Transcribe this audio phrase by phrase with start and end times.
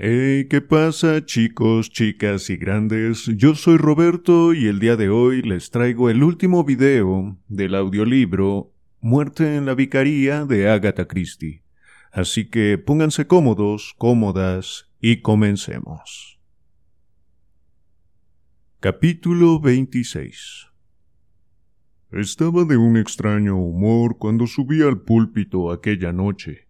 [0.00, 3.24] Hey, ¿qué pasa chicos, chicas y grandes?
[3.36, 8.72] Yo soy Roberto y el día de hoy les traigo el último video del audiolibro
[9.00, 11.64] Muerte en la Vicaría de Agatha Christie.
[12.12, 16.38] Así que pónganse cómodos, cómodas y comencemos.
[18.78, 20.68] Capítulo 26
[22.12, 26.67] Estaba de un extraño humor cuando subí al púlpito aquella noche.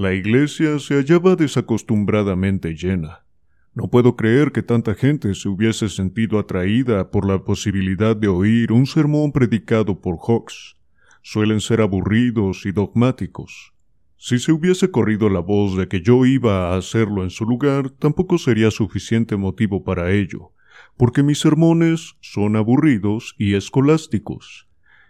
[0.00, 3.26] La iglesia se hallaba desacostumbradamente llena.
[3.74, 8.72] No puedo creer que tanta gente se hubiese sentido atraída por la posibilidad de oír
[8.72, 10.78] un sermón predicado por Hawks.
[11.20, 13.74] Suelen ser aburridos y dogmáticos.
[14.16, 17.90] Si se hubiese corrido la voz de que yo iba a hacerlo en su lugar,
[17.90, 20.52] tampoco sería suficiente motivo para ello,
[20.96, 24.66] porque mis sermones son aburridos y escolásticos.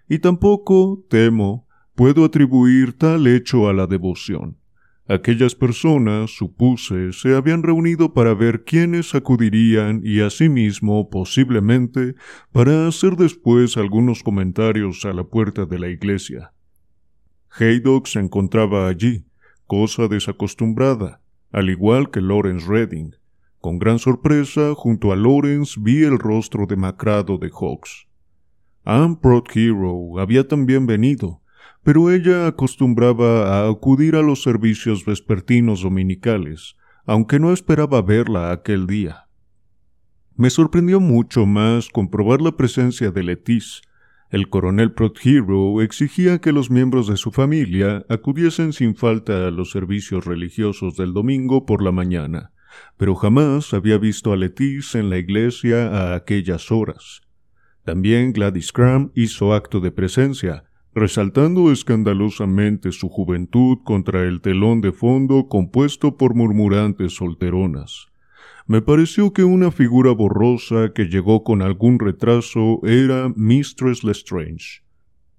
[0.09, 4.60] Y tampoco, temo, puedo atribuir tal hecho a la devoción.
[5.11, 12.15] Aquellas personas, supuse, se habían reunido para ver quiénes acudirían y asimismo, posiblemente,
[12.53, 16.53] para hacer después algunos comentarios a la puerta de la iglesia.
[17.59, 19.25] Haydock se encontraba allí,
[19.67, 23.17] cosa desacostumbrada, al igual que Lawrence Redding.
[23.59, 28.07] Con gran sorpresa, junto a Lawrence vi el rostro demacrado de Hawks.
[28.85, 29.19] Anne
[29.57, 31.40] Hero había también venido,
[31.83, 38.87] pero ella acostumbraba a acudir a los servicios vespertinos dominicales, aunque no esperaba verla aquel
[38.87, 39.27] día.
[40.37, 43.83] Me sorprendió mucho más comprobar la presencia de Letis.
[44.31, 49.71] El coronel Prothero exigía que los miembros de su familia acudiesen sin falta a los
[49.71, 52.53] servicios religiosos del domingo por la mañana,
[52.97, 57.23] pero jamás había visto a Letis en la iglesia a aquellas horas.
[57.85, 64.93] También Gladys Cram hizo acto de presencia, resaltando escandalosamente su juventud contra el telón de
[64.93, 68.09] fondo compuesto por murmurantes solteronas.
[68.67, 74.83] Me pareció que una figura borrosa que llegó con algún retraso era Mistress Lestrange.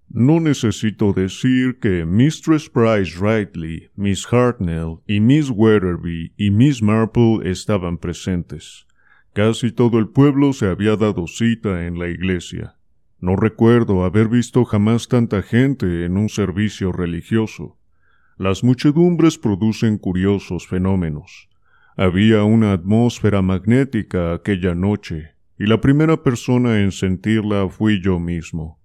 [0.10, 7.50] No necesito decir que Mistress Price Rightly, Miss Hartnell y Miss Weatherby y Miss Marple
[7.50, 8.86] estaban presentes.
[9.32, 12.76] Casi todo el pueblo se había dado cita en la iglesia.
[13.22, 17.78] No recuerdo haber visto jamás tanta gente en un servicio religioso.
[18.36, 21.48] Las muchedumbres producen curiosos fenómenos.
[21.96, 28.80] Había una atmósfera magnética aquella noche, y la primera persona en sentirla fui yo mismo.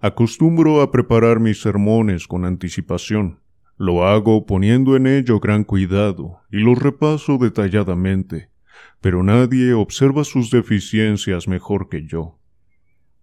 [0.00, 3.40] Acostumbro a preparar mis sermones con anticipación.
[3.78, 8.50] Lo hago poniendo en ello gran cuidado y los repaso detalladamente,
[9.00, 12.38] pero nadie observa sus deficiencias mejor que yo.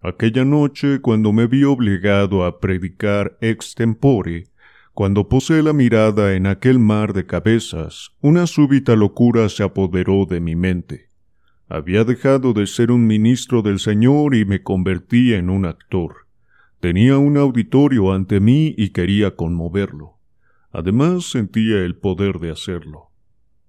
[0.02, 4.46] Aquella noche, cuando me vi obligado a predicar extempore,
[4.94, 10.40] cuando posé la mirada en aquel mar de cabezas, una súbita locura se apoderó de
[10.40, 11.10] mi mente.
[11.68, 16.28] Había dejado de ser un ministro del Señor y me convertí en un actor.
[16.80, 20.18] Tenía un auditorio ante mí y quería conmoverlo.
[20.72, 23.10] Además sentía el poder de hacerlo.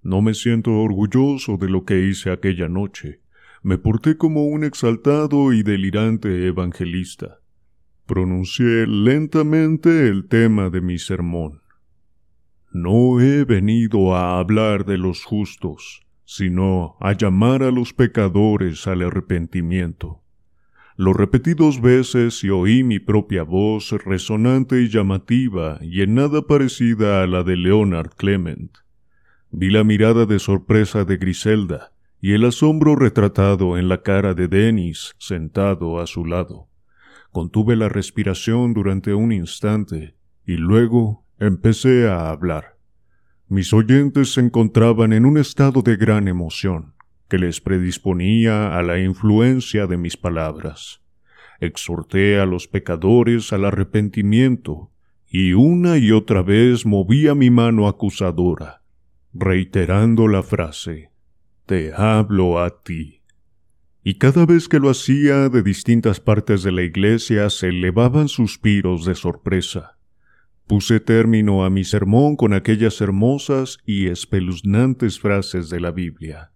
[0.03, 3.21] No me siento orgulloso de lo que hice aquella noche,
[3.63, 7.41] me porté como un exaltado y delirante evangelista.
[8.07, 11.61] Pronuncié lentamente el tema de mi sermón.
[12.73, 19.03] No he venido a hablar de los justos, sino a llamar a los pecadores al
[19.03, 20.23] arrepentimiento.
[20.97, 26.43] Lo repetí dos veces y oí mi propia voz resonante y llamativa y en nada
[26.43, 28.71] parecida a la de Leonard Clement.
[29.51, 34.47] Vi la mirada de sorpresa de Griselda, y el asombro retratado en la cara de
[34.47, 36.69] Denis sentado a su lado.
[37.33, 40.15] Contuve la respiración durante un instante
[40.45, 42.77] y luego empecé a hablar.
[43.49, 46.95] Mis oyentes se encontraban en un estado de gran emoción
[47.29, 51.01] que les predisponía a la influencia de mis palabras.
[51.61, 54.91] Exhorté a los pecadores al arrepentimiento
[55.29, 58.83] y una y otra vez movía mi mano acusadora,
[59.33, 61.10] reiterando la frase
[61.71, 63.23] te hablo a ti.
[64.03, 69.05] Y cada vez que lo hacía de distintas partes de la iglesia se elevaban suspiros
[69.05, 69.97] de sorpresa.
[70.67, 76.51] Puse término a mi sermón con aquellas hermosas y espeluznantes frases de la Biblia.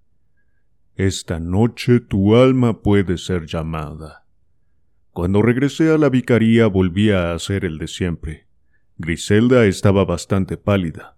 [0.97, 4.27] Esta noche tu alma puede ser llamada.
[5.13, 8.49] Cuando regresé a la vicaría volvía a hacer el de siempre.
[8.99, 11.17] Griselda estaba bastante pálida.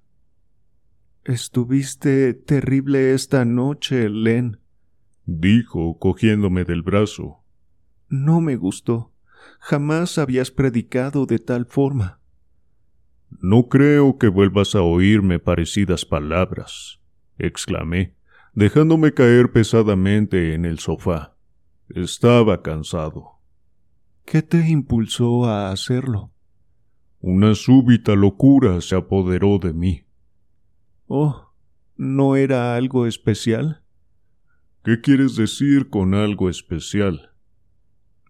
[1.27, 4.61] Estuviste terrible esta noche, Len,
[5.25, 7.43] dijo, cogiéndome del brazo.
[8.09, 9.13] No me gustó.
[9.59, 12.21] Jamás habías predicado de tal forma.
[13.41, 17.01] No creo que vuelvas a oírme parecidas palabras.
[17.39, 18.15] exclamé,
[18.55, 21.35] dejándome caer pesadamente en el sofá.
[21.89, 23.41] Estaba cansado.
[24.25, 26.31] ¿Qué te impulsó a hacerlo?
[27.19, 30.06] Una súbita locura se apoderó de mí.
[31.07, 31.53] Oh,
[31.97, 33.83] ¿no era algo especial?
[34.85, 37.33] ¿Qué quieres decir con algo especial?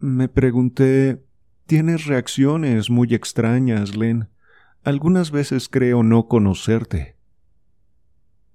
[0.00, 1.22] Me pregunté.
[1.66, 4.28] Tienes reacciones muy extrañas, Len.
[4.84, 7.16] Algunas veces creo no conocerte.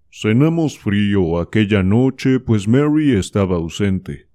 [0.10, 4.30] Cenamos frío aquella noche, pues Mary estaba ausente.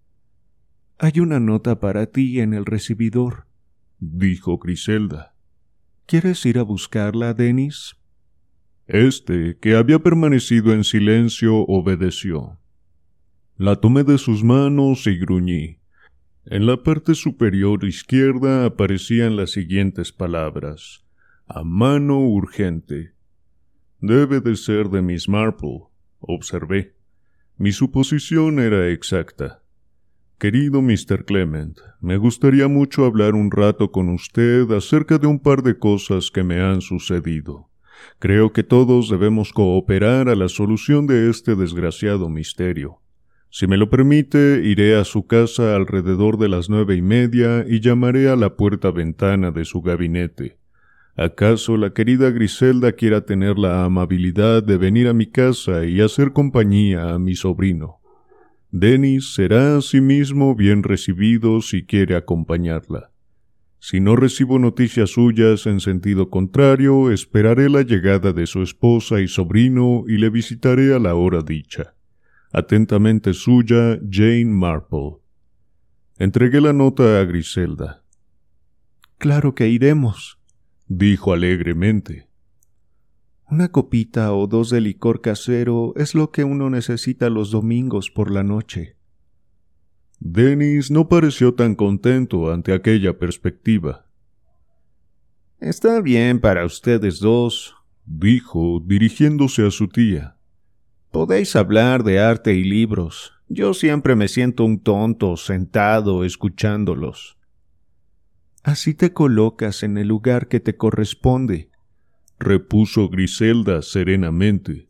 [0.98, 3.46] Hay una nota para ti en el recibidor,
[3.98, 5.34] dijo Griselda.
[6.06, 7.96] ¿Quieres ir a buscarla, Denis?
[8.86, 12.58] Este, que había permanecido en silencio, obedeció.
[13.56, 15.78] La tomé de sus manos y gruñí.
[16.44, 21.04] En la parte superior izquierda aparecían las siguientes palabras.
[21.48, 23.14] A mano urgente.
[24.00, 25.84] Debe de ser de Miss Marple,
[26.20, 26.94] observé.
[27.56, 29.62] Mi suposición era exacta.
[30.38, 31.24] Querido Mr.
[31.24, 36.30] Clement, me gustaría mucho hablar un rato con usted acerca de un par de cosas
[36.30, 37.70] que me han sucedido.
[38.18, 43.00] Creo que todos debemos cooperar a la solución de este desgraciado misterio.
[43.50, 47.80] Si me lo permite, iré a su casa alrededor de las nueve y media y
[47.80, 50.58] llamaré a la puerta ventana de su gabinete.
[51.16, 56.32] ¿Acaso la querida Griselda quiera tener la amabilidad de venir a mi casa y hacer
[56.32, 58.00] compañía a mi sobrino?
[58.70, 63.10] Denis será asimismo bien recibido si quiere acompañarla.
[63.78, 69.28] Si no recibo noticias suyas en sentido contrario, esperaré la llegada de su esposa y
[69.28, 71.94] sobrino y le visitaré a la hora dicha.
[72.52, 75.18] Atentamente suya, Jane Marple.
[76.18, 78.02] Entregué la nota a Griselda.
[79.18, 80.38] Claro que iremos,
[80.88, 82.28] dijo alegremente.
[83.48, 88.30] Una copita o dos de licor casero es lo que uno necesita los domingos por
[88.30, 88.95] la noche.
[90.18, 94.06] Denis no pareció tan contento ante aquella perspectiva.
[95.60, 97.74] Está bien para ustedes dos,
[98.04, 100.36] dijo, dirigiéndose a su tía.
[101.10, 103.32] Podéis hablar de arte y libros.
[103.48, 107.38] Yo siempre me siento un tonto sentado escuchándolos.
[108.62, 111.70] Así te colocas en el lugar que te corresponde,
[112.38, 114.85] repuso Griselda serenamente.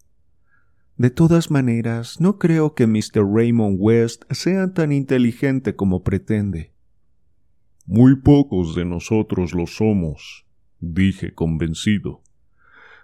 [0.99, 3.23] De todas maneras, no creo que Mr.
[3.31, 6.73] Raymond West sea tan inteligente como pretende.
[7.85, 10.47] Muy pocos de nosotros lo somos,
[10.81, 12.23] dije convencido.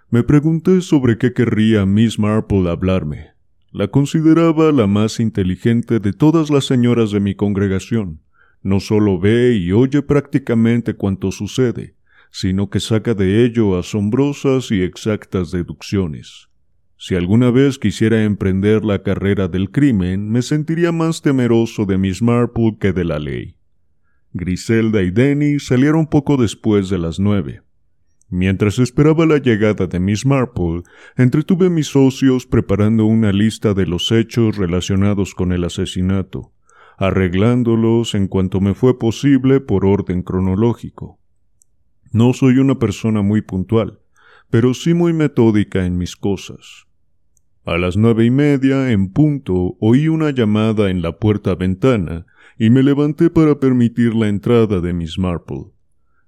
[0.09, 3.33] Me pregunté sobre qué querría Miss Marple hablarme.
[3.71, 8.21] La consideraba la más inteligente de todas las señoras de mi congregación.
[8.63, 11.95] No solo ve y oye prácticamente cuanto sucede,
[12.31, 16.49] sino que saca de ello asombrosas y exactas deducciones.
[17.05, 22.21] Si alguna vez quisiera emprender la carrera del crimen, me sentiría más temeroso de Miss
[22.21, 23.57] Marple que de la ley.
[24.31, 27.61] Griselda y Denny salieron poco después de las nueve.
[28.29, 30.83] Mientras esperaba la llegada de Miss Marple,
[31.17, 36.53] entretuve a mis socios preparando una lista de los hechos relacionados con el asesinato,
[36.97, 41.19] arreglándolos en cuanto me fue posible por orden cronológico.
[42.13, 43.99] No soy una persona muy puntual,
[44.49, 46.87] pero sí muy metódica en mis cosas.
[47.65, 52.25] A las nueve y media, en punto, oí una llamada en la puerta ventana
[52.57, 55.71] y me levanté para permitir la entrada de Miss Marple.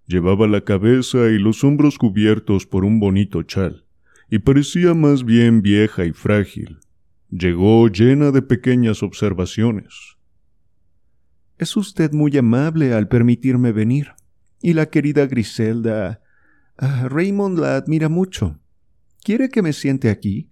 [0.08, 3.86] Llevaba la cabeza y los hombros cubiertos por un bonito chal,
[4.30, 6.80] y parecía más bien vieja y frágil.
[7.30, 10.18] Llegó llena de pequeñas observaciones.
[11.58, 14.14] Es usted muy amable al permitirme venir,
[14.62, 16.22] y la querida Griselda.
[16.78, 18.58] Ah, Raymond la admira mucho.
[19.22, 20.50] ¿Quiere que me siente aquí?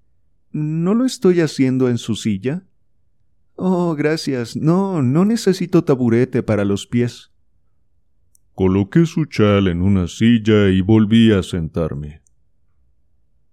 [0.54, 2.64] ¿No lo estoy haciendo en su silla?
[3.56, 4.56] Oh, gracias.
[4.56, 7.32] No, no necesito taburete para los pies.
[8.54, 12.22] Coloqué su chal en una silla y volví a sentarme.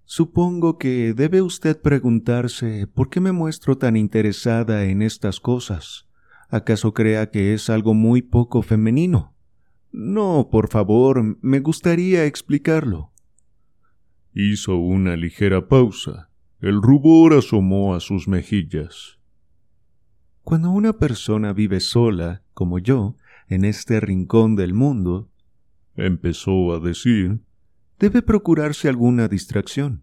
[0.04, 6.06] Supongo que debe usted preguntarse por qué me muestro tan interesada en estas cosas.
[6.50, 9.34] ¿Acaso crea que es algo muy poco femenino?
[9.90, 13.10] No, por favor, me gustaría explicarlo.
[14.34, 16.29] Hizo una ligera pausa.
[16.60, 19.18] El rubor asomó a sus mejillas.
[20.42, 23.16] Cuando una persona vive sola, como yo,
[23.48, 25.30] en este rincón del mundo,
[25.96, 27.40] empezó a decir,
[27.98, 30.02] debe procurarse alguna distracción.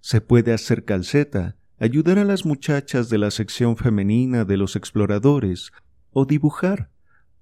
[0.00, 5.72] Se puede hacer calceta, ayudar a las muchachas de la sección femenina de los exploradores,
[6.10, 6.90] o dibujar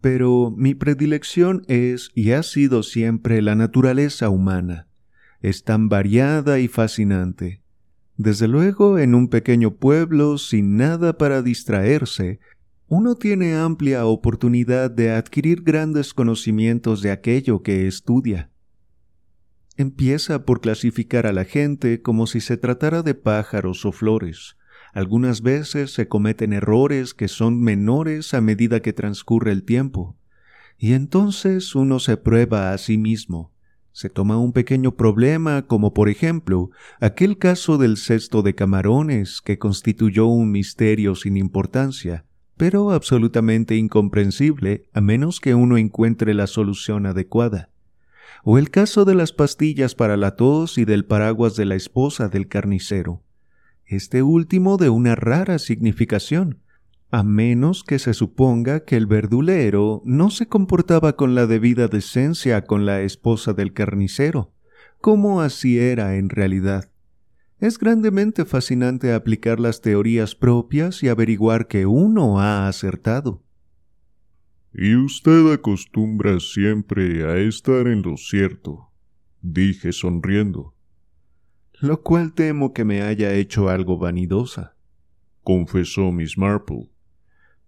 [0.06, 4.86] pero mi predilección es y ha sido siempre la naturaleza humana.
[5.40, 7.60] Es tan variada y fascinante.
[8.16, 12.40] Desde luego, en un pequeño pueblo sin nada para distraerse,
[12.88, 18.50] uno tiene amplia oportunidad de adquirir grandes conocimientos de aquello que estudia.
[19.76, 24.56] Empieza por clasificar a la gente como si se tratara de pájaros o flores.
[24.94, 30.16] Algunas veces se cometen errores que son menores a medida que transcurre el tiempo.
[30.78, 33.52] Y entonces uno se prueba a sí mismo.
[33.96, 36.68] Se toma un pequeño problema como por ejemplo
[37.00, 42.26] aquel caso del cesto de camarones que constituyó un misterio sin importancia,
[42.58, 47.70] pero absolutamente incomprensible a menos que uno encuentre la solución adecuada.
[48.44, 52.28] O el caso de las pastillas para la tos y del paraguas de la esposa
[52.28, 53.22] del carnicero,
[53.86, 56.58] este último de una rara significación,
[57.16, 62.66] a menos que se suponga que el verdulero no se comportaba con la debida decencia
[62.66, 64.52] con la esposa del carnicero,
[65.00, 66.92] como así era en realidad.
[67.58, 73.42] Es grandemente fascinante aplicar las teorías propias y averiguar que uno ha acertado.
[74.74, 78.90] Y usted acostumbra siempre a estar en lo cierto,
[79.40, 80.74] dije sonriendo.
[81.80, 84.76] Lo cual temo que me haya hecho algo vanidosa,
[85.42, 86.90] confesó Miss Marple.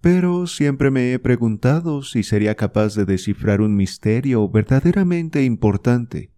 [0.01, 6.31] Pero siempre me he preguntado si sería capaz de descifrar un misterio verdaderamente importante.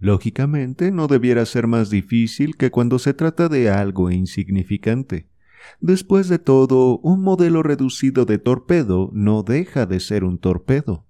[0.00, 5.28] Lógicamente no debiera ser más difícil que cuando se trata de algo insignificante.
[5.80, 11.06] Después de todo, un modelo reducido de torpedo no deja de ser un torpedo.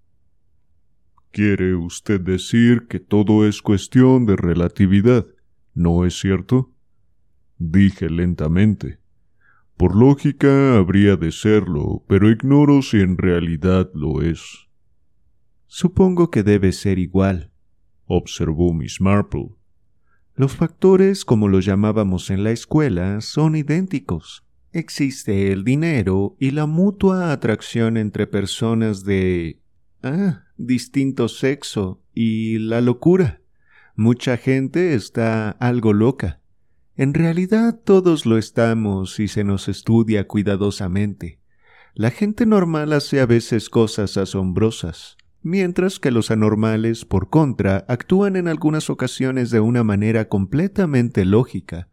[1.32, 5.26] ¿Quiere usted decir que todo es cuestión de relatividad,
[5.75, 6.72] no es cierto?
[7.58, 9.00] Dije lentamente.
[9.80, 14.68] Por lógica habría de serlo, pero ignoro si en realidad lo es.
[15.68, 17.50] Supongo que debe ser igual,
[18.04, 19.54] observó Miss Marple.
[20.34, 24.44] Los factores, como los llamábamos en la escuela, son idénticos.
[24.70, 29.62] Existe el dinero y la mutua atracción entre personas de
[30.02, 33.40] ah, distinto sexo y la locura.
[33.96, 36.39] Mucha gente está algo loca.
[36.97, 41.40] En realidad todos lo estamos si se nos estudia cuidadosamente.
[41.94, 48.37] La gente normal hace a veces cosas asombrosas mientras que los anormales, por contra, actúan
[48.37, 51.88] en algunas ocasiones de una manera completamente lógica.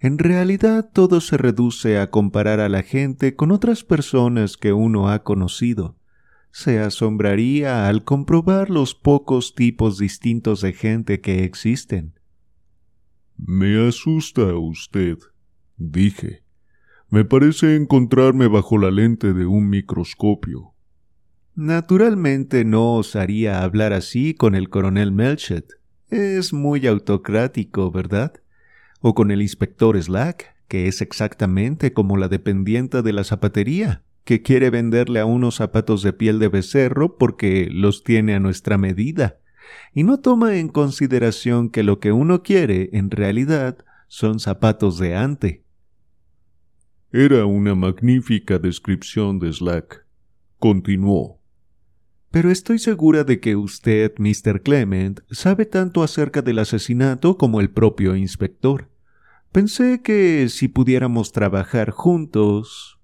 [0.00, 5.08] En realidad todo se reduce a comparar a la gente con otras personas que uno
[5.08, 5.96] ha conocido.
[6.50, 12.17] Se asombraría al comprobar los pocos tipos distintos de gente que existen.
[13.38, 15.16] Me asusta usted,
[15.76, 16.42] dije.
[17.08, 20.74] Me parece encontrarme bajo la lente de un microscopio.
[21.54, 25.66] Naturalmente no osaría hablar así con el coronel Melchet.
[26.10, 28.32] Es muy autocrático, ¿verdad?
[29.00, 34.42] O con el inspector Slack, que es exactamente como la dependienta de la zapatería, que
[34.42, 39.38] quiere venderle a unos zapatos de piel de becerro porque los tiene a nuestra medida,
[39.94, 45.16] y no toma en consideración que lo que uno quiere en realidad son zapatos de
[45.16, 45.64] ante.
[47.12, 50.04] Era una magnífica descripción de Slack.
[50.58, 51.38] Continuó.
[52.30, 54.62] Pero estoy segura de que usted, Mr.
[54.62, 58.90] Clement, sabe tanto acerca del asesinato como el propio inspector.
[59.52, 62.97] Pensé que si pudiéramos trabajar juntos.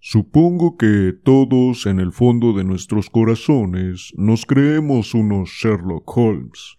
[0.00, 6.76] Supongo que todos en el fondo de nuestros corazones nos creemos unos Sherlock Holmes,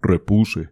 [0.00, 0.70] repuse.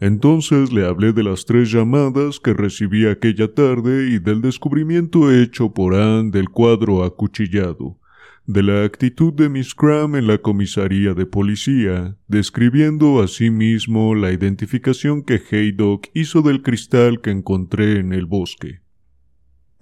[0.00, 5.72] Entonces le hablé de las tres llamadas que recibí aquella tarde y del descubrimiento hecho
[5.72, 7.98] por Anne del cuadro acuchillado
[8.46, 15.22] de la actitud de Miss Cram en la comisaría de policía, describiendo asimismo la identificación
[15.22, 18.81] que Haydock hizo del cristal que encontré en el bosque.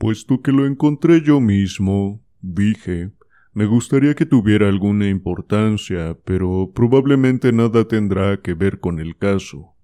[0.01, 3.13] Puesto que lo encontré yo mismo, dije,
[3.53, 9.77] me gustaría que tuviera alguna importancia, pero probablemente nada tendrá que ver con el caso.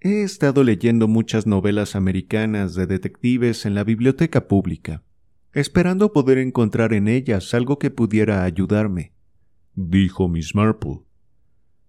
[0.00, 5.04] He estado leyendo muchas novelas americanas de detectives en la biblioteca pública
[5.52, 9.12] esperando poder encontrar en ellas algo que pudiera ayudarme,
[9.74, 11.00] dijo Miss Marple.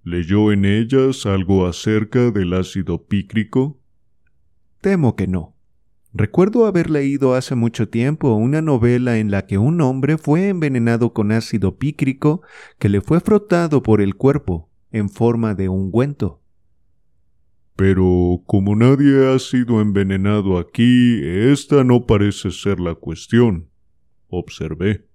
[0.04, 3.80] ¿Leyó en ellas algo acerca del ácido pícrico?
[4.82, 5.56] Temo que no.
[6.14, 11.14] Recuerdo haber leído hace mucho tiempo una novela en la que un hombre fue envenenado
[11.14, 12.42] con ácido pícrico
[12.80, 16.42] que le fue frotado por el cuerpo en forma de ungüento.
[17.78, 23.70] Pero como nadie ha sido envenenado aquí, esta no parece ser la cuestión,
[24.28, 25.08] observé.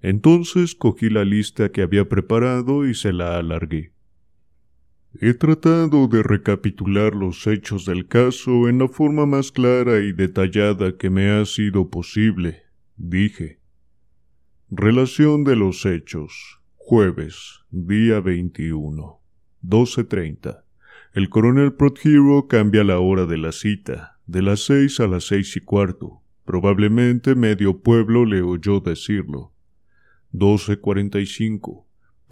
[0.00, 3.93] Entonces cogí la lista que había preparado y se la alargué.
[5.20, 10.96] He tratado de recapitular los hechos del caso en la forma más clara y detallada
[10.96, 12.64] que me ha sido posible,
[12.96, 13.60] dije.
[14.70, 16.60] Relación de los hechos.
[16.74, 19.20] Jueves, día 21.
[19.62, 20.64] 12.30.
[21.12, 25.56] El coronel Prothero cambia la hora de la cita, de las seis a las seis
[25.56, 26.22] y cuarto.
[26.44, 29.52] Probablemente medio pueblo le oyó decirlo.
[30.32, 31.83] 12.45.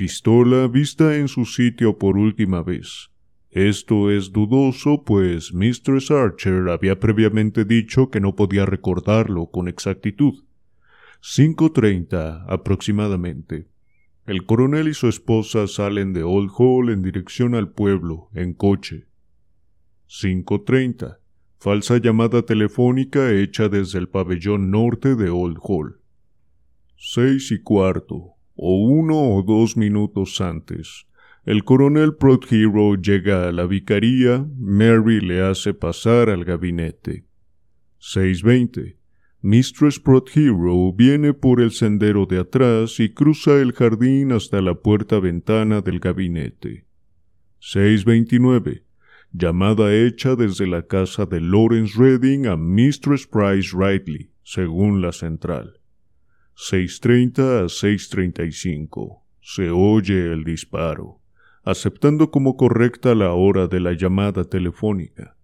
[0.02, 3.12] Pistola vista en su sitio por última vez.
[3.50, 10.42] Esto es dudoso, pues Mistress Archer había previamente dicho que no podía recordarlo con exactitud.
[11.22, 13.68] 5.30 aproximadamente.
[14.26, 19.06] El coronel y su esposa salen de Old Hall en dirección al pueblo, en coche.
[20.08, 21.18] 5.30.
[21.60, 26.00] Falsa llamada telefónica hecha desde el pabellón norte de Old Hall.
[26.96, 31.06] Seis y cuarto, o uno o dos minutos antes.
[31.44, 37.24] El coronel Prothero llega a la vicaría, Mary le hace pasar al gabinete.
[38.00, 38.96] 6.20.
[39.40, 45.18] Mistress Prothero viene por el sendero de atrás y cruza el jardín hasta la puerta
[45.18, 46.86] ventana del gabinete.
[47.60, 48.84] 6.29.
[49.32, 55.81] Llamada hecha desde la casa de Lawrence Redding a Mistress Price Ridley, según la central.
[56.56, 59.20] 6.30 a 6.35.
[59.40, 61.20] Se oye el disparo,
[61.64, 65.36] aceptando como correcta la hora de la llamada telefónica.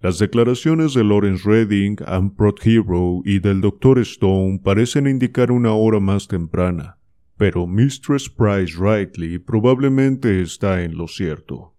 [0.00, 3.98] Las declaraciones de Lawrence Redding, Anne Hero y del Dr.
[3.98, 6.96] Stone parecen indicar una hora más temprana,
[7.36, 11.74] pero Mistress Price Ridley probablemente está en lo cierto.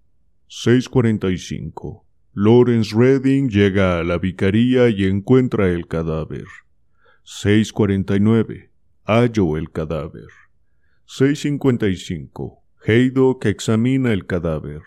[0.50, 2.04] 6.45.
[2.34, 6.46] Lawrence Redding llega a la vicaría y encuentra el cadáver.
[7.32, 8.70] 6.49.
[9.06, 10.28] Hallo el cadáver.
[11.08, 12.60] 6.55.
[12.86, 14.82] Haydock examina el cadáver.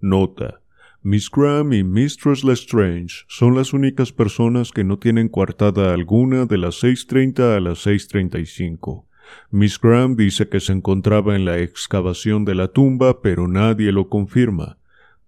[0.00, 0.60] Nota.
[1.02, 6.58] Miss Graham y Mistress Lestrange son las únicas personas que no tienen coartada alguna de
[6.58, 9.06] las 6.30 a las 6.35.
[9.52, 14.08] Miss Graham dice que se encontraba en la excavación de la tumba, pero nadie lo
[14.08, 14.78] confirma.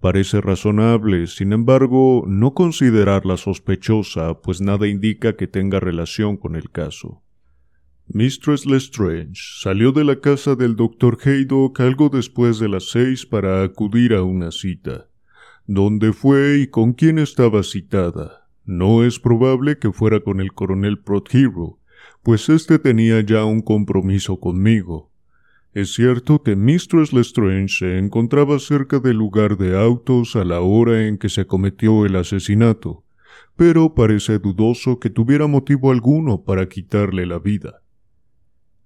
[0.01, 6.71] Parece razonable, sin embargo, no considerarla sospechosa, pues nada indica que tenga relación con el
[6.71, 7.23] caso.
[8.09, 13.65] Mistress Lestrange salió de la casa del doctor Haydock algo después de las seis para
[13.65, 15.09] acudir a una cita.
[15.67, 18.49] ¿Dónde fue y con quién estaba citada?
[18.65, 21.81] No es probable que fuera con el coronel Prothero,
[22.23, 25.11] pues éste tenía ya un compromiso conmigo.
[25.77, 31.07] Es cierto que Mistress Lestrange se encontraba cerca del lugar de autos a la hora
[31.07, 33.05] en que se cometió el asesinato,
[33.57, 37.83] pero parece dudoso que tuviera motivo alguno para quitarle la vida.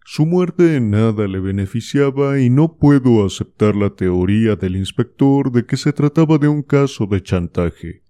[0.05, 5.67] Su muerte en nada le beneficiaba y no puedo aceptar la teoría del inspector de
[5.67, 8.03] que se trataba de un caso de chantaje.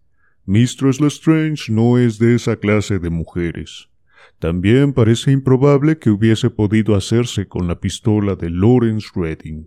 [0.46, 3.90] Mistress Lestrange no es de esa clase de mujeres.
[4.38, 9.66] También parece improbable que hubiese podido hacerse con la pistola de Lawrence Redding.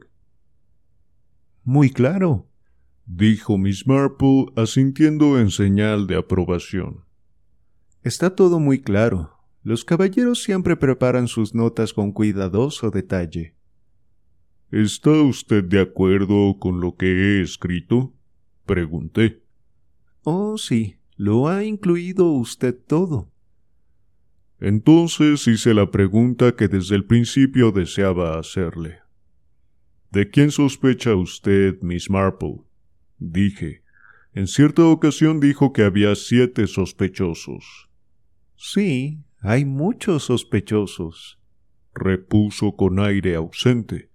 [1.63, 2.49] Muy claro,
[3.05, 7.05] dijo Miss Marple, asintiendo en señal de aprobación.
[8.01, 9.31] Está todo muy claro.
[9.61, 13.55] Los caballeros siempre preparan sus notas con cuidadoso detalle.
[14.71, 18.13] ¿Está usted de acuerdo con lo que he escrito?
[18.65, 19.43] pregunté.
[20.23, 23.32] Oh, sí, lo ha incluido usted todo.
[24.63, 28.99] Entonces hice la pregunta que desde el principio deseaba hacerle.
[30.09, 32.61] ¿De quién sospecha usted, Miss Marple?
[33.17, 33.83] Dije.
[34.31, 37.89] En cierta ocasión dijo que había siete sospechosos.
[38.55, 41.41] Sí, hay muchos sospechosos,
[41.93, 44.11] repuso con aire ausente.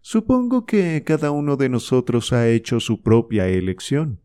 [0.00, 4.22] Supongo que cada uno de nosotros ha hecho su propia elección.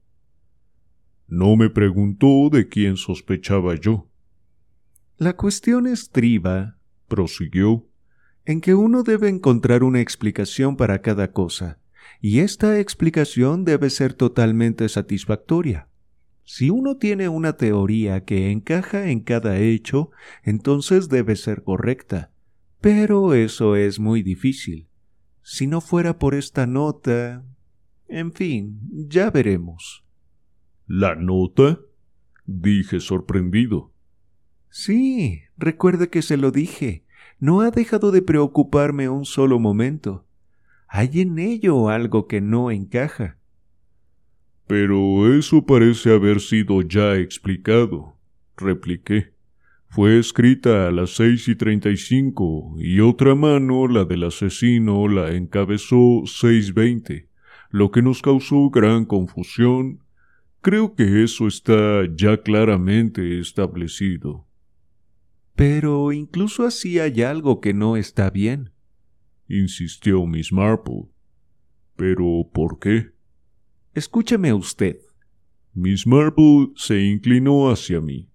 [1.28, 4.09] No me preguntó de quién sospechaba yo.
[5.20, 6.78] La cuestión estriba,
[7.10, 7.86] prosiguió,
[8.46, 11.82] en que uno debe encontrar una explicación para cada cosa,
[12.22, 15.90] y esta explicación debe ser totalmente satisfactoria.
[16.46, 20.10] Si uno tiene una teoría que encaja en cada hecho,
[20.42, 22.32] entonces debe ser correcta.
[22.80, 24.88] Pero eso es muy difícil.
[25.42, 27.44] Si no fuera por esta nota...
[28.08, 30.06] En fin, ya veremos.
[30.88, 31.82] ¿La nota?
[32.46, 33.92] dije sorprendido.
[34.70, 37.04] Sí, recuerde que se lo dije.
[37.40, 40.26] No ha dejado de preocuparme un solo momento.
[40.88, 43.38] Hay en ello algo que no encaja.
[44.68, 48.16] Pero eso parece haber sido ya explicado,
[48.58, 49.34] repliqué.
[49.88, 55.08] Fue escrita a las seis y treinta y cinco, y otra mano, la del asesino,
[55.08, 57.30] la encabezó seis veinte.
[57.70, 60.00] lo que nos causó gran confusión.
[60.62, 64.46] Creo que eso está ya claramente establecido.
[65.60, 68.72] Pero incluso así hay algo que no está bien,
[69.50, 71.10] insistió Miss Marple.
[71.98, 73.12] ¿Pero por qué?
[73.94, 75.02] Escúcheme usted.
[75.74, 78.30] Miss Marple se inclinó hacia mí.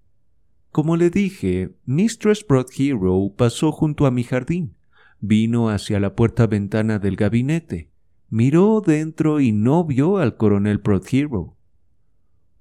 [0.71, 2.45] Como le dije, Mistress
[2.77, 4.77] Hero pasó junto a mi jardín,
[5.19, 7.91] vino hacia la puerta ventana del gabinete,
[8.29, 11.57] miró dentro y no vio al coronel Hero.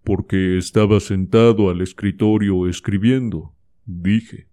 [0.05, 3.53] Porque estaba sentado al escritorio escribiendo,
[3.85, 4.52] dije.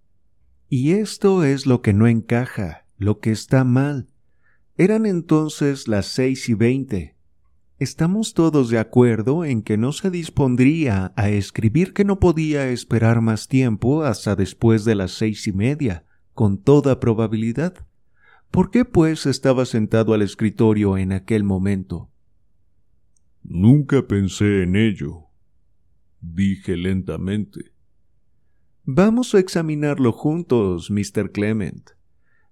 [0.73, 4.09] Y esto es lo que no encaja, lo que está mal.
[4.77, 7.17] Eran entonces las seis y veinte.
[7.81, 13.21] Estamos todos de acuerdo en que no se dispondría a escribir que no podía esperar
[13.21, 16.05] más tiempo hasta después de las seis y media,
[16.35, 17.75] con toda probabilidad.
[18.53, 22.13] ¿Por qué, pues, estaba sentado al escritorio en aquel momento?
[23.43, 25.25] Nunca pensé en ello,
[26.21, 27.73] dije lentamente.
[28.93, 31.31] Vamos a examinarlo juntos, Mr.
[31.31, 31.91] Clement.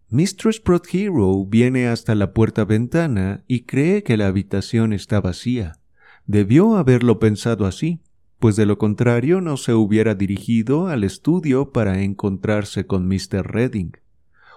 [0.09, 5.81] Mistress Hero viene hasta la puerta ventana y cree que la habitación está vacía.
[6.27, 8.03] Debió haberlo pensado así,
[8.39, 13.45] pues de lo contrario no se hubiera dirigido al estudio para encontrarse con Mr.
[13.45, 13.97] Redding.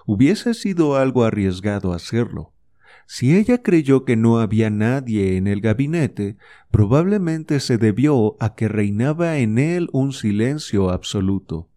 [0.06, 2.52] Hubiese sido algo arriesgado hacerlo.
[3.08, 6.36] Si ella creyó que no había nadie en el gabinete,
[6.70, 11.70] probablemente se debió a que reinaba en él un silencio absoluto.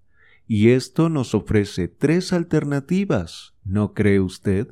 [0.47, 4.67] Y esto nos ofrece tres alternativas, ¿no cree usted?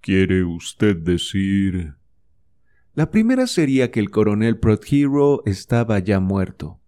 [0.00, 1.94] ¿Quiere usted decir?
[2.94, 6.80] La primera sería que el coronel Prothero estaba ya muerto,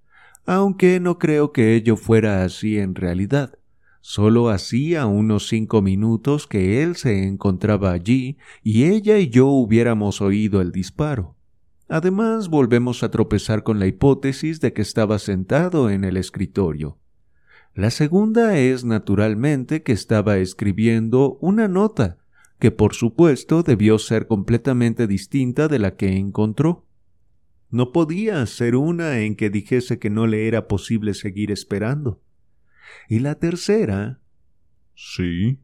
[0.46, 3.58] aunque no creo que ello fuera así en realidad.
[4.00, 10.20] Solo hacía unos cinco minutos que él se encontraba allí y ella y yo hubiéramos
[10.20, 11.36] oído el disparo.
[11.88, 16.97] Además, volvemos a tropezar con la hipótesis de que estaba sentado en el escritorio.
[17.78, 22.18] La segunda es naturalmente que estaba escribiendo una nota,
[22.58, 26.88] que por supuesto debió ser completamente distinta de la que encontró.
[27.70, 32.20] No podía ser una en que dijese que no le era posible seguir esperando.
[33.08, 34.18] Y la tercera.
[34.96, 35.60] Sí.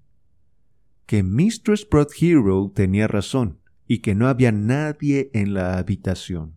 [1.06, 1.84] Que Mistress
[2.20, 6.54] Hero tenía razón y que no había nadie en la habitación.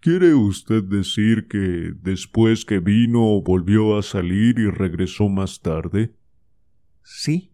[0.00, 6.14] ¿Quiere usted decir que después que vino volvió a salir y regresó más tarde?
[7.02, 7.50] Sí.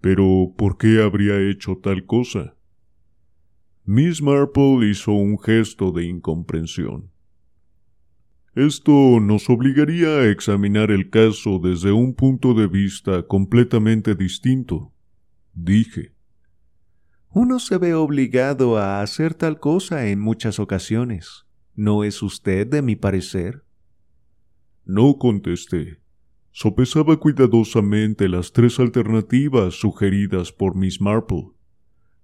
[0.00, 2.56] Pero ¿por qué habría hecho tal cosa?
[3.84, 7.10] Miss Marple hizo un gesto de incomprensión.
[8.54, 14.92] Esto nos obligaría a examinar el caso desde un punto de vista completamente distinto,
[15.52, 16.11] dije.
[17.34, 21.46] Uno se ve obligado a hacer tal cosa en muchas ocasiones.
[21.74, 23.64] ¿No es usted de mi parecer?
[24.84, 26.00] No contesté.
[26.50, 31.52] Sopesaba cuidadosamente las tres alternativas sugeridas por Miss Marple.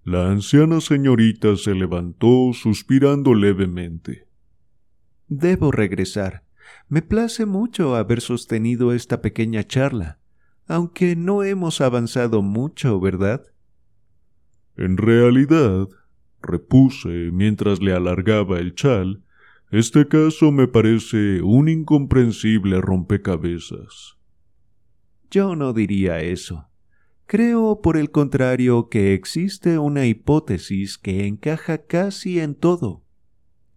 [0.04, 4.28] La anciana señorita se levantó suspirando levemente.
[5.28, 6.44] Debo regresar.
[6.90, 10.18] Me place mucho haber sostenido esta pequeña charla,
[10.66, 13.46] aunque no hemos avanzado mucho, ¿verdad?
[14.78, 15.88] En realidad,
[16.40, 19.24] repuse mientras le alargaba el chal,
[19.72, 24.16] este caso me parece un incomprensible rompecabezas.
[25.32, 26.68] Yo no diría eso.
[27.26, 33.02] Creo, por el contrario, que existe una hipótesis que encaja casi en todo.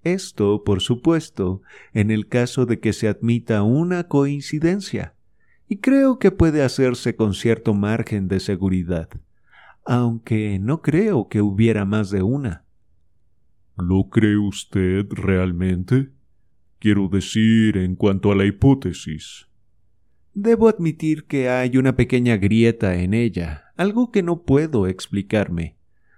[0.04, 5.16] Esto, por supuesto, en el caso de que se admita una coincidencia,
[5.68, 9.10] y creo que puede hacerse con cierto margen de seguridad
[9.86, 12.65] aunque no creo que hubiera más de una.
[13.78, 16.10] ¿Lo cree usted realmente?
[16.80, 19.48] Quiero decir, en cuanto a la hipótesis.
[20.34, 25.78] Debo admitir que hay una pequeña grieta en ella, algo que no puedo explicarme.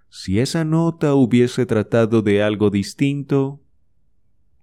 [0.10, 3.62] Si esa nota hubiese tratado de algo distinto.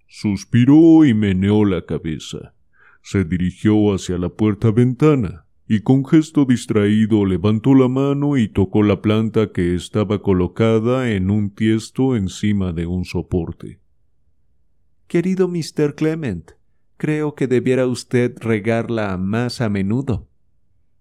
[0.07, 2.53] Suspiró y meneó la cabeza.
[3.01, 8.83] Se dirigió hacia la puerta ventana y con gesto distraído levantó la mano y tocó
[8.83, 13.79] la planta que estaba colocada en un tiesto encima de un soporte.
[15.07, 15.95] Querido Mr.
[15.95, 16.51] Clement,
[16.97, 20.27] creo que debiera usted regarla más a menudo.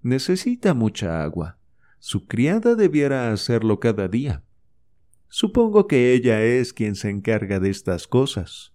[0.03, 1.59] Necesita mucha agua.
[1.99, 4.45] Su criada debiera hacerlo cada día.
[5.29, 8.73] Supongo que ella es quien se encarga de estas cosas.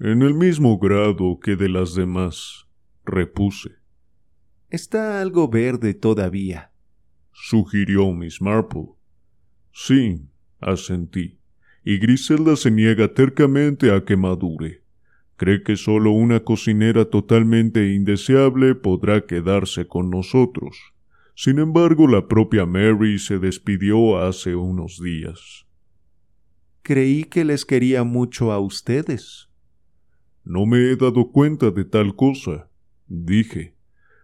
[0.00, 2.66] En el mismo grado que de las demás,
[3.04, 3.81] repuse.
[4.72, 6.72] Está algo verde todavía,
[7.30, 8.94] sugirió Miss Marple.
[9.70, 10.22] Sí,
[10.60, 11.40] Asentí.
[11.84, 14.82] Y Griselda se niega tercamente a que madure.
[15.36, 20.94] Cree que solo una cocinera totalmente indeseable podrá quedarse con nosotros.
[21.34, 25.66] Sin embargo, la propia Mary se despidió hace unos días.
[26.80, 29.50] Creí que les quería mucho a ustedes.
[30.44, 32.70] No me he dado cuenta de tal cosa,
[33.06, 33.74] dije.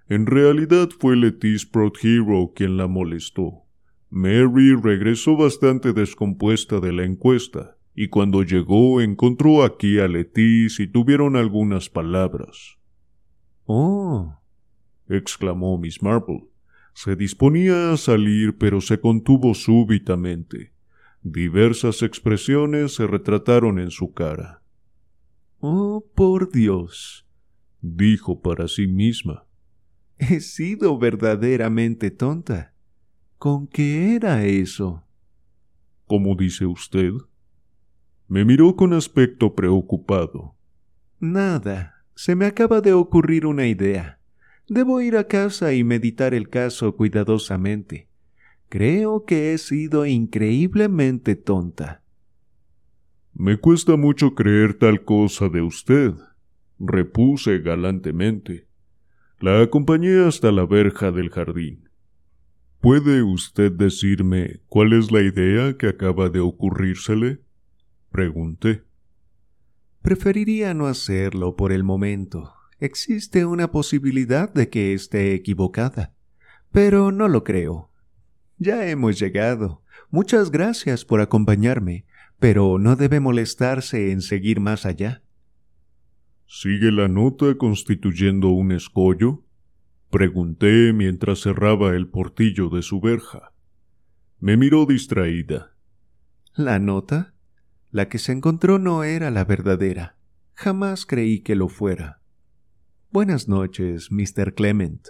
[0.08, 1.68] En realidad fue Letis
[2.02, 3.64] Hero quien la molestó.
[4.08, 10.86] Mary regresó bastante descompuesta de la encuesta, y cuando llegó encontró aquí a Letis y
[10.86, 12.78] tuvieron algunas palabras.
[13.66, 14.34] Oh.
[15.08, 16.46] exclamó Miss Marple.
[16.94, 20.72] Se disponía a salir, pero se contuvo súbitamente.
[21.22, 24.62] Diversas expresiones se retrataron en su cara.
[25.60, 27.26] Oh, por Dios,
[27.82, 29.47] dijo para sí misma.
[30.18, 32.74] He sido verdaderamente tonta.
[33.38, 35.04] ¿Con qué era eso?
[36.06, 37.12] ¿Cómo dice usted?
[38.26, 40.56] Me miró con aspecto preocupado.
[41.20, 41.94] Nada.
[42.14, 44.18] Se me acaba de ocurrir una idea.
[44.68, 48.08] Debo ir a casa y meditar el caso cuidadosamente.
[48.68, 52.02] Creo que he sido increíblemente tonta.
[53.32, 56.12] Me cuesta mucho creer tal cosa de usted,
[56.78, 58.67] repuse galantemente.
[59.40, 61.88] La acompañé hasta la verja del jardín.
[62.80, 67.40] ¿Puede usted decirme cuál es la idea que acaba de ocurrírsele?
[68.10, 68.84] pregunté.
[70.02, 72.54] Preferiría no hacerlo por el momento.
[72.80, 76.14] Existe una posibilidad de que esté equivocada,
[76.72, 77.90] pero no lo creo.
[78.58, 79.82] Ya hemos llegado.
[80.10, 82.06] Muchas gracias por acompañarme
[82.38, 85.22] pero no debe molestarse en seguir más allá.
[86.50, 89.44] ¿Sigue la nota constituyendo un escollo?
[90.08, 93.52] Pregunté mientras cerraba el portillo de su verja.
[94.40, 95.76] Me miró distraída.
[96.56, 97.34] ¿La nota?
[97.90, 100.16] La que se encontró no era la verdadera.
[100.54, 102.22] Jamás creí que lo fuera.
[103.10, 104.54] Buenas noches, Mr.
[104.54, 105.08] Clement.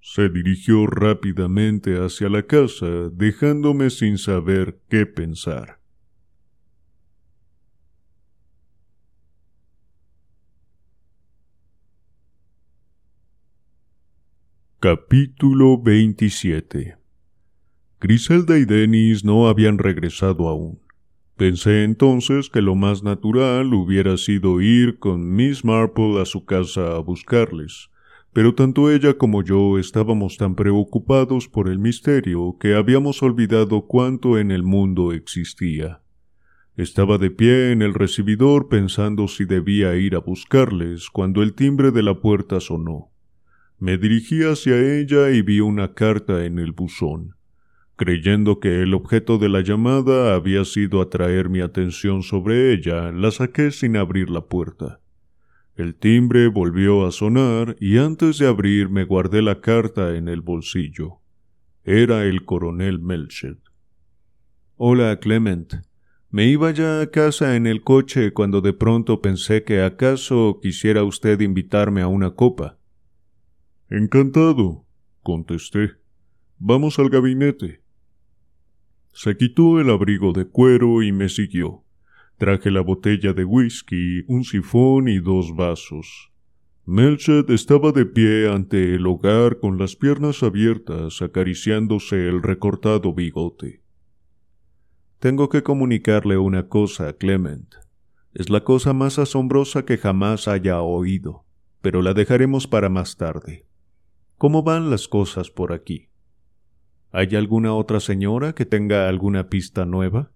[0.00, 5.83] Se dirigió rápidamente hacia la casa, dejándome sin saber qué pensar.
[14.84, 16.98] Capítulo 27
[18.02, 20.78] Griselda y Denis no habían regresado aún.
[21.38, 26.96] Pensé entonces que lo más natural hubiera sido ir con Miss Marple a su casa
[26.96, 27.88] a buscarles,
[28.34, 34.38] pero tanto ella como yo estábamos tan preocupados por el misterio que habíamos olvidado cuánto
[34.38, 36.02] en el mundo existía.
[36.76, 41.90] Estaba de pie en el recibidor pensando si debía ir a buscarles cuando el timbre
[41.90, 43.13] de la puerta sonó.
[43.84, 47.34] Me dirigí hacia ella y vi una carta en el buzón.
[47.96, 53.30] Creyendo que el objeto de la llamada había sido atraer mi atención sobre ella, la
[53.30, 55.00] saqué sin abrir la puerta.
[55.76, 60.40] El timbre volvió a sonar y antes de abrir me guardé la carta en el
[60.40, 61.18] bolsillo.
[61.84, 63.58] Era el coronel Melchet.
[64.76, 65.74] Hola, Clement.
[66.30, 71.04] Me iba ya a casa en el coche cuando de pronto pensé que acaso quisiera
[71.04, 72.78] usted invitarme a una copa.
[73.90, 74.86] Encantado,
[75.22, 75.92] contesté.
[76.58, 77.82] Vamos al gabinete.
[79.12, 81.84] Se quitó el abrigo de cuero y me siguió.
[82.38, 86.32] Traje la botella de whisky, un sifón y dos vasos.
[86.86, 93.82] Melchet estaba de pie ante el hogar con las piernas abiertas, acariciándose el recortado bigote.
[95.18, 97.74] Tengo que comunicarle una cosa, Clement.
[98.32, 101.44] Es la cosa más asombrosa que jamás haya oído,
[101.82, 103.66] pero la dejaremos para más tarde.
[104.36, 106.08] ¿Cómo van las cosas por aquí?
[107.12, 110.32] ¿Hay alguna otra señora que tenga alguna pista nueva?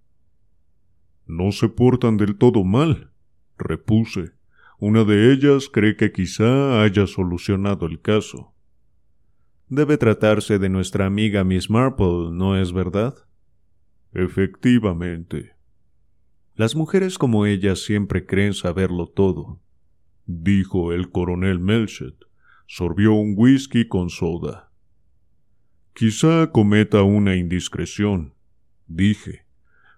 [1.26, 3.10] No se portan del todo mal,
[3.58, 4.32] repuse.
[4.78, 8.54] Una de ellas cree que quizá haya solucionado el caso.
[9.68, 13.16] Debe tratarse de nuestra amiga Miss Marple, ¿no es verdad?
[14.12, 15.56] Efectivamente.
[16.54, 19.60] Las mujeres como ella siempre creen saberlo todo,
[20.24, 22.27] dijo el coronel Melchet
[22.68, 24.70] sorbió un whisky con soda.
[25.94, 28.34] Quizá cometa una indiscreción,
[28.86, 29.46] dije,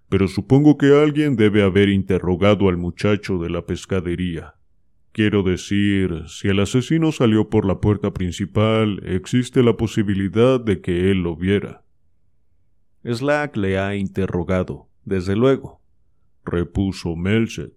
[0.08, 4.54] pero supongo que alguien debe haber interrogado al muchacho de la pescadería.
[5.10, 11.10] Quiero decir, si el asesino salió por la puerta principal, existe la posibilidad de que
[11.10, 11.82] él lo viera.
[13.04, 15.82] Slack le ha interrogado, desde luego,
[16.44, 17.74] repuso Melchet.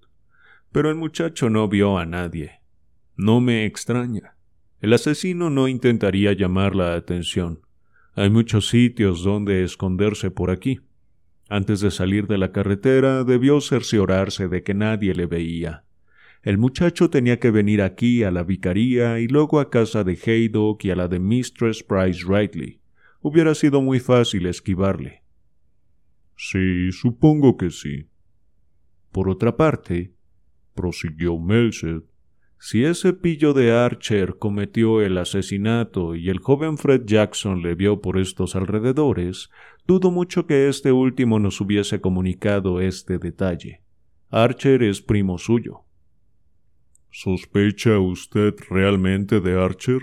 [0.71, 2.61] Pero el muchacho no vio a nadie.
[3.15, 4.32] No me extraña.
[4.83, 7.61] El asesino no intentaría llamar la atención.
[8.15, 10.81] Hay muchos sitios donde esconderse por aquí.
[11.47, 15.85] Antes de salir de la carretera debió cerciorarse de que nadie le veía.
[16.41, 20.83] El muchacho tenía que venir aquí a la vicaría y luego a casa de Haydock
[20.83, 22.81] y a la de Mistress Price Riley.
[23.21, 25.23] Hubiera sido muy fácil esquivarle.
[26.35, 28.09] Sí, supongo que sí.
[29.13, 30.13] Por otra parte,
[30.75, 32.03] prosiguió Melchett,
[32.65, 37.99] si ese pillo de Archer cometió el asesinato y el joven Fred Jackson le vio
[37.99, 39.49] por estos alrededores,
[39.85, 43.81] dudo mucho que este último nos hubiese comunicado este detalle.
[44.29, 45.81] Archer es primo suyo.
[47.11, 49.99] ¿Sospecha usted realmente de Archer?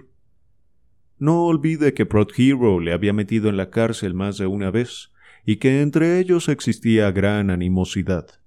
[1.16, 5.12] No olvide que Prot Hero le había metido en la cárcel más de una vez,
[5.46, 8.39] y que entre ellos existía gran animosidad.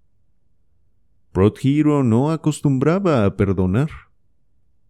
[1.33, 3.89] Prot Hero no acostumbraba a perdonar.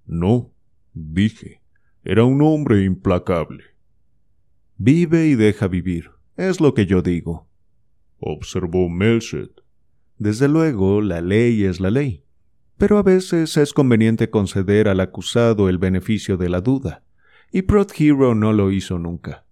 [0.06, 0.54] No,
[0.94, 1.62] dije,
[2.04, 3.64] era un hombre implacable.
[4.78, 7.48] Vive y deja vivir, es lo que yo digo.
[8.20, 9.62] Observó Melchett.
[10.20, 12.24] Desde luego, la ley es la ley
[12.84, 17.04] pero a veces es conveniente conceder al acusado el beneficio de la duda,
[17.52, 19.46] y Prot Hero no lo hizo nunca.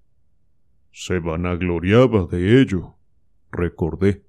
[0.92, 2.96] Se vanagloriaba de ello,
[3.52, 4.26] recordé.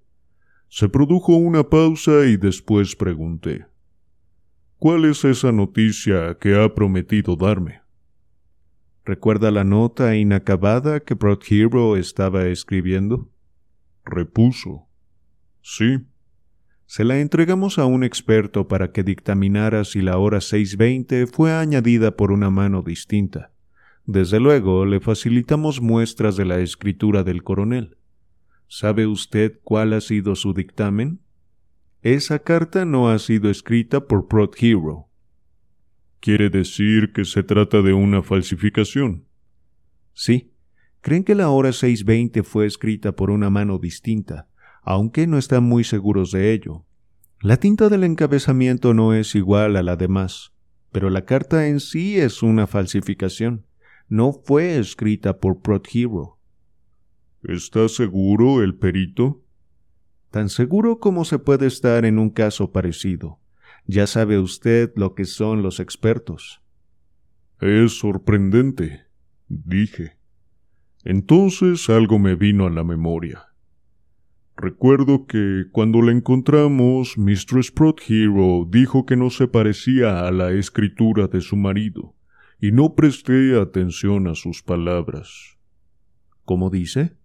[0.75, 3.67] Se produjo una pausa y después pregunté.
[4.79, 7.83] ¿Cuál es esa noticia que ha prometido darme?
[9.05, 13.31] ¿Recuerda la nota inacabada que Prot Hero estaba escribiendo?
[14.07, 14.87] Repuso.
[15.61, 15.99] Sí.
[16.87, 22.17] Se la entregamos a un experto para que dictaminara si la hora 6.20 fue añadida
[22.17, 23.53] por una mano distinta.
[24.07, 27.99] Desde luego, le facilitamos muestras de la escritura del coronel.
[28.75, 31.21] ¿Sabe usted cuál ha sido su dictamen?
[32.01, 35.11] Esa carta no ha sido escrita por Prot Hero.
[36.21, 39.27] ¿Quiere decir que se trata de una falsificación?
[40.15, 40.55] Sí.
[41.03, 44.49] Creen que la hora 6.20 fue escrita por una mano distinta,
[44.83, 46.87] aunque no están muy seguros de ello.
[47.43, 50.55] La tinta del encabezamiento no es igual a la demás,
[50.91, 53.67] pero la carta en sí es una falsificación.
[54.09, 55.61] No fue escrita por
[55.93, 56.39] Hero.
[57.43, 59.43] ¿Está seguro el perito?
[60.31, 63.41] Tan seguro como se puede estar en un caso parecido.
[63.87, 66.63] Ya sabe usted lo que son los expertos.
[67.61, 69.07] Es sorprendente,
[69.49, 70.17] dije.
[71.05, 73.47] Entonces algo me vino a la memoria.
[74.57, 77.73] Recuerdo que cuando la encontramos, Mistress
[78.07, 82.15] Hero dijo que no se parecía a la escritura de su marido,
[82.61, 85.59] y no presté atención a sus palabras.
[86.45, 87.17] ¿Cómo dice?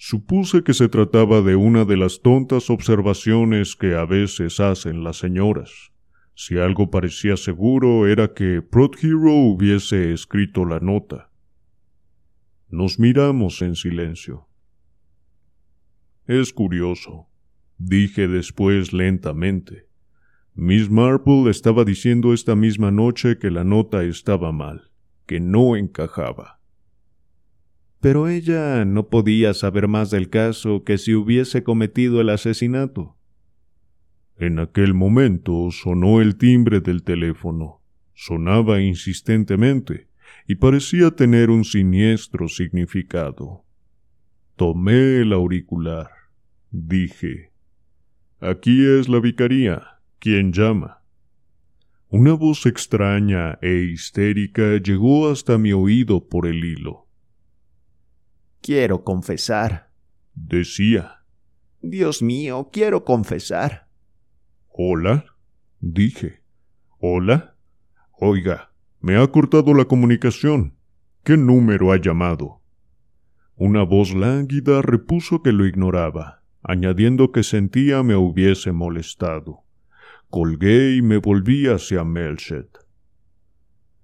[0.00, 5.16] Supuse que se trataba de una de las tontas observaciones que a veces hacen las
[5.16, 5.90] señoras.
[6.34, 8.62] Si algo parecía seguro era que
[9.02, 11.32] Hero hubiese escrito la nota.
[12.68, 14.46] Nos miramos en silencio.
[16.26, 17.26] Es curioso,
[17.76, 19.88] dije después lentamente.
[20.54, 24.92] Miss Marple estaba diciendo esta misma noche que la nota estaba mal,
[25.26, 26.57] que no encajaba.
[28.00, 33.16] Pero ella no podía saber más del caso que si hubiese cometido el asesinato.
[34.36, 37.82] En aquel momento sonó el timbre del teléfono.
[38.14, 40.08] Sonaba insistentemente
[40.46, 43.64] y parecía tener un siniestro significado.
[44.54, 46.10] Tomé el auricular.
[46.70, 47.52] Dije.
[48.40, 49.82] Aquí es la vicaría.
[50.20, 51.02] ¿Quién llama?
[52.08, 57.07] Una voz extraña e histérica llegó hasta mi oído por el hilo.
[58.68, 59.88] Quiero confesar,
[60.34, 61.22] decía.
[61.80, 63.88] Dios mío, quiero confesar.
[64.68, 65.24] Hola,
[65.80, 66.42] dije.
[67.00, 67.56] Hola.
[68.20, 70.76] Oiga, me ha cortado la comunicación.
[71.24, 72.60] ¿Qué número ha llamado?
[73.56, 79.62] Una voz lánguida repuso que lo ignoraba añadiendo que sentía me hubiese molestado.
[80.28, 82.76] Colgué y me volví hacia Melchett.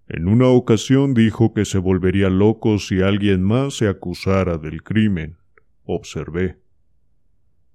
[0.09, 5.39] En una ocasión dijo que se volvería loco si alguien más se acusara del crimen.
[5.85, 6.59] Observé.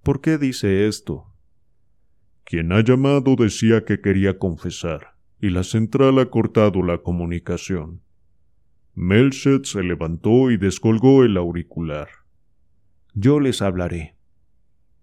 [0.03, 1.25] ¿Por qué dice esto?
[2.43, 8.01] Quien ha llamado decía que quería confesar, y la central ha cortado la comunicación.
[8.95, 12.09] Melchett se levantó y descolgó el auricular.
[13.13, 14.15] Yo les hablaré.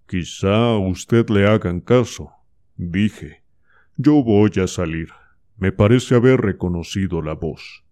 [0.06, 2.30] Quizá a usted le hagan caso,
[2.76, 3.42] dije.
[3.96, 5.08] Yo voy a salir.
[5.58, 7.82] Me parece haber reconocido la voz.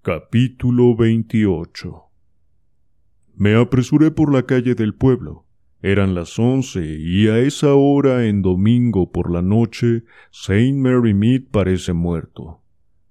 [0.00, 2.04] Capítulo 28
[3.36, 5.44] Me apresuré por la calle del pueblo.
[5.82, 11.50] Eran las once y a esa hora en domingo por la noche Saint Mary Mead
[11.50, 12.62] parece muerto.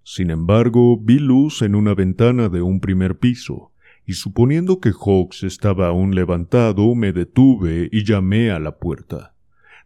[0.03, 3.70] Sin embargo, vi luz en una ventana de un primer piso,
[4.05, 9.35] y suponiendo que Hawks estaba aún levantado, me detuve y llamé a la puerta.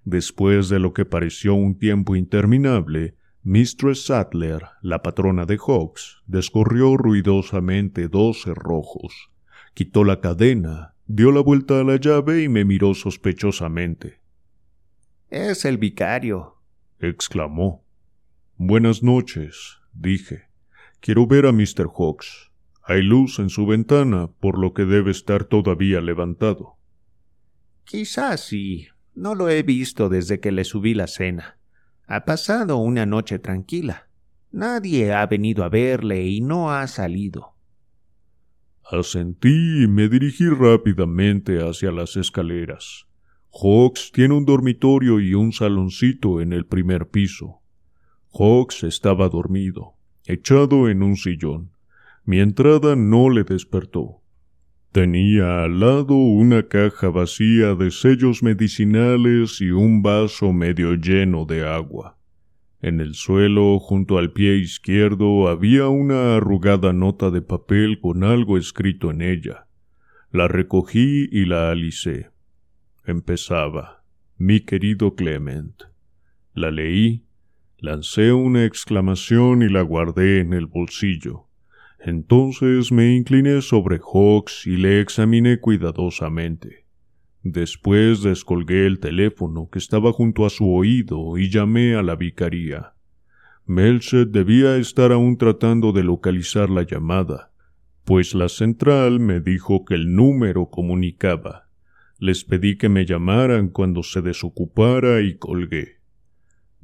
[0.04, 6.98] Después de lo que pareció un tiempo interminable, Mistress Sattler, la patrona de Hawks, descorrió
[6.98, 9.30] ruidosamente dos cerrojos,
[9.74, 14.20] quitó la cadena, dio la vuelta a la llave y me miró sospechosamente.
[15.30, 16.56] Es el vicario,
[17.00, 17.84] exclamó.
[18.58, 20.46] Buenas noches, dije.
[21.00, 21.90] Quiero ver a Mr.
[21.96, 22.52] Hawks.
[22.88, 26.78] Hay luz en su ventana, por lo que debe estar todavía levantado.
[27.84, 31.58] Quizás sí, no lo he visto desde que le subí la cena.
[32.06, 34.08] Ha pasado una noche tranquila.
[34.52, 37.56] Nadie ha venido a verle y no ha salido.
[38.84, 43.08] Asentí y me dirigí rápidamente hacia las escaleras.
[43.52, 47.62] Hawks tiene un dormitorio y un saloncito en el primer piso.
[48.32, 51.75] Hawks estaba dormido, echado en un sillón.
[52.26, 54.22] Mi entrada no le despertó.
[54.92, 61.68] Tenía al lado una caja vacía de sellos medicinales y un vaso medio lleno de
[61.68, 62.18] agua.
[62.82, 68.58] En el suelo, junto al pie izquierdo, había una arrugada nota de papel con algo
[68.58, 69.68] escrito en ella.
[70.32, 72.30] La recogí y la alicé.
[73.06, 74.04] Empezaba.
[74.38, 75.84] Mi querido Clement.
[76.54, 77.26] La leí,
[77.78, 81.45] lancé una exclamación y la guardé en el bolsillo.
[82.00, 86.86] Entonces me incliné sobre Hawks y le examiné cuidadosamente.
[87.44, 92.94] Después descolgué el teléfono que estaba junto a su oído y llamé a la vicaría.
[93.68, 97.52] Melchet debía estar aún tratando de localizar la llamada,
[98.04, 101.68] pues la central me dijo que el número comunicaba.
[102.20, 105.95] Les pedí que me llamaran cuando se desocupara y colgué.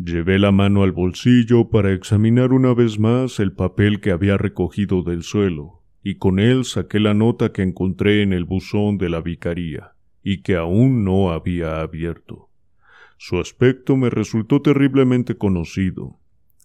[0.03, 5.03] Llevé la mano al bolsillo para examinar una vez más el papel que había recogido
[5.03, 9.21] del suelo, y con él saqué la nota que encontré en el buzón de la
[9.21, 9.91] vicaría,
[10.23, 12.49] y que aún no había abierto.
[13.17, 16.17] Su aspecto me resultó terriblemente conocido.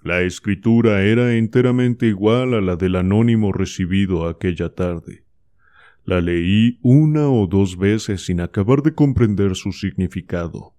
[0.03, 5.25] La escritura era enteramente igual a la del anónimo recibido aquella tarde.
[6.05, 10.76] La leí una o dos veces sin acabar de comprender su significado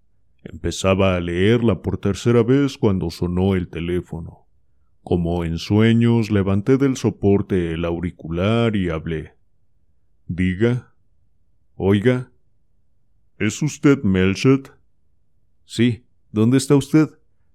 [0.50, 4.48] Empezaba a leerla por tercera vez cuando sonó el teléfono.
[5.04, 9.34] Como en sueños, levanté del soporte el auricular y hablé.
[10.26, 10.94] Diga.
[11.76, 12.32] Oiga.
[13.38, 14.72] ¿Es usted Melchet?
[15.66, 16.06] Sí.
[16.32, 17.10] ¿Dónde está usted?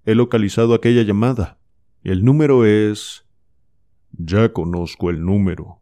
[0.05, 1.59] He localizado aquella llamada.
[2.03, 3.25] El número es.
[4.11, 5.81] Ya conozco el número.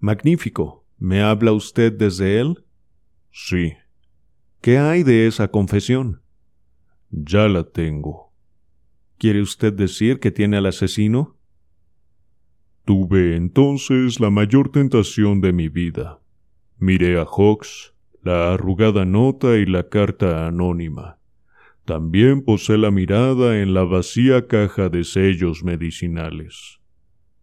[0.00, 0.84] Magnífico.
[0.98, 2.66] ¿Me habla usted desde él?
[3.30, 3.72] Sí.
[4.60, 6.21] ¿Qué hay de esa confesión?
[7.14, 8.32] Ya la tengo.
[9.18, 11.36] ¿Quiere usted decir que tiene al asesino?
[12.86, 16.20] Tuve entonces la mayor tentación de mi vida.
[16.78, 17.92] Miré a Hawks,
[18.22, 21.18] la arrugada nota y la carta anónima.
[21.84, 26.80] También posé la mirada en la vacía caja de sellos medicinales.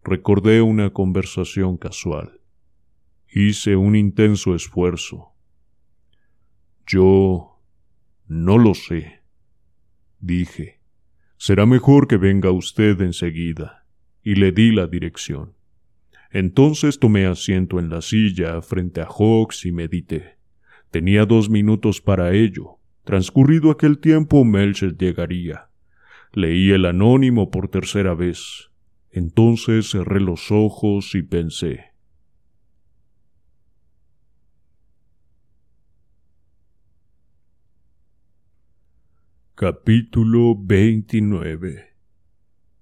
[0.02, 2.40] Recordé una conversación casual.
[3.32, 5.28] Hice un intenso esfuerzo.
[6.88, 7.60] Yo
[8.26, 9.19] no lo sé
[10.20, 10.80] dije.
[11.36, 13.86] Será mejor que venga usted enseguida.
[14.22, 15.54] Y le di la dirección.
[16.30, 20.36] Entonces tomé asiento en la silla frente a Hawks y medité.
[20.90, 22.78] Tenía dos minutos para ello.
[23.04, 25.70] Transcurrido aquel tiempo, Melcher llegaría.
[26.32, 28.70] Leí el anónimo por tercera vez.
[29.10, 31.89] Entonces cerré los ojos y pensé.
[39.62, 41.84] Capítulo 29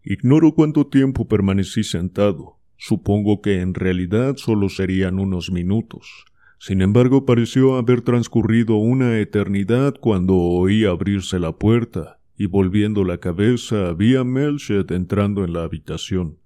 [0.05, 2.61] Ignoro cuánto tiempo permanecí sentado.
[2.77, 6.25] Supongo que en realidad solo serían unos minutos.
[6.61, 13.19] Sin embargo, pareció haber transcurrido una eternidad cuando oí abrirse la puerta, y volviendo la
[13.19, 16.39] cabeza vi a Melchet entrando en la habitación.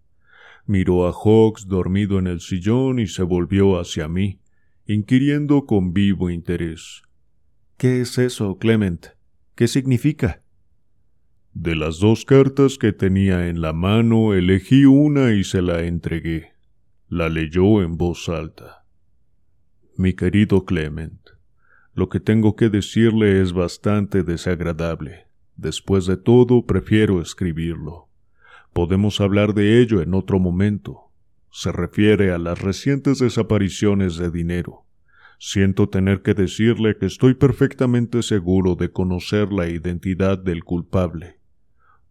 [0.64, 4.40] Miró a Hawks dormido en el sillón y se volvió hacia mí,
[4.86, 7.02] inquiriendo con vivo interés.
[7.76, 9.08] ¿Qué es eso, Clement?
[9.54, 10.42] ¿Qué significa?
[11.52, 16.52] De las dos cartas que tenía en la mano, elegí una y se la entregué.
[17.08, 18.86] La leyó en voz alta.
[19.98, 21.20] Mi querido Clement,
[21.94, 25.26] lo que tengo que decirle es bastante desagradable.
[25.56, 28.08] Después de todo, prefiero escribirlo.
[28.72, 31.10] Podemos hablar de ello en otro momento.
[31.50, 34.86] Se refiere a las recientes desapariciones de dinero.
[35.44, 41.40] Siento tener que decirle que estoy perfectamente seguro de conocer la identidad del culpable.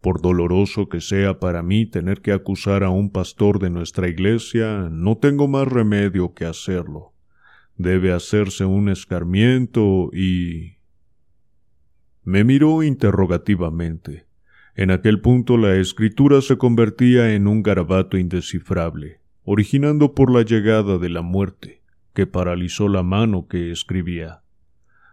[0.02, 4.90] Por doloroso que sea para mí tener que acusar a un pastor de nuestra iglesia,
[4.92, 7.14] no tengo más remedio que hacerlo.
[7.78, 10.74] Debe hacerse un escarmiento y...
[12.24, 14.26] Me miró interrogativamente.
[14.74, 20.98] En aquel punto la escritura se convertía en un garabato indescifrable, originando por la llegada
[20.98, 21.81] de la muerte,
[22.14, 24.42] que paralizó la mano que escribía.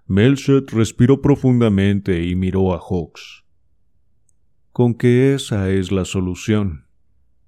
[0.06, 3.46] Melchet respiró profundamente y miró a Hawks.
[4.72, 6.86] Con que esa es la solución.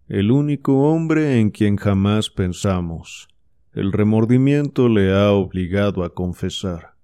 [0.07, 3.27] El único hombre en quien jamás pensamos.
[3.73, 6.95] El remordimiento le ha obligado a confesar.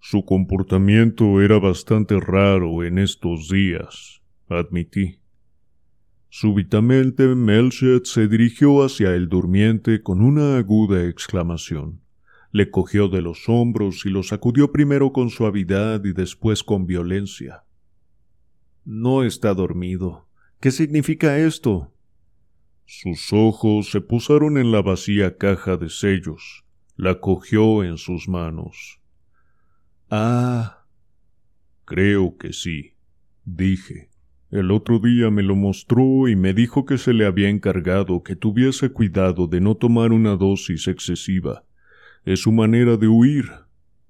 [0.00, 5.21] Su comportamiento era bastante raro en estos días, admití.
[6.34, 12.00] Súbitamente Melchet se dirigió hacia el durmiente con una aguda exclamación.
[12.52, 17.64] Le cogió de los hombros y lo sacudió primero con suavidad y después con violencia.
[18.86, 20.26] No está dormido.
[20.58, 21.92] ¿Qué significa esto?
[22.86, 26.64] Sus ojos se posaron en la vacía caja de sellos.
[26.96, 29.00] La cogió en sus manos.
[30.08, 30.86] Ah.
[31.84, 32.94] Creo que sí,
[33.44, 34.11] dije.
[34.52, 38.36] El otro día me lo mostró y me dijo que se le había encargado que
[38.36, 41.64] tuviese cuidado de no tomar una dosis excesiva.
[42.26, 43.46] Es su manera de huir.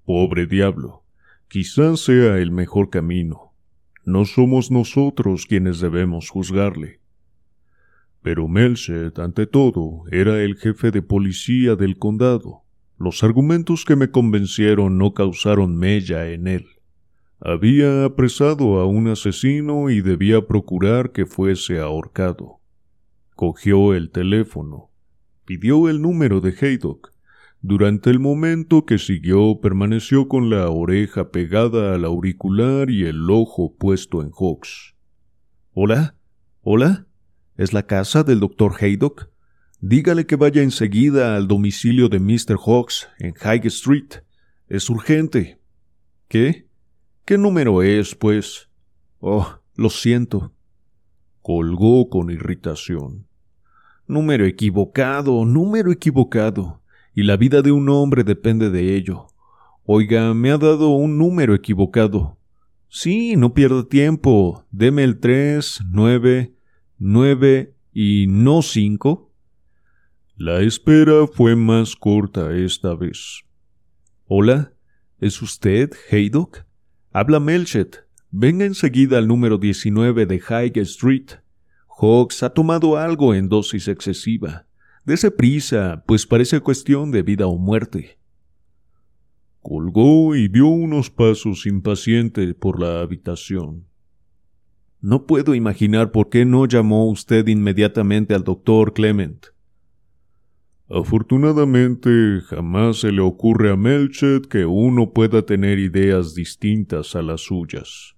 [0.03, 1.05] Pobre diablo.
[1.47, 3.53] Quizás sea el mejor camino.
[4.03, 6.99] No somos nosotros quienes debemos juzgarle.
[8.21, 12.63] Pero Melchet, ante todo, era el jefe de policía del condado.
[12.99, 16.65] Los argumentos que me convencieron no causaron mella en él.
[17.45, 22.61] Había apresado a un asesino y debía procurar que fuese ahorcado.
[23.35, 24.91] Cogió el teléfono,
[25.43, 27.11] pidió el número de Haydock.
[27.61, 33.75] Durante el momento que siguió permaneció con la oreja pegada al auricular y el ojo
[33.77, 34.95] puesto en Hawks.
[35.73, 36.15] ¿Hola?
[36.61, 37.07] ¿Hola?
[37.57, 39.29] ¿Es la casa del doctor Haydock?
[39.81, 42.57] Dígale que vaya enseguida al domicilio de Mr.
[42.57, 44.23] Hawks en High Street.
[44.69, 45.59] Es urgente.
[46.29, 46.71] ¿Qué?
[47.25, 48.69] ¿Qué número es, pues?
[49.21, 50.51] Oh, lo siento.
[51.41, 53.27] Colgó con irritación.
[54.07, 56.81] Número equivocado, número equivocado.
[57.15, 59.27] Y la vida de un hombre depende de ello.
[59.85, 62.37] Oiga, me ha dado un número equivocado.
[62.89, 64.65] Sí, no pierda tiempo.
[64.69, 66.53] Deme el tres, nueve,
[66.97, 69.31] nueve y no cinco.
[70.35, 73.43] La espera fue más corta esta vez.
[74.25, 74.73] Hola,
[75.19, 76.65] ¿es usted Haydock?
[77.15, 78.07] Habla Melchet.
[78.31, 81.33] Venga enseguida al número 19 de High Street.
[81.87, 84.65] Hawks ha tomado algo en dosis excesiva.
[85.05, 88.17] Dese prisa, pues parece cuestión de vida o muerte.
[89.61, 93.85] Colgó y dio unos pasos impaciente por la habitación.
[94.99, 99.45] No puedo imaginar por qué no llamó usted inmediatamente al doctor Clement.
[100.95, 107.41] Afortunadamente, jamás se le ocurre a Melchet que uno pueda tener ideas distintas a las
[107.41, 108.15] suyas.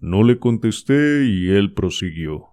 [0.00, 2.46] No le contesté y él prosiguió.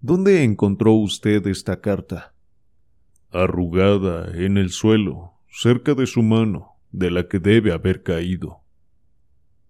[0.00, 2.32] ¿Dónde encontró usted esta carta?
[3.30, 8.62] Arrugada en el suelo, cerca de su mano, de la que debe haber caído.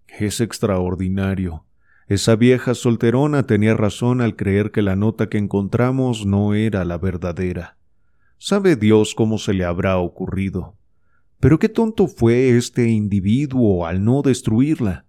[0.06, 1.66] Es extraordinario.
[2.06, 6.96] Esa vieja solterona tenía razón al creer que la nota que encontramos no era la
[6.96, 7.76] verdadera.
[8.38, 10.76] Sabe Dios cómo se le habrá ocurrido.
[11.40, 15.06] Pero qué tonto fue este individuo al no destruirla.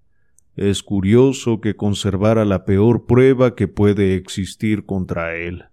[0.55, 5.65] Es curioso que conservara la peor prueba que puede existir contra él.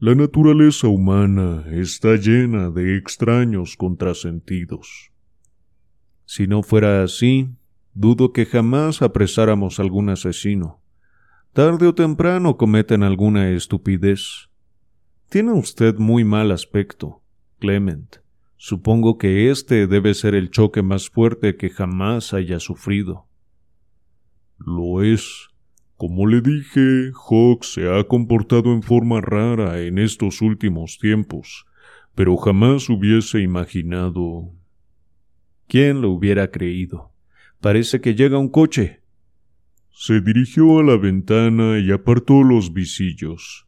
[0.00, 5.10] La naturaleza humana está llena de extraños contrasentidos.
[6.24, 7.48] Si no fuera así,
[7.94, 10.80] dudo que jamás apresáramos algún asesino.
[11.52, 14.47] Tarde o temprano cometen alguna estupidez.
[15.28, 17.22] Tiene usted muy mal aspecto,
[17.58, 18.16] Clement.
[18.56, 23.26] Supongo que este debe ser el choque más fuerte que jamás haya sufrido.
[24.56, 25.48] Lo es.
[25.96, 31.66] Como le dije, Hawk se ha comportado en forma rara en estos últimos tiempos,
[32.14, 34.54] pero jamás hubiese imaginado.
[35.66, 37.12] ¿Quién lo hubiera creído?
[37.60, 39.02] Parece que llega un coche.
[39.90, 43.66] Se dirigió a la ventana y apartó los visillos.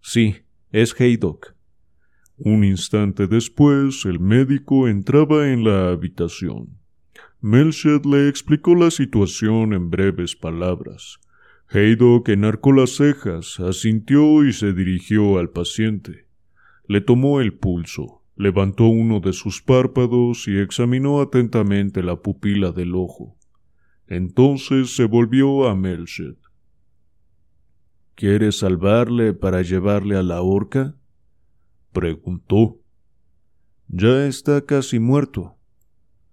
[0.00, 0.41] Sí,
[0.72, 1.54] es Haydock.
[2.38, 6.78] Un instante después, el médico entraba en la habitación.
[7.40, 11.20] Melchet le explicó la situación en breves palabras.
[11.68, 16.26] Haydock enarcó las cejas, asintió y se dirigió al paciente.
[16.88, 22.94] Le tomó el pulso, levantó uno de sus párpados y examinó atentamente la pupila del
[22.94, 23.36] ojo.
[24.06, 26.41] Entonces se volvió a Melchet.
[28.14, 30.94] ¿Quiere salvarle para llevarle a la horca?
[31.92, 32.80] preguntó.
[33.88, 35.56] Ya está casi muerto.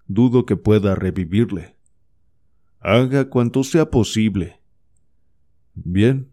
[0.08, 1.76] Dudo que pueda revivirle.
[2.80, 4.60] Haga cuanto sea posible.
[5.76, 6.30] Bien.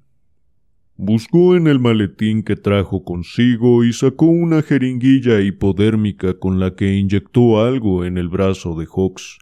[0.96, 6.94] Buscó en el maletín que trajo consigo y sacó una jeringuilla hipodérmica con la que
[6.94, 9.38] inyectó algo en el brazo de Hawks.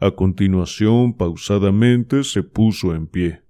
[0.00, 3.42] A continuación, pausadamente, se puso en pie.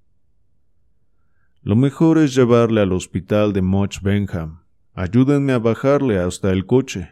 [1.69, 4.61] Lo mejor es llevarle al hospital de Much Benham.
[4.95, 7.11] Ayúdenme a bajarle hasta el coche.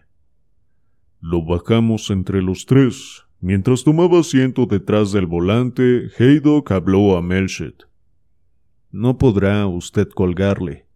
[1.20, 3.26] Lo bajamos entre los tres.
[3.38, 7.86] Mientras tomaba asiento detrás del volante, Haydock habló a Melchet.
[8.90, 10.86] No podrá usted colgarle,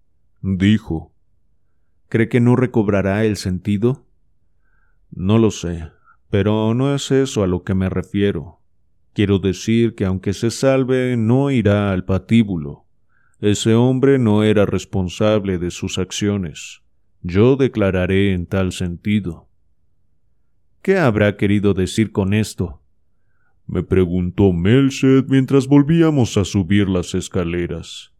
[0.40, 1.12] dijo.
[2.08, 4.06] ¿Cree que no recobrará el sentido?
[5.10, 5.90] No lo sé,
[6.30, 8.62] pero no es eso a lo que me refiero.
[9.12, 12.86] Quiero decir que aunque se salve, no irá al patíbulo.
[13.40, 16.82] Ese hombre no era responsable de sus acciones.
[17.22, 19.48] Yo declararé en tal sentido.
[20.82, 22.80] ¿Qué habrá querido decir con esto?
[23.66, 28.12] me preguntó Melchet mientras volvíamos a subir las escaleras.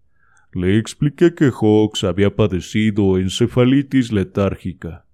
[0.53, 5.07] Le expliqué que Hawks había padecido encefalitis letárgica.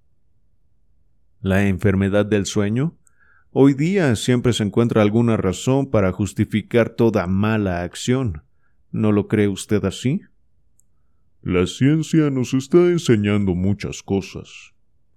[1.41, 2.99] ¿La enfermedad del sueño?
[3.51, 8.43] Hoy día siempre se encuentra alguna razón para justificar toda mala acción.
[8.91, 10.23] ¿No lo cree usted así?
[11.43, 14.75] La ciencia nos está enseñando muchas cosas.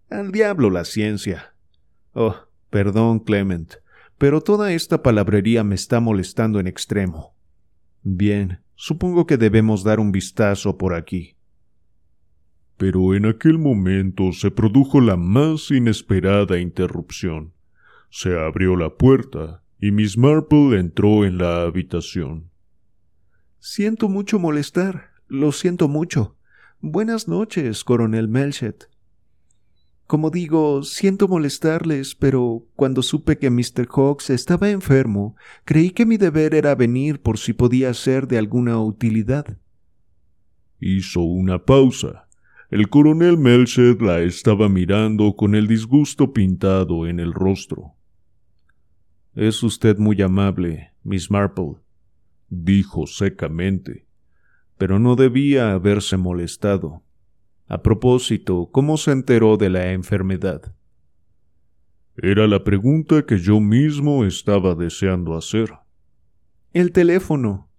[0.09, 1.55] Al diablo la ciencia.
[2.13, 2.35] Oh,
[2.69, 3.75] perdón, Clement,
[4.17, 7.35] pero toda esta palabrería me está molestando en extremo.
[8.03, 11.35] Bien, supongo que debemos dar un vistazo por aquí.
[12.77, 17.53] Pero en aquel momento se produjo la más inesperada interrupción.
[18.09, 22.48] Se abrió la puerta y Miss Marple entró en la habitación.
[23.61, 26.37] Siento mucho molestar, lo siento mucho.
[26.79, 28.89] Buenas noches, coronel Melchet.
[30.07, 33.85] Como digo, siento molestarles, pero cuando supe que Mr.
[33.93, 35.35] Hawks estaba enfermo,
[35.65, 39.57] creí que mi deber era venir por si podía ser de alguna utilidad.
[40.79, 42.29] Hizo una pausa.
[42.71, 47.95] El coronel Melchet la estaba mirando con el disgusto pintado en el rostro.
[49.35, 51.75] Es usted muy amable, Miss Marple,
[52.49, 54.05] dijo secamente,
[54.77, 57.03] pero no debía haberse molestado.
[57.67, 60.73] A propósito, ¿cómo se enteró de la enfermedad?
[62.17, 65.71] Era la pregunta que yo mismo estaba deseando hacer.
[66.73, 67.69] El teléfono,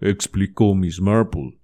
[0.00, 1.58] explicó Miss Marple.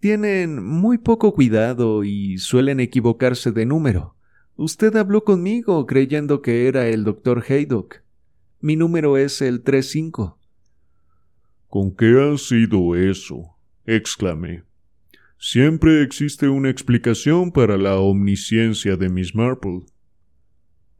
[0.00, 4.16] Tienen muy poco cuidado y suelen equivocarse de número.
[4.56, 8.02] Usted habló conmigo creyendo que era el doctor Haydock.
[8.60, 10.38] Mi número es el 35.
[11.76, 13.54] ¿Con qué ha sido eso?
[13.84, 14.64] exclamé.
[15.38, 19.84] Siempre existe una explicación para la omnisciencia de Miss Marple.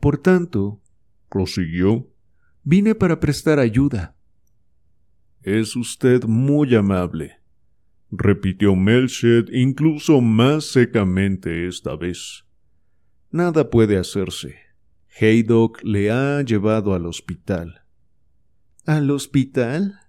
[0.00, 0.82] Por tanto,
[1.30, 2.12] prosiguió,
[2.62, 4.18] vine para prestar ayuda.
[5.40, 7.40] Es usted muy amable,
[8.10, 12.44] repitió Melchet incluso más secamente esta vez.
[13.30, 14.56] Nada puede hacerse.
[15.18, 17.80] Haydock le ha llevado al hospital.
[18.84, 20.00] ¿Al hospital?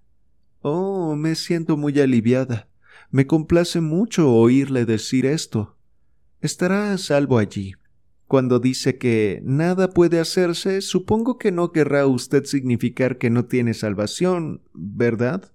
[0.62, 2.68] Oh, me siento muy aliviada.
[3.10, 5.78] Me complace mucho oírle decir esto.
[6.41, 7.74] Estará a salvo allí.
[8.28, 13.74] Cuando dice que nada puede hacerse, supongo que no querrá usted significar que no tiene
[13.74, 15.53] salvación, ¿verdad?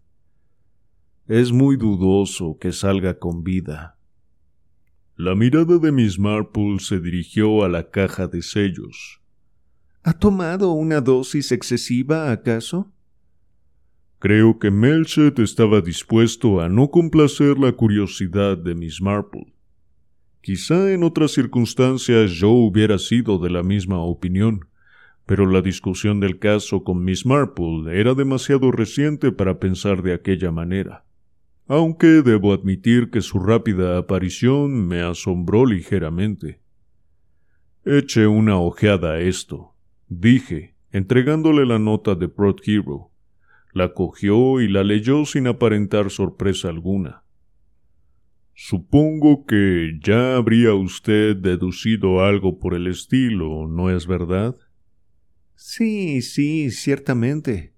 [1.29, 3.99] Es muy dudoso que salga con vida.
[5.17, 9.21] La mirada de Miss Marple se dirigió a la caja de sellos.
[10.03, 12.91] ¿Ha tomado una dosis excesiva, acaso?
[14.23, 19.53] Creo que Melchet estaba dispuesto a no complacer la curiosidad de Miss Marple.
[20.43, 24.69] Quizá en otras circunstancias yo hubiera sido de la misma opinión,
[25.27, 30.53] pero la discusión del caso con Miss Marple era demasiado reciente para pensar de aquella
[30.53, 31.05] manera.
[31.67, 36.61] Aunque debo admitir que su rápida aparición me asombró ligeramente.
[37.85, 39.75] Eche una ojeada a esto
[40.09, 43.12] dije, entregándole la nota de Prod Hero.
[43.73, 47.25] La cogió y la leyó sin aparentar sorpresa alguna.
[48.55, 54.55] Supongo que ya habría usted deducido algo por el estilo, ¿no es verdad?
[55.55, 57.73] Sí, sí, ciertamente.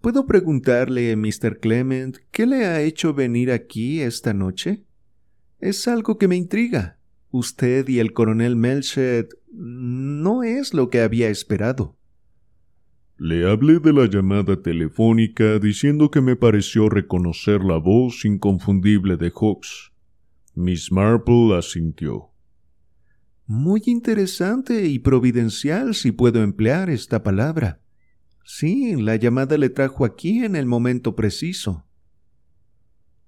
[0.00, 1.60] ¿Puedo preguntarle, Mr.
[1.60, 4.84] Clement, qué le ha hecho venir aquí esta noche?
[5.60, 6.98] Es algo que me intriga.
[7.30, 11.96] Usted y el coronel Melchet no es lo que había esperado.
[13.16, 19.30] Le hablé de la llamada telefónica diciendo que me pareció reconocer la voz inconfundible de
[19.30, 19.92] Hawks.
[20.54, 22.30] Miss Marple asintió.
[23.46, 27.80] Muy interesante y providencial si puedo emplear esta palabra.
[28.44, 31.86] Sí, la llamada le trajo aquí en el momento preciso.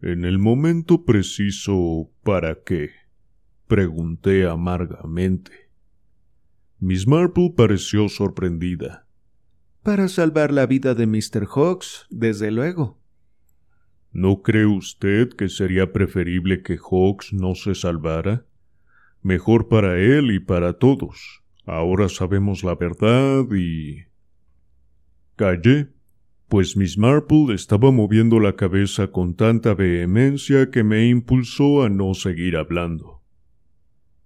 [0.02, 2.90] ¿En el momento preciso para qué?
[3.66, 5.52] pregunté amargamente.
[6.78, 9.05] Miss Marple pareció sorprendida.
[9.86, 11.46] Para salvar la vida de Mr.
[11.46, 12.98] Hawks, desde luego.
[14.10, 18.44] ¿No cree usted que sería preferible que Hawks no se salvara?
[19.22, 21.44] Mejor para él y para todos.
[21.66, 24.06] Ahora sabemos la verdad y...
[25.36, 25.92] Callé,
[26.48, 32.12] pues Miss Marple estaba moviendo la cabeza con tanta vehemencia que me impulsó a no
[32.14, 33.22] seguir hablando.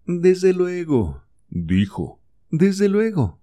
[0.06, 2.18] Desde luego, dijo.
[2.48, 3.39] Desde luego.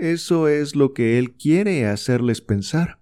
[0.00, 3.00] Eso es lo que él quiere hacerles pensar,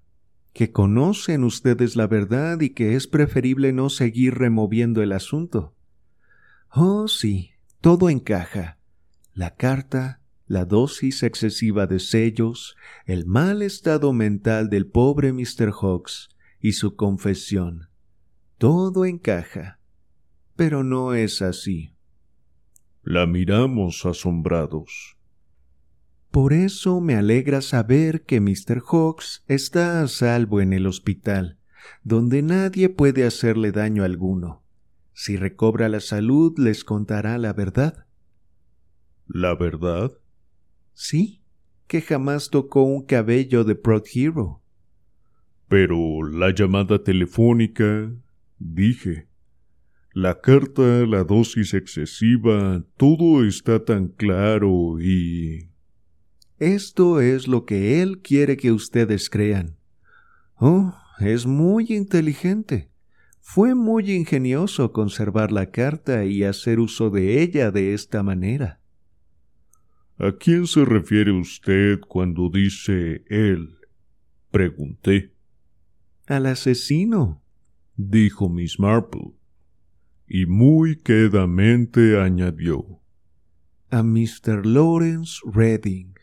[0.52, 5.76] que conocen ustedes la verdad y que es preferible no seguir removiendo el asunto.
[6.72, 8.78] Oh, sí, todo encaja.
[9.32, 12.74] La carta, la dosis excesiva de sellos,
[13.06, 15.70] el mal estado mental del pobre Mr.
[15.70, 16.30] Hawks
[16.60, 17.90] y su confesión.
[18.58, 19.78] Todo encaja.
[20.56, 21.94] Pero no es así.
[23.04, 25.17] La miramos asombrados.
[26.30, 28.82] Por eso me alegra saber que Mr.
[28.86, 31.58] Hawks está a salvo en el hospital,
[32.04, 34.62] donde nadie puede hacerle daño alguno.
[35.14, 38.06] Si recobra la salud, les contará la verdad.
[39.26, 40.12] ¿La verdad?
[40.92, 41.42] Sí,
[41.86, 44.62] que jamás tocó un cabello de Prod Hero.
[45.68, 48.12] Pero la llamada telefónica,
[48.58, 49.28] dije.
[50.12, 55.70] La carta, la dosis excesiva, todo está tan claro y...
[56.58, 59.76] Esto es lo que él quiere que ustedes crean.
[60.56, 62.90] Oh, es muy inteligente.
[63.40, 68.80] Fue muy ingenioso conservar la carta y hacer uso de ella de esta manera.
[70.18, 73.78] ¿A quién se refiere usted cuando dice él?
[74.50, 75.32] Pregunté.
[76.26, 77.40] Al asesino,
[77.96, 79.32] dijo Miss Marple
[80.26, 83.00] y muy quedamente añadió
[83.90, 84.66] a Mr.
[84.66, 86.17] Lawrence Redding.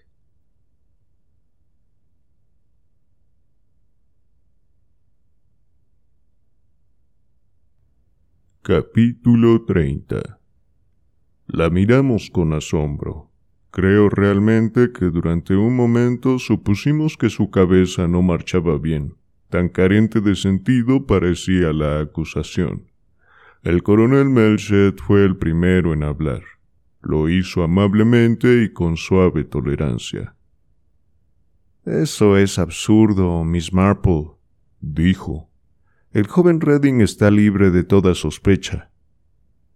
[8.68, 10.40] Capítulo 30
[11.46, 13.30] La miramos con asombro.
[13.70, 19.18] Creo realmente que durante un momento supusimos que su cabeza no marchaba bien.
[19.52, 22.90] Tan carente de sentido parecía la acusación.
[23.62, 26.42] El coronel Melchet fue el primero en hablar.
[27.04, 30.34] Lo hizo amablemente y con suave tolerancia.
[31.86, 34.32] Eso es absurdo, Miss Marple,
[34.82, 35.52] dijo.
[36.16, 38.90] El joven Redding está libre de toda sospecha.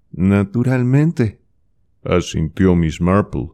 [0.10, 1.42] Naturalmente,
[2.02, 3.50] asintió Miss Marple.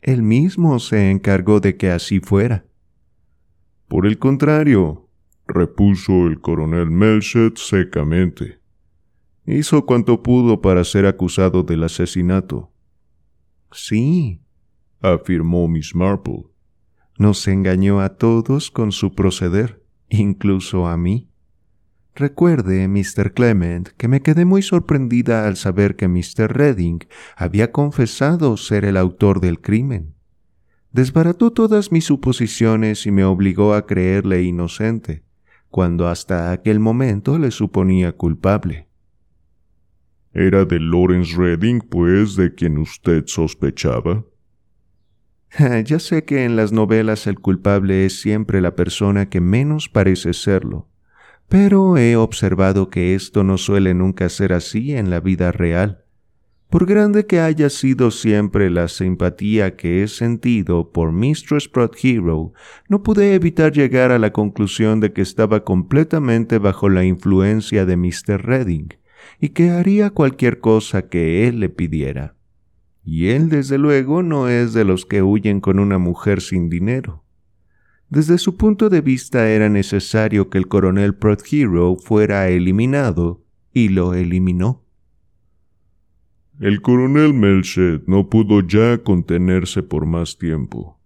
[0.00, 2.64] Él mismo se encargó de que así fuera.
[3.86, 5.10] Por el contrario,
[5.46, 8.60] repuso el coronel Melchet secamente.
[9.44, 12.72] Hizo cuanto pudo para ser acusado del asesinato.
[13.72, 14.40] Sí,
[15.02, 16.44] afirmó Miss Marple.
[17.18, 21.28] Nos engañó a todos con su proceder, incluso a mí.
[22.18, 23.34] Recuerde, Mr.
[23.34, 26.50] Clement, que me quedé muy sorprendida al saber que Mr.
[26.50, 27.00] Redding
[27.36, 30.14] había confesado ser el autor del crimen.
[30.92, 35.24] Desbarató todas mis suposiciones y me obligó a creerle inocente,
[35.68, 38.88] cuando hasta aquel momento le suponía culpable.
[40.32, 44.24] ¿Era de Lawrence Redding, pues, de quien usted sospechaba?
[45.84, 50.32] ya sé que en las novelas el culpable es siempre la persona que menos parece
[50.32, 50.88] serlo,
[51.48, 56.04] pero he observado que esto no suele nunca ser así en la vida real.
[56.68, 61.70] Por grande que haya sido siempre la simpatía que he sentido por Mistress
[62.02, 62.52] Hero,
[62.88, 67.96] no pude evitar llegar a la conclusión de que estaba completamente bajo la influencia de
[67.96, 68.44] Mr.
[68.44, 68.88] Redding,
[69.40, 72.34] y que haría cualquier cosa que él le pidiera.
[73.04, 77.22] Y él, desde luego, no es de los que huyen con una mujer sin dinero.
[78.08, 83.42] Desde su punto de vista era necesario que el coronel Prothero fuera eliminado,
[83.72, 84.84] y lo eliminó.
[86.60, 90.98] El coronel Melchet no pudo ya contenerse por más tiempo.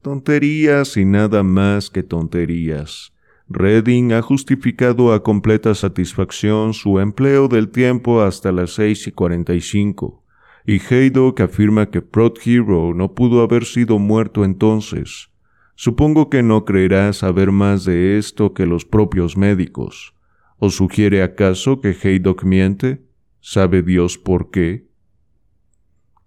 [0.00, 3.12] Tonterías y nada más que tonterías,
[3.48, 9.52] Redding ha justificado a completa satisfacción su empleo del tiempo hasta las seis y cuarenta
[9.52, 10.24] y cinco,
[10.64, 15.28] y Haydock afirma que Prod Hero no pudo haber sido muerto entonces.
[15.76, 20.14] Supongo que no creerá saber más de esto que los propios médicos.
[20.58, 23.04] ¿O sugiere acaso que Haydock miente?
[23.40, 24.88] ¿Sabe Dios por qué?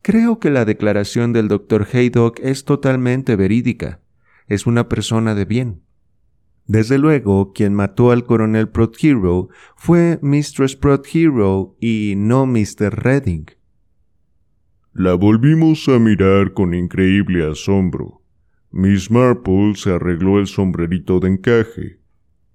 [0.04, 4.02] Creo que la declaración del doctor Haydock es totalmente verídica.
[4.48, 5.82] Es una persona de bien.
[6.68, 13.04] Desde luego, quien mató al coronel Prothero fue Mistress Prothero y no Mr.
[13.04, 13.48] Redding.
[14.94, 18.19] La volvimos a mirar con increíble asombro.
[18.72, 22.00] Miss Marple se arregló el sombrerito de encaje,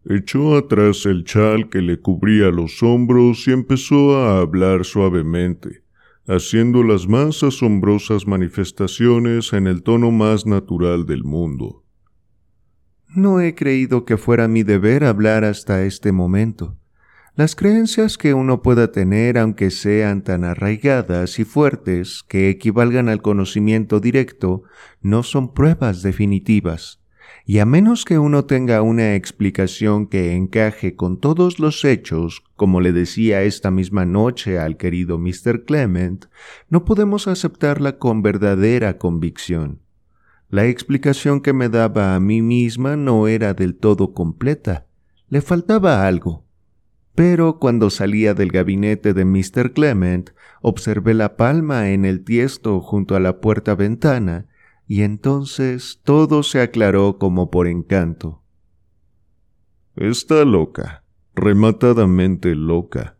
[0.04, 5.82] echó atrás el chal que le cubría los hombros y empezó a hablar suavemente,
[6.26, 11.84] haciendo las más asombrosas manifestaciones en el tono más natural del mundo.
[13.08, 16.76] No he creído que fuera mi deber hablar hasta este momento.
[17.37, 23.22] Las creencias que uno pueda tener, aunque sean tan arraigadas y fuertes que equivalgan al
[23.22, 24.62] conocimiento directo,
[25.03, 27.01] no son pruebas definitivas.
[27.45, 32.80] Y a menos que uno tenga una explicación que encaje con todos los hechos, como
[32.80, 35.64] le decía esta misma noche al querido Mr.
[35.64, 36.26] Clement,
[36.68, 39.80] no podemos aceptarla con verdadera convicción.
[40.51, 44.87] La explicación que me daba a mí misma no era del todo completa.
[45.28, 46.43] Le faltaba algo.
[47.14, 49.72] Pero cuando salía del gabinete de Mr.
[49.72, 50.30] Clement,
[50.62, 54.46] observé la palma en el tiesto junto a la puerta ventana,
[54.86, 58.42] y entonces todo se aclaró como por encanto.
[59.96, 61.04] Está loca,
[61.34, 63.16] rematadamente loca,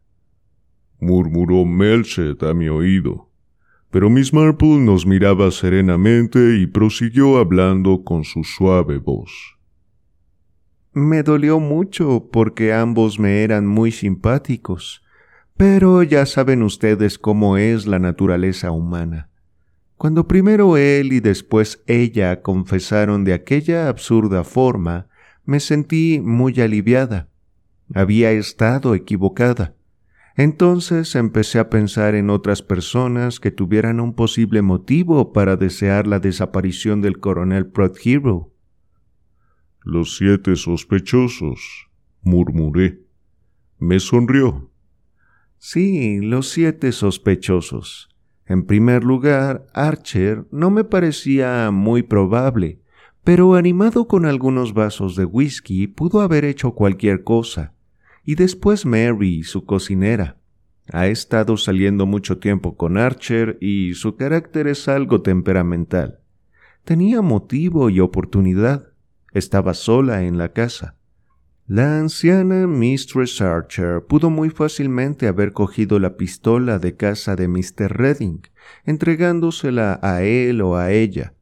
[0.99, 3.31] murmuró Melchet a mi oído
[3.95, 9.54] pero Miss Marple nos miraba serenamente y prosiguió hablando con su suave voz.
[10.97, 15.03] Me dolió mucho porque ambos me eran muy simpáticos,
[15.57, 19.29] pero ya saben ustedes cómo es la naturaleza humana.
[19.97, 25.09] Cuando primero él y después ella confesaron de aquella absurda forma,
[25.45, 27.29] me sentí muy aliviada.
[27.93, 29.75] Había estado equivocada.
[30.37, 36.21] Entonces empecé a pensar en otras personas que tuvieran un posible motivo para desear la
[36.21, 38.54] desaparición del coronel Prothero.
[39.85, 41.89] Los siete sospechosos,
[42.23, 43.03] murmuré.
[43.79, 44.71] Me sonrió.
[45.59, 48.09] Sí, los siete sospechosos.
[48.47, 52.81] En primer lugar, Archer no me parecía muy probable,
[53.23, 57.75] pero animado con algunos vasos de whisky pudo haber hecho cualquier cosa
[58.25, 60.39] y después Mary, su cocinera.
[60.93, 66.21] Ha estado saliendo mucho tiempo con Archer y su carácter es algo temperamental.
[66.85, 68.94] Tenía motivo y oportunidad.
[69.35, 70.95] Estaba sola en la casa.
[71.67, 77.97] La anciana Mistress Archer pudo muy fácilmente haber cogido la pistola de casa de Mr.
[77.97, 78.43] Redding,
[78.85, 81.35] entregándosela a él o a ella.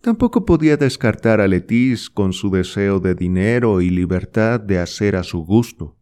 [0.00, 5.22] Tampoco podía descartar a Letis con su deseo de dinero y libertad de hacer a
[5.22, 5.96] su gusto.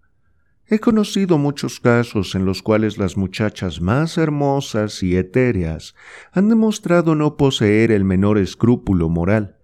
[0.67, 5.95] He conocido muchos casos en los cuales las muchachas más hermosas y etéreas
[6.33, 9.59] han demostrado no poseer el menor escrúpulo moral,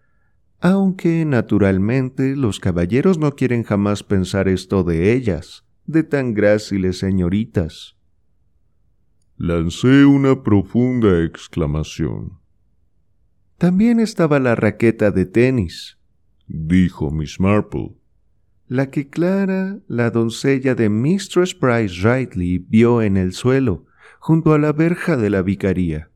[0.60, 7.96] aunque naturalmente los caballeros no quieren jamás pensar esto de ellas, de tan gráciles señoritas.
[9.36, 12.38] Lancé una profunda exclamación.
[13.58, 15.98] También estaba la raqueta de tenis,
[16.46, 18.00] dijo Miss Marple
[18.70, 23.84] la que Clara, la doncella de Mistress Bryce Rightly, vio en el suelo,
[24.20, 26.09] junto a la verja de la vicaría.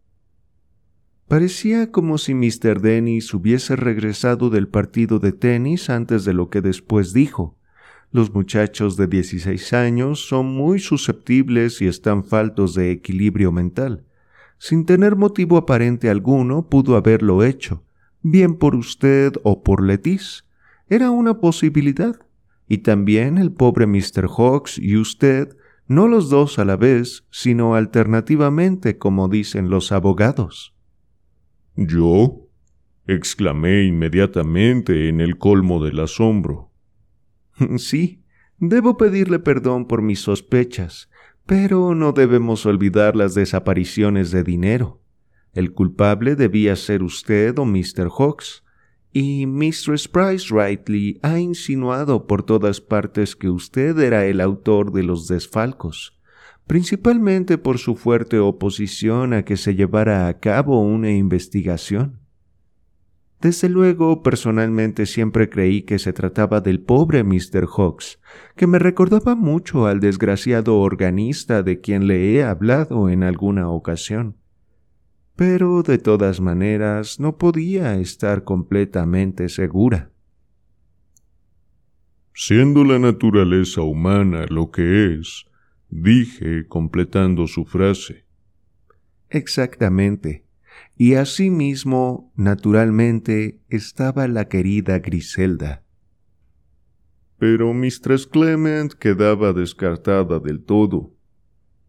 [1.28, 2.80] Parecía como si Mr.
[2.82, 7.56] Dennis hubiese regresado del partido de tenis antes de lo que después dijo.
[8.12, 14.04] Los muchachos de 16 años son muy susceptibles y están faltos de equilibrio mental.
[14.58, 17.82] Sin tener motivo aparente alguno, pudo haberlo hecho,
[18.22, 20.44] bien por usted o por Letis.
[20.88, 22.20] Era una posibilidad
[22.68, 24.28] y también el pobre Mr.
[24.28, 25.56] Hawks y usted,
[25.86, 30.73] no los dos a la vez, sino alternativamente, como dicen los abogados.
[31.76, 32.40] ¿Yo?
[33.06, 36.70] exclamé inmediatamente en el colmo del asombro.
[37.78, 38.24] Sí,
[38.58, 41.08] debo pedirle perdón por mis sospechas,
[41.46, 45.02] pero no debemos olvidar las desapariciones de dinero.
[45.52, 48.08] El culpable debía ser usted o Mr.
[48.10, 48.64] Hawks
[49.12, 55.04] y Mistress Price Rightly ha insinuado por todas partes que usted era el autor de
[55.04, 56.18] los desfalcos,
[56.66, 62.20] principalmente por su fuerte oposición a que se llevara a cabo una investigación.
[63.40, 67.66] Desde luego, personalmente siempre creí que se trataba del pobre Mr.
[67.76, 68.18] Hawks,
[68.56, 74.36] que me recordaba mucho al desgraciado organista de quien le he hablado en alguna ocasión.
[75.36, 80.10] pero de todas maneras no podía estar completamente segura.
[82.34, 85.46] Siendo la naturaleza humana lo que es,
[85.94, 88.24] dije completando su frase.
[89.30, 90.44] Exactamente.
[90.96, 95.84] Y asimismo, naturalmente, estaba la querida Griselda.
[97.38, 101.14] Pero Mistress Clement quedaba descartada del todo.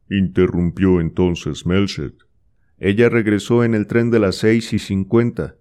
[0.09, 2.15] Interrumpió entonces Melchett.
[2.77, 5.55] Ella regresó en el tren de las seis y cincuenta.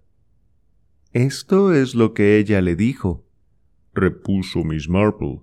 [1.13, 3.25] Esto es lo que ella le dijo,
[3.93, 5.41] repuso Miss Marple.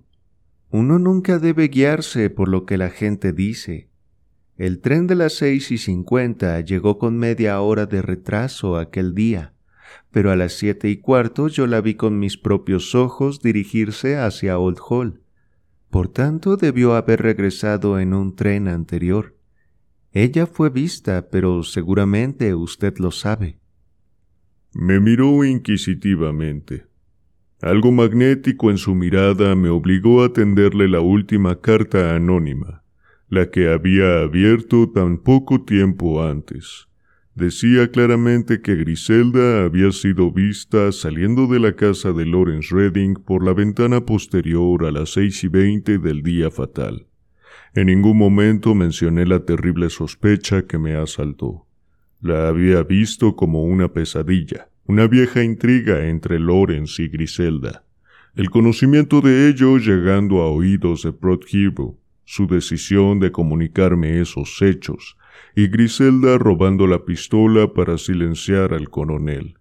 [0.73, 3.89] Uno nunca debe guiarse por lo que la gente dice.
[4.57, 9.53] El tren de las seis y cincuenta llegó con media hora de retraso aquel día,
[10.09, 14.57] pero a las siete y cuarto yo la vi con mis propios ojos dirigirse hacia
[14.57, 15.21] Old Hall.
[15.91, 19.37] Por tanto, debió haber regresado en un tren anterior.
[20.11, 23.59] Ella fue vista, pero seguramente usted lo sabe.
[24.73, 26.87] Me miró inquisitivamente.
[27.63, 32.83] Algo magnético en su mirada me obligó a tenderle la última carta anónima,
[33.29, 36.87] la que había abierto tan poco tiempo antes
[37.35, 43.43] decía claramente que Griselda había sido vista saliendo de la casa de Lawrence Redding por
[43.43, 47.07] la ventana posterior a las seis y veinte del día fatal.
[47.73, 51.65] En ningún momento mencioné la terrible sospecha que me asaltó.
[52.21, 57.85] La había visto como una pesadilla, una vieja intriga entre Lawrence y Griselda.
[58.35, 61.13] El conocimiento de ello llegando a oídos de
[61.51, 65.17] Hero, su decisión de comunicarme esos hechos,
[65.55, 69.57] y Griselda robando la pistola para silenciar al coronel.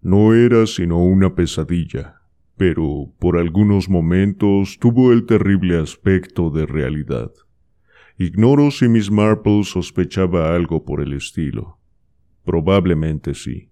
[0.00, 2.22] No era sino una pesadilla,
[2.56, 7.30] pero por algunos momentos tuvo el terrible aspecto de realidad.
[8.16, 11.78] Ignoro si Miss Marple sospechaba algo por el estilo.
[12.44, 13.68] Probablemente sí.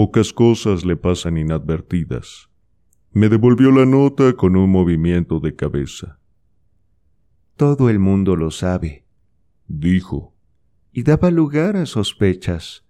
[0.00, 2.48] Pocas cosas le pasan inadvertidas.
[3.12, 6.18] Me devolvió la nota con un movimiento de cabeza.
[7.56, 9.04] Todo el mundo lo sabe,
[9.68, 10.34] dijo
[10.90, 12.82] y daba lugar a sospechas,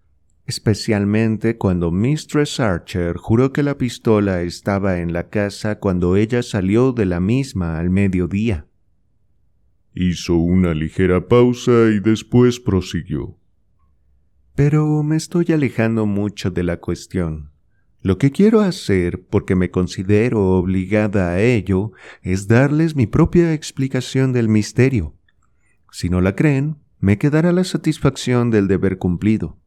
[0.46, 6.92] especialmente cuando Mistress Archer juró que la pistola estaba en la casa cuando ella salió
[6.92, 8.68] de la misma al mediodía.
[9.96, 13.39] Hizo una ligera pausa y después prosiguió.
[14.54, 17.50] Pero me estoy alejando mucho de la cuestión.
[18.02, 21.92] Lo que quiero hacer, porque me considero obligada a ello,
[22.22, 25.14] es darles mi propia explicación del misterio.
[25.90, 29.58] Si no la creen, me quedará la satisfacción del deber cumplido.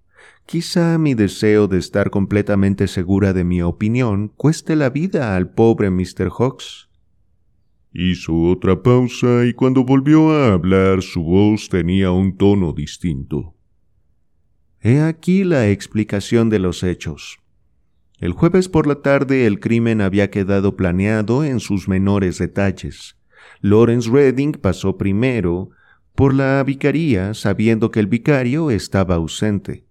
[0.46, 5.90] Quizá mi deseo de estar completamente segura de mi opinión cueste la vida al pobre
[5.90, 6.30] Mr.
[6.38, 6.90] Hawks.
[7.94, 13.53] Hizo otra pausa y cuando volvió a hablar su voz tenía un tono distinto.
[14.86, 17.40] He aquí la explicación de los hechos.
[18.20, 23.16] El jueves por la tarde el crimen había quedado planeado en sus menores detalles.
[23.62, 25.70] Lawrence Redding pasó primero,
[26.16, 29.86] por la vicaría sabiendo que el vicario estaba ausente.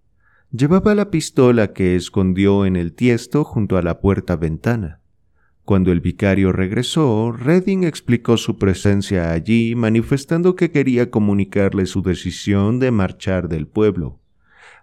[0.51, 5.01] Llevaba la pistola que escondió en el tiesto junto a la puerta ventana.
[5.65, 12.79] Cuando el vicario regresó, Redding explicó su presencia allí, manifestando que quería comunicarle su decisión
[12.79, 14.22] de marchar del pueblo.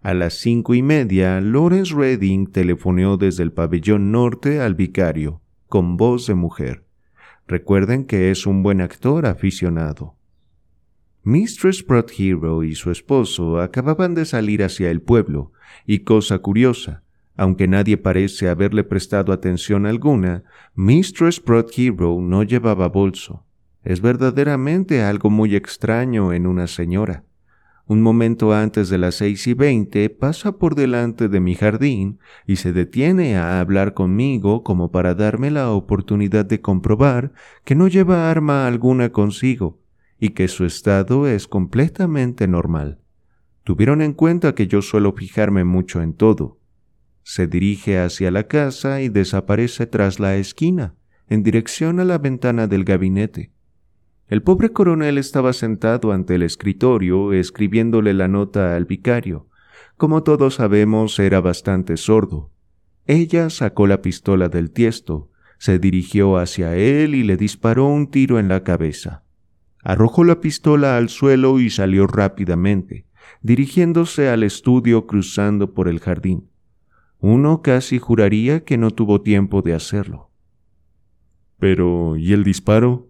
[0.02, 5.98] A las cinco y media, Lawrence Redding telefoneó desde el pabellón norte al vicario, con
[5.98, 6.86] voz de mujer.
[7.48, 10.16] Recuerden que es un buen actor aficionado.
[11.24, 11.86] Mistress
[12.18, 15.52] Hero y su esposo acababan de salir hacia el pueblo,
[15.86, 17.04] y cosa curiosa,
[17.36, 20.44] aunque nadie parece haberle prestado atención alguna,
[20.76, 21.42] Mistress
[21.76, 23.46] Hero no llevaba bolso.
[23.84, 27.26] Es verdaderamente algo muy extraño en una señora.
[27.90, 32.58] Un momento antes de las seis y veinte pasa por delante de mi jardín y
[32.58, 37.34] se detiene a hablar conmigo como para darme la oportunidad de comprobar
[37.66, 39.80] que no lleva arma alguna consigo
[40.20, 43.00] y que su estado es completamente normal.
[43.64, 46.60] Tuvieron en cuenta que yo suelo fijarme mucho en todo.
[47.24, 50.94] Se dirige hacia la casa y desaparece tras la esquina,
[51.28, 53.52] en dirección a la ventana del gabinete.
[54.30, 59.48] El pobre coronel estaba sentado ante el escritorio escribiéndole la nota al vicario.
[59.98, 62.52] Como todos sabemos, era bastante sordo.
[63.08, 68.38] Ella sacó la pistola del tiesto, se dirigió hacia él y le disparó un tiro
[68.38, 69.24] en la cabeza.
[69.84, 73.08] Arrojó la pistola al suelo y salió rápidamente,
[73.42, 76.50] dirigiéndose al estudio cruzando por el jardín.
[77.20, 80.30] Uno casi juraría que no tuvo tiempo de hacerlo.
[81.58, 83.09] Pero, ¿y el disparo?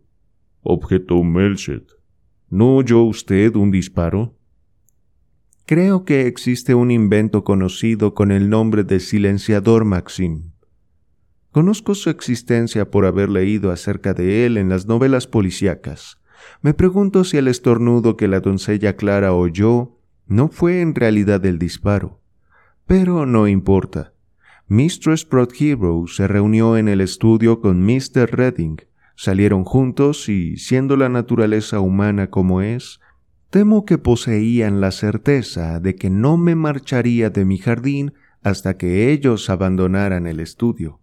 [0.62, 1.92] Objetó Melchett.
[2.50, 4.36] ¿No oyó usted un disparo?
[5.66, 10.52] Creo que existe un invento conocido con el nombre de silenciador Maxim.
[11.52, 16.18] Conozco su existencia por haber leído acerca de él en las novelas policíacas.
[16.62, 19.98] Me pregunto si el estornudo que la doncella Clara oyó
[20.28, 22.22] no fue en realidad el disparo.
[22.86, 24.14] Pero no importa.
[24.68, 25.28] Mistress
[25.60, 28.32] Hero se reunió en el estudio con Mr.
[28.32, 28.78] Redding.
[29.22, 33.02] Salieron juntos y, siendo la naturaleza humana como es,
[33.50, 38.14] temo que poseían la certeza de que no me marcharía de mi jardín
[38.44, 41.02] hasta que ellos abandonaran el estudio.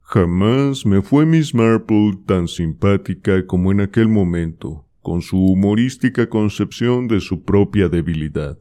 [0.00, 7.06] Jamás me fue Miss Marple tan simpática como en aquel momento, con su humorística concepción
[7.06, 8.56] de su propia debilidad.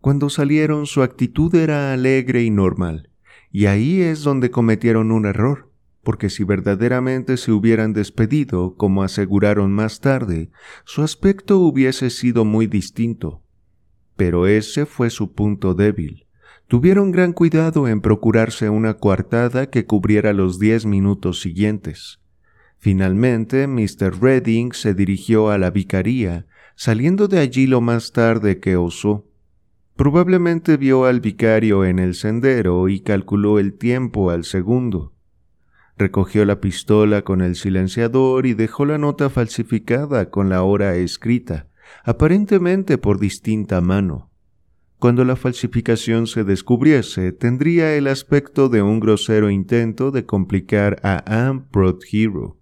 [0.00, 3.10] Cuando salieron su actitud era alegre y normal,
[3.50, 5.67] y ahí es donde cometieron un error,
[6.08, 10.48] porque si verdaderamente se hubieran despedido, como aseguraron más tarde,
[10.86, 13.42] su aspecto hubiese sido muy distinto.
[14.16, 16.24] Pero ese fue su punto débil.
[16.66, 22.20] Tuvieron gran cuidado en procurarse una coartada que cubriera los diez minutos siguientes.
[22.78, 24.18] Finalmente, Mr.
[24.18, 29.26] Redding se dirigió a la vicaría, saliendo de allí lo más tarde que osó.
[29.94, 35.12] Probablemente vio al vicario en el sendero y calculó el tiempo al segundo.
[35.98, 41.66] Recogió la pistola con el silenciador y dejó la nota falsificada con la hora escrita,
[42.04, 44.30] aparentemente por distinta mano.
[45.00, 51.48] Cuando la falsificación se descubriese, tendría el aspecto de un grosero intento de complicar a
[51.48, 51.64] Anne
[52.12, 52.58] Hero.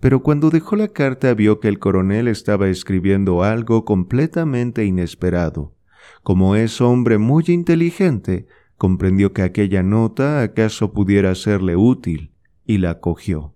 [0.00, 5.76] Pero cuando dejó la carta vio que el coronel estaba escribiendo algo completamente inesperado.
[6.24, 12.31] Como es hombre muy inteligente, comprendió que aquella nota acaso pudiera serle útil,
[12.72, 13.54] y la cogió.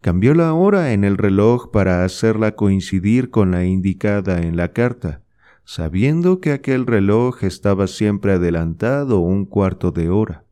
[0.00, 5.24] Cambió la hora en el reloj para hacerla coincidir con la indicada en la carta
[5.64, 10.44] sabiendo que aquel reloj estaba siempre adelantado un cuarto de hora.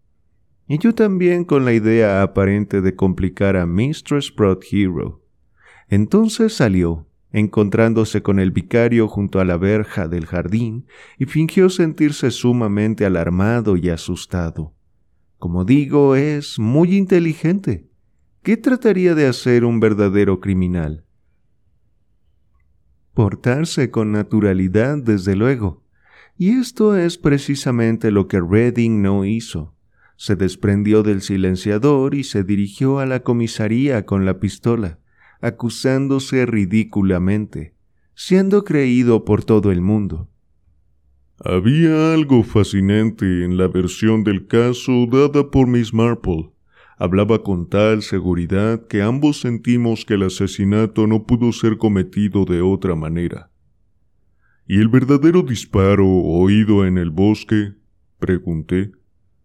[0.66, 4.32] Y yo también con la idea aparente de complicar a Mistress
[4.70, 5.22] Hero.
[5.88, 10.86] Entonces salió, encontrándose con el vicario junto a la verja del jardín,
[11.18, 14.72] y fingió sentirse sumamente alarmado y asustado.
[15.38, 17.86] Como digo, es muy inteligente.
[18.42, 21.04] ¿Qué trataría de hacer un verdadero criminal?
[23.14, 25.82] portarse con naturalidad, desde luego.
[26.38, 29.74] Y esto es precisamente lo que Redding no hizo.
[30.16, 34.98] Se desprendió del silenciador y se dirigió a la comisaría con la pistola,
[35.40, 37.74] acusándose ridículamente,
[38.14, 40.28] siendo creído por todo el mundo.
[41.44, 46.51] Había algo fascinante en la versión del caso dada por Miss Marple.
[47.02, 52.62] Hablaba con tal seguridad que ambos sentimos que el asesinato no pudo ser cometido de
[52.62, 53.50] otra manera.
[54.68, 57.72] ¿Y el verdadero disparo oído en el bosque?
[58.20, 58.92] pregunté.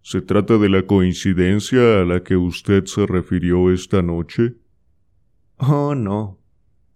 [0.03, 4.57] ¿Se trata de la coincidencia a la que usted se refirió esta noche?
[5.57, 6.37] Oh, no.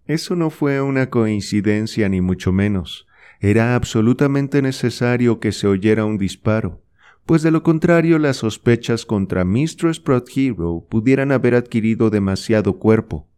[0.06, 3.08] Eso no fue una coincidencia ni mucho menos.
[3.40, 6.82] Era absolutamente necesario que se oyera un disparo
[7.26, 10.02] pues de lo contrario las sospechas contra Mistress
[10.34, 13.28] Hero pudieran haber adquirido demasiado cuerpo.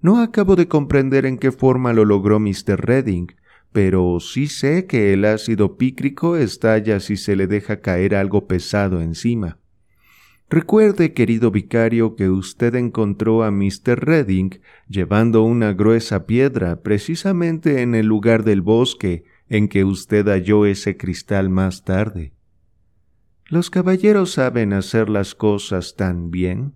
[0.00, 2.80] No acabo de comprender en qué forma lo logró Mr.
[2.80, 3.32] Redding,
[3.72, 9.02] pero sí sé que el ácido pícrico estalla si se le deja caer algo pesado
[9.02, 9.58] encima.
[10.50, 14.02] Recuerde, querido vicario, que usted encontró a Mr.
[14.02, 20.64] Redding llevando una gruesa piedra precisamente en el lugar del bosque en que usted halló
[20.64, 22.32] ese cristal más tarde.
[23.50, 26.74] Los caballeros saben hacer las cosas tan bien.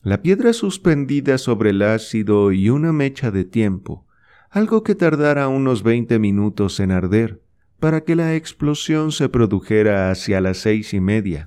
[0.00, 4.06] La piedra suspendida sobre el ácido y una mecha de tiempo,
[4.48, 7.42] algo que tardara unos veinte minutos en arder,
[7.80, 11.46] para que la explosión se produjera hacia las seis y media,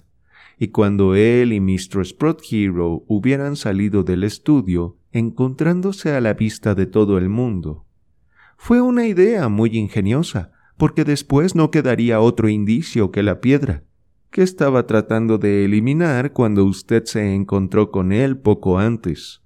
[0.60, 2.14] y cuando él y Mistress
[2.52, 7.86] Hero hubieran salido del estudio, encontrándose a la vista de todo el mundo.
[8.57, 13.86] Fue una idea muy ingeniosa, porque después no quedaría otro indicio que la piedra,
[14.32, 19.44] que estaba tratando de eliminar cuando usted se encontró con él poco antes.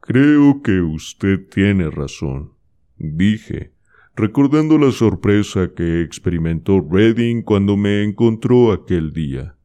[0.00, 2.52] Creo que usted tiene razón,
[2.96, 3.72] dije,
[4.16, 9.56] recordando la sorpresa que experimentó Redding cuando me encontró aquel día.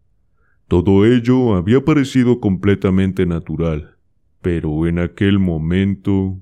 [0.67, 3.97] Todo ello había parecido completamente natural,
[4.41, 6.39] pero en aquel momento...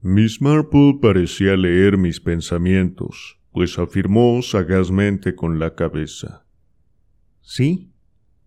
[0.00, 6.44] Miss Marple parecía leer mis pensamientos pues afirmó sagazmente con la cabeza.
[7.40, 7.92] Sí,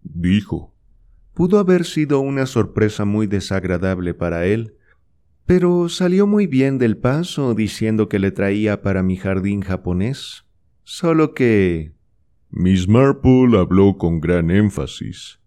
[0.04, 0.76] dijo.
[1.34, 4.76] Pudo haber sido una sorpresa muy desagradable para él,
[5.46, 10.44] Pero salió muy bien del paso diciendo que le traía para mi jardín japonés.
[10.84, 11.94] Solo que...
[12.50, 15.40] Miss Marple habló con gran énfasis.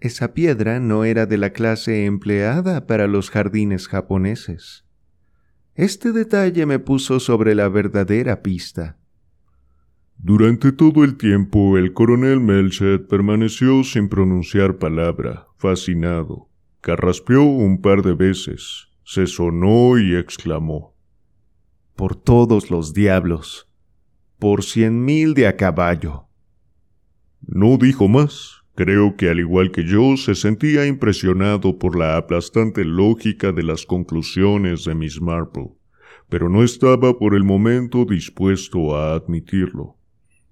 [0.00, 4.85] Esa piedra no era de la clase empleada para los jardines japoneses.
[5.76, 8.96] Este detalle me puso sobre la verdadera pista.
[10.16, 16.48] Durante todo el tiempo el coronel Melchet permaneció sin pronunciar palabra, fascinado.
[16.80, 20.96] Carraspeó un par de veces, se sonó y exclamó.
[21.94, 23.68] Por todos los diablos.
[24.38, 26.24] Por cien mil de a caballo.
[27.42, 28.55] No dijo más.
[28.76, 33.86] Creo que al igual que yo se sentía impresionado por la aplastante lógica de las
[33.86, 35.70] conclusiones de Miss Marple,
[36.28, 39.96] pero no estaba por el momento dispuesto a admitirlo.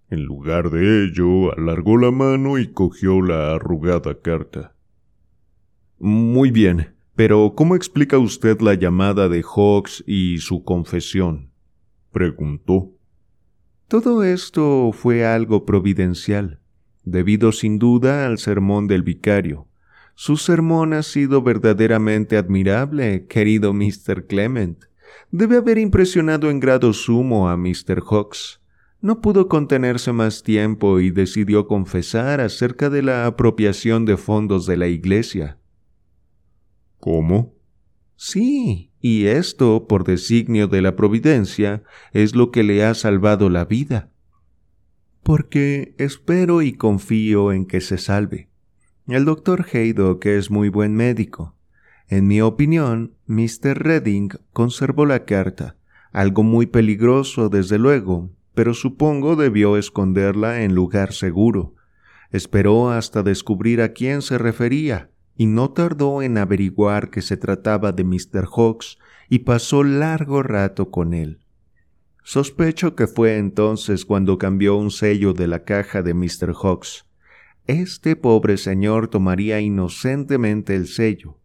[0.08, 4.74] En lugar de ello, alargó la mano y cogió la arrugada carta.
[5.98, 11.50] Muy bien, pero ¿cómo explica usted la llamada de Hawks y su confesión?
[12.10, 12.90] preguntó.
[13.86, 16.60] Todo esto fue algo providencial,
[17.04, 19.66] debido sin duda al sermón del vicario.
[20.14, 24.26] Su sermón ha sido verdaderamente admirable, querido Mr.
[24.26, 24.84] Clement.
[25.30, 28.02] Debe haber impresionado en grado sumo a Mr.
[28.08, 28.60] Hawks
[29.04, 34.78] no pudo contenerse más tiempo y decidió confesar acerca de la apropiación de fondos de
[34.78, 35.58] la Iglesia.
[37.00, 37.52] ¿Cómo?
[38.16, 41.82] Sí, y esto, por designio de la Providencia,
[42.14, 44.08] es lo que le ha salvado la vida.
[45.24, 48.50] Porque espero y confío en que se salve.
[49.06, 51.56] El doctor Haydock es muy buen médico.
[52.08, 53.82] En mi opinión, Mr.
[53.82, 55.76] Redding conservó la carta,
[56.12, 61.74] algo muy peligroso, desde luego, pero supongo debió esconderla en lugar seguro.
[62.30, 67.92] Esperó hasta descubrir a quién se refería, y no tardó en averiguar que se trataba
[67.92, 68.46] de Mr.
[68.54, 68.98] Hawks
[69.30, 71.43] y pasó largo rato con él.
[72.26, 76.54] Sospecho que fue entonces cuando cambió un sello de la caja de Mr.
[76.54, 77.04] Hawks.
[77.66, 81.38] Este pobre señor tomaría inocentemente el sello.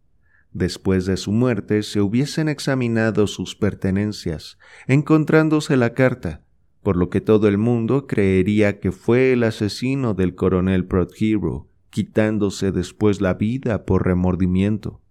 [0.52, 6.40] Después de su muerte se hubiesen examinado sus pertenencias, encontrándose la carta,
[6.82, 12.72] por lo que todo el mundo creería que fue el asesino del coronel Prothero, quitándose
[12.72, 15.02] después la vida por remordimiento.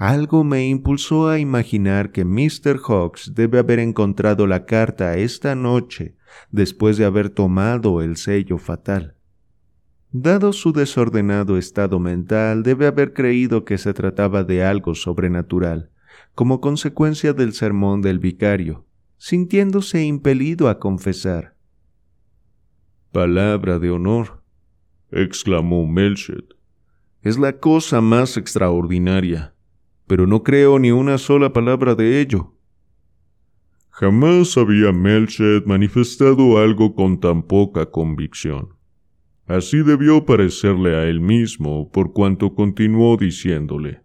[0.00, 2.80] Algo me impulsó a imaginar que Mr.
[2.88, 6.16] Hawks debe haber encontrado la carta esta noche
[6.50, 9.14] después de haber tomado el sello fatal.
[10.10, 15.90] Dado su desordenado estado mental, debe haber creído que se trataba de algo sobrenatural,
[16.34, 18.86] como consecuencia del sermón del vicario,
[19.18, 21.56] sintiéndose impelido a confesar.
[23.12, 24.42] Palabra de honor,
[25.10, 26.54] exclamó Melchet.
[27.20, 29.52] Es la cosa más extraordinaria,
[30.10, 32.52] pero no creo ni una sola palabra de ello.
[33.90, 38.70] Jamás había Melchet manifestado algo con tan poca convicción.
[39.46, 44.02] Así debió parecerle a él mismo, por cuanto continuó diciéndole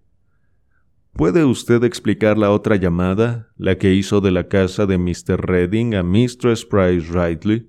[1.14, 5.44] ¿Puede usted explicar la otra llamada, la que hizo de la casa de Mr.
[5.44, 7.68] Redding a Mistress Price Ridley?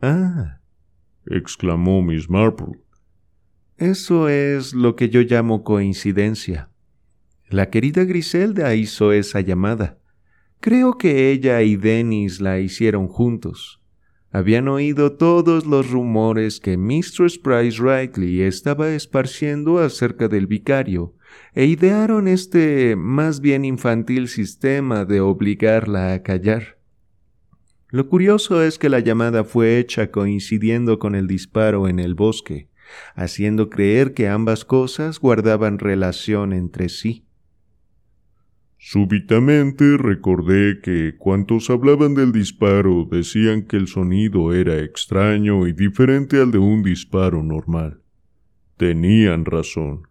[0.00, 0.60] Ah,
[1.26, 2.80] exclamó Miss Marple.
[3.76, 6.70] Eso es lo que yo llamo coincidencia.
[7.50, 9.98] La querida Griselda hizo esa llamada.
[10.60, 13.80] Creo que ella y Dennis la hicieron juntos.
[14.30, 21.14] Habían oído todos los rumores que Mistress Price Ridley estaba esparciendo acerca del vicario,
[21.54, 26.78] e idearon este más bien infantil sistema de obligarla a callar.
[27.88, 32.68] Lo curioso es que la llamada fue hecha coincidiendo con el disparo en el bosque,
[33.14, 37.27] haciendo creer que ambas cosas guardaban relación entre sí.
[38.80, 46.40] Súbitamente recordé que cuantos hablaban del disparo decían que el sonido era extraño y diferente
[46.40, 48.00] al de un disparo normal.
[48.76, 50.02] Tenían razón.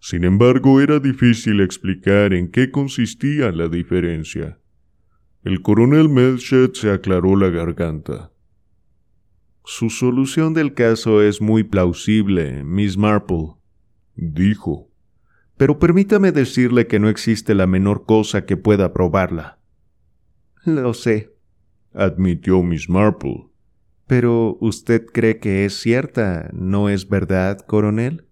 [0.00, 4.58] Sin embargo, era difícil explicar en qué consistía la diferencia.
[5.44, 8.32] El coronel Melchet se aclaró la garganta.
[9.62, 13.56] Su solución del caso es muy plausible, Miss Marple,
[14.16, 14.89] dijo.
[15.60, 19.58] Pero permítame decirle que no existe la menor cosa que pueda probarla.
[20.64, 21.34] Lo sé,
[21.92, 23.48] admitió Miss Marple.
[24.06, 28.24] Pero usted cree que es cierta, ¿no es verdad, coronel?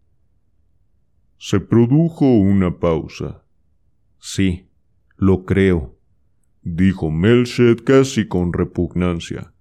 [1.36, 3.44] Se produjo una pausa.
[4.18, 4.70] Sí,
[5.18, 5.98] lo creo,
[6.62, 9.52] dijo Melchet casi con repugnancia.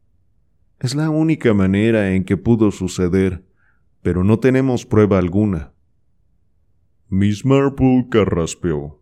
[0.80, 3.44] Es la única manera en que pudo suceder,
[4.02, 5.74] pero no tenemos prueba alguna.
[7.10, 9.02] Miss Marple carraspeó.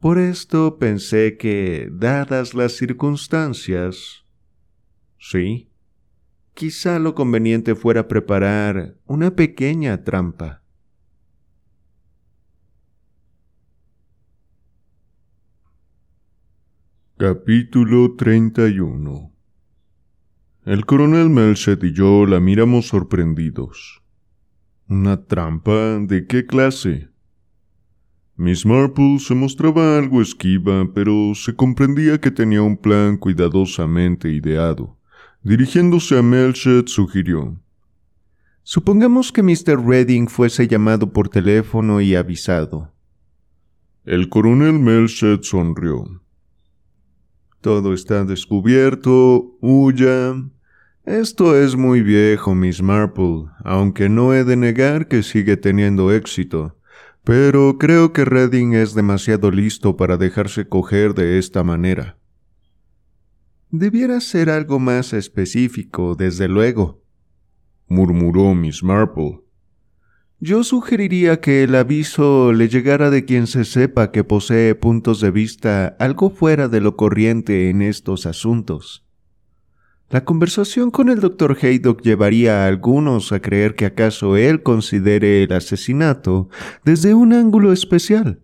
[0.00, 4.24] Por esto pensé que, dadas las circunstancias,
[5.16, 5.70] sí,
[6.54, 10.62] quizá lo conveniente fuera preparar una pequeña trampa.
[17.16, 19.32] Capítulo 31
[20.64, 24.02] El coronel Melchet y yo la miramos sorprendidos.
[24.88, 25.98] ¿Una trampa?
[25.98, 27.08] ¿De qué clase?
[28.36, 34.96] Miss Marple se mostraba algo esquiva, pero se comprendía que tenía un plan cuidadosamente ideado.
[35.42, 37.60] Dirigiéndose a Melchet, sugirió.
[38.62, 39.84] Supongamos que Mr.
[39.84, 42.92] Redding fuese llamado por teléfono y avisado.
[44.04, 46.22] El coronel Melchet sonrió.
[47.60, 50.34] Todo está descubierto, huya.
[51.06, 56.80] Esto es muy viejo, Miss Marple, aunque no he de negar que sigue teniendo éxito.
[57.22, 62.18] Pero creo que Redding es demasiado listo para dejarse coger de esta manera.
[63.70, 67.04] Debiera ser algo más específico, desde luego,
[67.86, 69.42] murmuró Miss Marple.
[70.40, 75.30] Yo sugeriría que el aviso le llegara de quien se sepa que posee puntos de
[75.30, 79.05] vista algo fuera de lo corriente en estos asuntos.
[80.08, 85.42] La conversación con el doctor Haydock llevaría a algunos a creer que acaso él considere
[85.42, 86.48] el asesinato
[86.84, 88.40] desde un ángulo especial.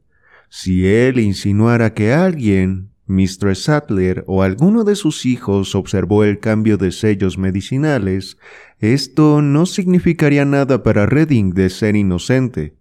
[0.49, 3.55] Si él insinuara que alguien, Mr.
[3.55, 8.39] Sattler o alguno de sus hijos observó el cambio de sellos medicinales,
[8.81, 12.77] esto no significaría nada para Redding de ser inocente.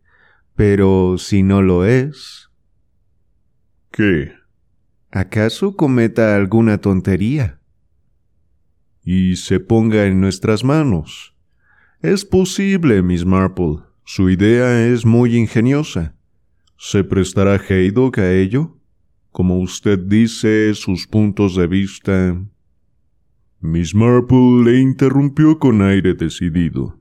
[0.56, 2.49] Pero si no lo es...
[3.91, 4.34] ¿Qué?
[5.12, 7.60] ¿Acaso cometa alguna tontería?
[9.03, 11.36] Y se ponga en nuestras manos.
[12.02, 13.78] Es posible, Miss Marple.
[14.03, 16.15] Su idea es muy ingeniosa.
[16.78, 18.78] ¿Se prestará Haydock a ello?
[19.32, 22.40] como usted dice, sus puntos de vista.
[23.60, 26.99] Miss Marple le interrumpió con aire decidido.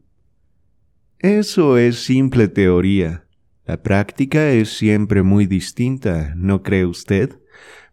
[1.19, 3.27] Eso es simple teoría.
[3.67, 7.39] La práctica es siempre muy distinta, ¿no cree usted?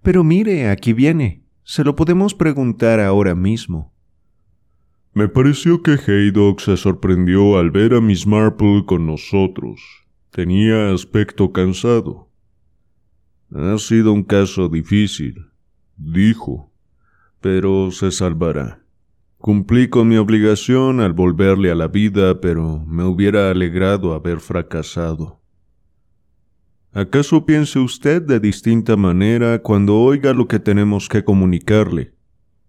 [0.02, 1.44] Pero mire, aquí viene.
[1.64, 3.94] Se lo podemos preguntar ahora mismo.
[5.18, 9.82] Me pareció que Haydock se sorprendió al ver a Miss Marple con nosotros.
[10.30, 12.30] Tenía aspecto cansado.
[13.52, 15.48] Ha sido un caso difícil,
[15.96, 16.72] dijo,
[17.42, 18.84] pero se salvará.
[19.40, 25.42] Cumplí con mi obligación al volverle a la vida, pero me hubiera alegrado haber fracasado.
[26.94, 32.14] ¿Acaso piense usted de distinta manera cuando oiga lo que tenemos que comunicarle?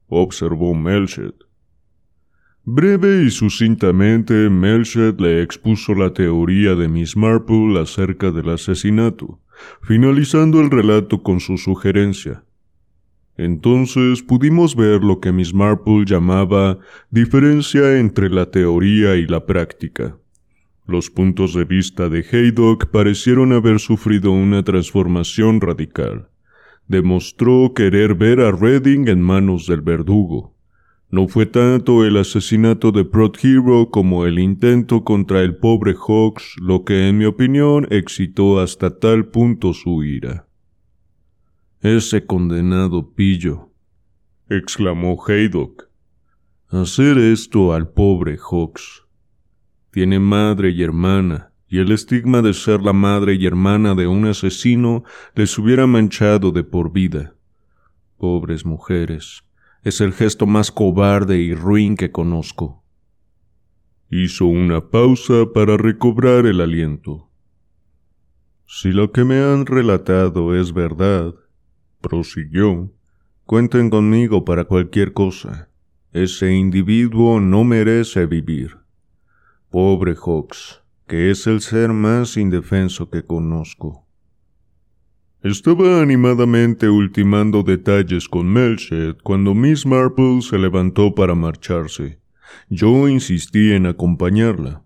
[0.06, 1.47] observó Melchet.
[2.70, 9.40] Breve y sucintamente, Melchet le expuso la teoría de Miss Marple acerca del asesinato
[9.82, 12.44] finalizando el relato con su sugerencia.
[13.36, 16.78] Entonces pudimos ver lo que Miss Marple llamaba
[17.10, 20.16] diferencia entre la teoría y la práctica.
[20.86, 26.28] Los puntos de vista de Haydock parecieron haber sufrido una transformación radical.
[26.86, 30.57] Demostró querer ver a Redding en manos del verdugo.
[31.10, 36.56] No fue tanto el asesinato de Prot Hero como el intento contra el pobre Hawks
[36.60, 40.46] lo que en mi opinión excitó hasta tal punto su ira.
[41.80, 43.70] Ese condenado pillo,
[44.50, 45.88] exclamó Haydock.
[46.68, 49.04] Hacer esto al pobre Hawks.
[49.90, 54.26] Tiene madre y hermana, y el estigma de ser la madre y hermana de un
[54.26, 55.04] asesino
[55.34, 57.34] les hubiera manchado de por vida.
[58.18, 59.47] Pobres mujeres.
[59.84, 62.82] Es el gesto más cobarde y ruin que conozco.
[64.10, 67.30] Hizo una pausa para recobrar el aliento.
[68.66, 71.34] Si lo que me han relatado es verdad,
[72.00, 72.92] prosiguió,
[73.44, 75.68] cuenten conmigo para cualquier cosa.
[76.12, 78.78] Ese individuo no merece vivir.
[79.70, 84.07] Pobre Hawks, que es el ser más indefenso que conozco.
[85.42, 92.18] Estaba animadamente ultimando detalles con Melchet cuando Miss Marple se levantó para marcharse.
[92.68, 94.82] Yo insistí en acompañarla.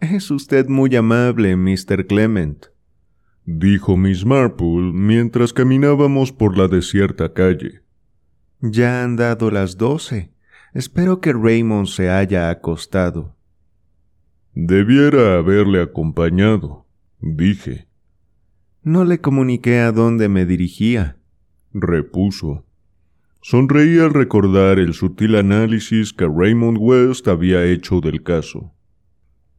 [0.00, 2.06] Es usted muy amable, Mr.
[2.06, 2.66] Clement,
[3.46, 7.80] dijo Miss Marple mientras caminábamos por la desierta calle.
[8.60, 10.30] Ya han dado las doce.
[10.74, 13.34] Espero que Raymond se haya acostado.
[14.52, 16.86] Debiera haberle acompañado,
[17.20, 17.87] dije.
[18.88, 21.18] No le comuniqué a dónde me dirigía,
[21.74, 22.64] repuso.
[23.42, 28.72] Sonreí al recordar el sutil análisis que Raymond West había hecho del caso.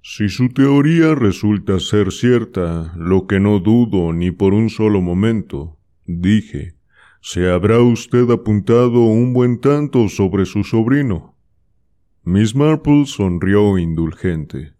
[0.02, 5.78] Si su teoría resulta ser cierta, lo que no dudo ni por un solo momento,
[6.08, 6.74] dije,
[7.22, 11.38] se habrá usted apuntado un buen tanto sobre su sobrino.
[12.24, 14.74] Miss Marple sonrió indulgente.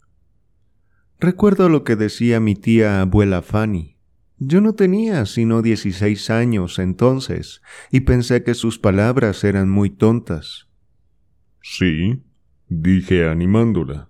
[1.20, 3.99] Recuerdo lo que decía mi tía abuela Fanny.
[4.42, 7.62] Yo no tenía sino dieciséis años entonces,
[7.92, 10.70] y pensé que sus palabras eran muy tontas.
[11.62, 12.24] Sí,
[12.70, 14.10] dije animándola.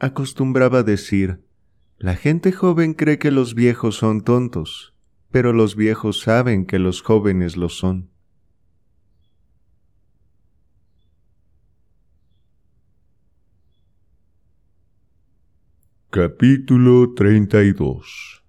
[0.00, 1.44] Acostumbraba decir,
[1.96, 4.94] la gente joven cree que los viejos son tontos,
[5.30, 8.10] pero los viejos saben que los jóvenes lo son.
[16.10, 18.43] Capítulo 32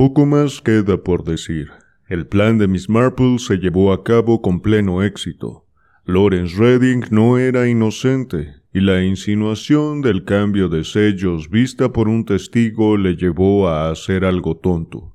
[0.00, 1.72] Poco más queda por decir.
[2.08, 5.66] El plan de Miss Marple se llevó a cabo con pleno éxito.
[6.06, 12.24] Lawrence Redding no era inocente, y la insinuación del cambio de sellos vista por un
[12.24, 15.14] testigo le llevó a hacer algo tonto.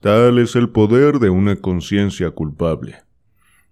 [0.00, 2.96] Tal es el poder de una conciencia culpable.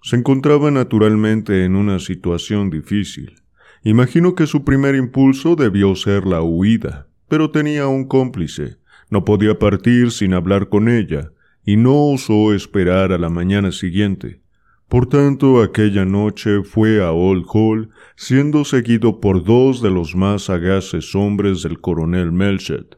[0.04, 3.34] Se encontraba naturalmente en una situación difícil.
[3.82, 8.76] Imagino que su primer impulso debió ser la huida, pero tenía un cómplice.
[9.10, 11.32] No podía partir sin hablar con ella,
[11.64, 14.40] y no osó esperar a la mañana siguiente.
[14.88, 20.42] Por tanto, aquella noche fue a Old Hall, siendo seguido por dos de los más
[20.44, 22.96] sagaces hombres del coronel Melchet.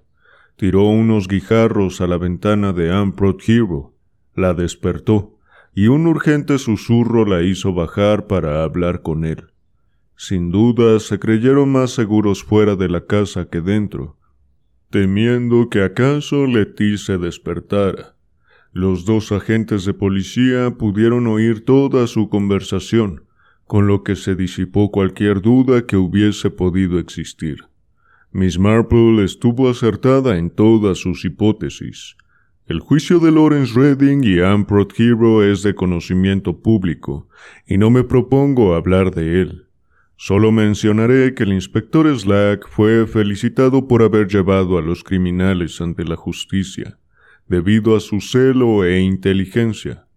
[0.57, 3.95] Tiró unos guijarros a la ventana de Amprod Hero,
[4.35, 5.39] la despertó,
[5.75, 9.47] y un urgente susurro la hizo bajar para hablar con él.
[10.15, 14.18] Sin duda se creyeron más seguros fuera de la casa que dentro,
[14.91, 18.15] temiendo que acaso Letty se despertara.
[18.73, 23.25] Los dos agentes de policía pudieron oír toda su conversación,
[23.67, 27.59] con lo que se disipó cualquier duda que hubiese podido existir.
[28.31, 32.17] Miss Marple estuvo acertada en todas sus hipótesis.
[32.67, 37.29] El juicio de Lawrence Redding y Amprod Hero es de conocimiento público,
[37.67, 39.68] y no me propongo hablar de él.
[40.21, 46.03] Solo mencionaré que el inspector Slack fue felicitado por haber llevado a los criminales ante
[46.03, 46.99] la justicia,
[47.47, 50.09] debido a su celo e inteligencia.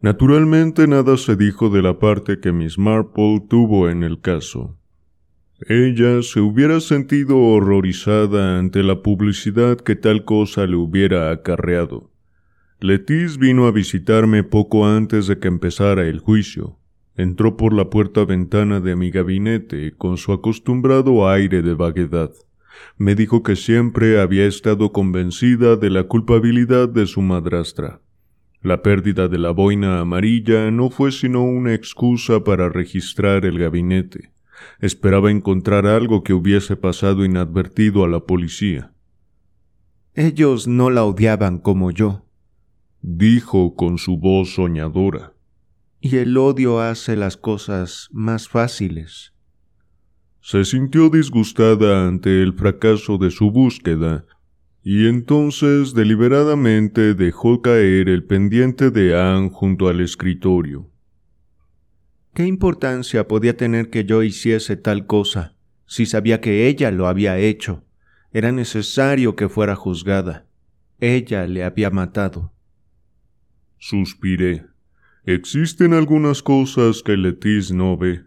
[0.00, 4.78] Naturalmente nada se dijo de la parte que Miss Marple tuvo en el caso.
[5.68, 12.12] Ella se hubiera sentido horrorizada ante la publicidad que tal cosa le hubiera acarreado.
[12.78, 16.79] Letis vino a visitarme poco antes de que empezara el juicio,
[17.16, 22.30] Entró por la puerta ventana de mi gabinete con su acostumbrado aire de vaguedad.
[22.96, 28.00] Me dijo que siempre había estado convencida de la culpabilidad de su madrastra.
[28.62, 34.32] La pérdida de la boina amarilla no fue sino una excusa para registrar el gabinete.
[34.78, 38.92] Esperaba encontrar algo que hubiese pasado inadvertido a la policía.
[40.14, 42.26] Ellos no la odiaban como yo,
[43.00, 45.32] dijo con su voz soñadora
[46.00, 49.34] y el odio hace las cosas más fáciles.
[50.40, 54.24] Se sintió disgustada ante el fracaso de su búsqueda,
[54.82, 60.90] y entonces deliberadamente dejó caer el pendiente de Anne junto al escritorio.
[62.32, 67.38] ¿Qué importancia podía tener que yo hiciese tal cosa, si sabía que ella lo había
[67.38, 67.84] hecho?
[68.32, 70.46] Era necesario que fuera juzgada.
[70.98, 72.54] Ella le había matado.
[73.78, 74.69] Suspiré.
[75.32, 78.24] Existen algunas cosas que Letis no ve.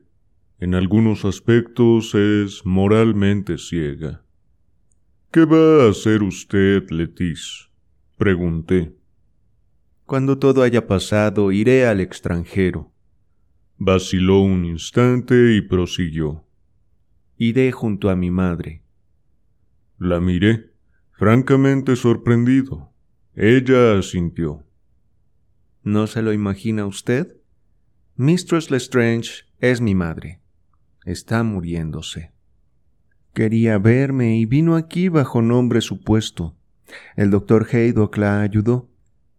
[0.62, 4.24] En algunos aspectos es moralmente ciega.
[5.30, 7.70] ¿Qué va a hacer usted, Letis?
[8.18, 8.96] Pregunté.
[10.06, 12.94] Cuando todo haya pasado, iré al extranjero.
[13.78, 16.46] Vaciló un instante y prosiguió.
[17.36, 18.82] Iré junto a mi madre.
[20.00, 20.72] La miré,
[21.12, 22.94] francamente sorprendido.
[23.36, 24.64] Ella asintió.
[25.84, 27.36] ¿No se lo imagina usted?
[28.16, 30.40] Mistress Lestrange es mi madre.
[31.04, 32.32] Está muriéndose.
[33.34, 36.56] Quería verme y vino aquí bajo nombre supuesto.
[37.18, 38.90] El doctor Haydock la ayudó.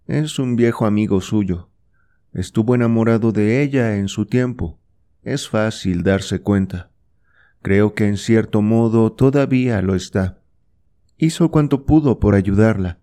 [0.07, 1.71] Es un viejo amigo suyo.
[2.35, 4.79] Estuvo enamorado de ella en su tiempo.
[5.23, 6.91] Es fácil darse cuenta.
[7.63, 10.43] Creo que en cierto modo todavía lo está.
[11.17, 12.99] Hizo cuanto pudo por ayudarla.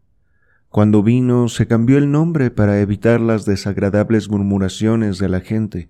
[0.72, 5.90] Cuando vino se cambió el nombre para evitar las desagradables murmuraciones de la gente.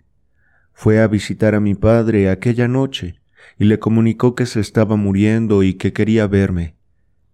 [0.74, 3.22] Fue a visitar a mi padre aquella noche
[3.60, 6.78] y le comunicó que se estaba muriendo y que quería verme.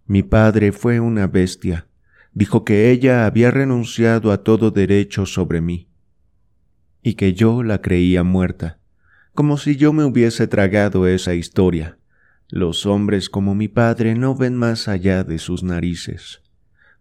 [0.04, 1.86] Mi padre fue una bestia.
[2.34, 5.88] Dijo que ella había renunciado a todo derecho sobre mí
[7.02, 8.78] y que yo la creía muerta,
[9.32, 11.96] como si yo me hubiese tragado esa historia.
[12.50, 16.42] Los hombres como mi padre no ven más allá de sus narices.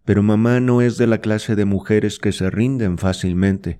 [0.07, 3.77] Pero mamá no es de la clase de mujeres que se rinden fácilmente.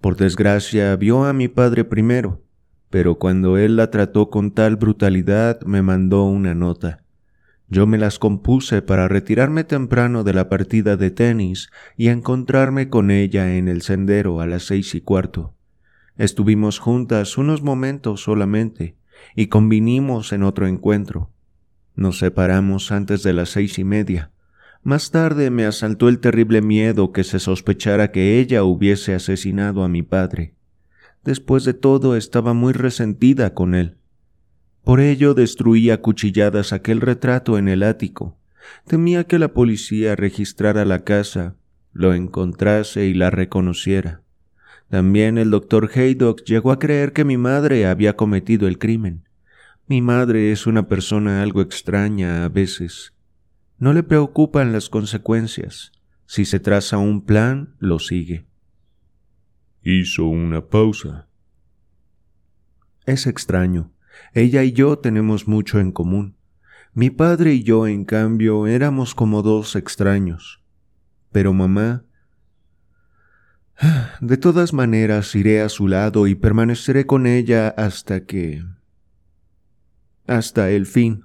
[0.00, 2.42] Por desgracia, vio a mi padre primero,
[2.88, 7.02] pero cuando él la trató con tal brutalidad me mandó una nota.
[7.68, 13.10] Yo me las compuse para retirarme temprano de la partida de tenis y encontrarme con
[13.10, 15.52] ella en el sendero a las seis y cuarto.
[16.16, 18.96] Estuvimos juntas unos momentos solamente,
[19.36, 21.28] y convinimos en otro encuentro.
[21.96, 24.30] Nos separamos antes de las seis y media.
[24.82, 29.88] Más tarde me asaltó el terrible miedo que se sospechara que ella hubiese asesinado a
[29.88, 30.54] mi padre.
[31.22, 33.98] Después de todo estaba muy resentida con él.
[34.82, 38.38] Por ello destruí a cuchilladas aquel retrato en el ático.
[38.86, 41.56] Temía que la policía registrara la casa,
[41.92, 44.22] lo encontrase y la reconociera.
[44.88, 49.28] También el doctor Haydock llegó a creer que mi madre había cometido el crimen.
[49.86, 53.12] Mi madre es una persona algo extraña a veces.
[53.80, 55.90] No le preocupan las consecuencias.
[56.26, 58.46] Si se traza un plan, lo sigue.
[59.82, 61.26] Hizo una pausa.
[63.06, 63.92] Es extraño.
[64.34, 66.36] Ella y yo tenemos mucho en común.
[66.92, 70.62] Mi padre y yo, en cambio, éramos como dos extraños.
[71.32, 72.04] Pero mamá
[74.20, 78.62] de todas maneras iré a su lado y permaneceré con ella hasta que...
[80.26, 81.24] hasta el fin.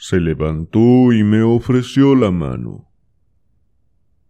[0.00, 2.88] Se levantó y me ofreció la mano.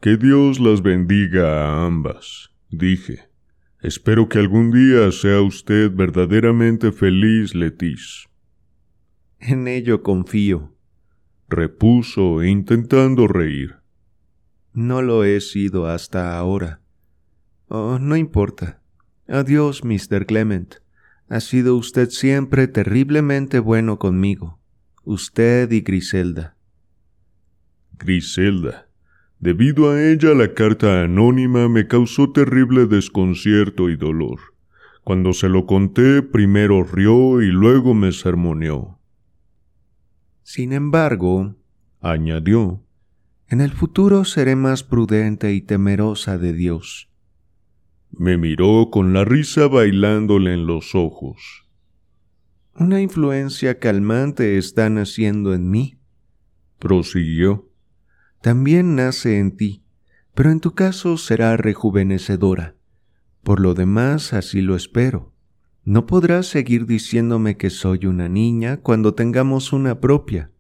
[0.01, 3.29] Que Dios las bendiga a ambas, dije.
[3.83, 8.29] Espero que algún día sea usted verdaderamente feliz, Letis.
[9.41, 10.75] En ello confío,
[11.51, 13.77] repuso intentando reír.
[14.73, 16.81] No lo he sido hasta ahora.
[17.69, 18.81] Oh, no importa.
[19.29, 20.25] Adiós, Mr.
[20.25, 20.77] Clement.
[21.29, 24.58] Ha sido usted siempre terriblemente bueno conmigo.
[25.11, 26.55] Usted y Griselda.
[27.99, 28.91] Griselda.
[29.39, 34.39] Debido a ella la carta anónima me causó terrible desconcierto y dolor.
[35.05, 38.99] Cuando se lo conté, primero rió y luego me sermoneó.
[40.43, 41.57] Sin embargo,
[42.03, 42.85] añadió,
[43.49, 47.09] en el futuro seré más prudente y temerosa de Dios.
[48.11, 51.68] Me miró con la risa bailándole en los ojos.
[52.81, 55.99] Una influencia calmante está naciendo en mí,
[56.79, 57.69] prosiguió.
[58.41, 59.83] También nace en ti,
[60.33, 62.77] pero en tu caso será rejuvenecedora.
[63.43, 65.33] Por lo demás, así lo espero.
[65.85, 70.53] No podrás seguir diciéndome que soy una niña cuando tengamos una propia.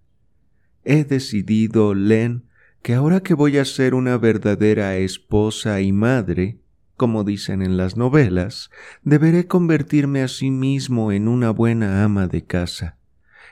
[0.83, 2.47] He decidido, Len,
[2.83, 6.59] que ahora que voy a ser una verdadera esposa y madre,
[6.99, 8.71] como dicen en las novelas,
[9.03, 12.99] deberé convertirme a sí mismo en una buena ama de casa.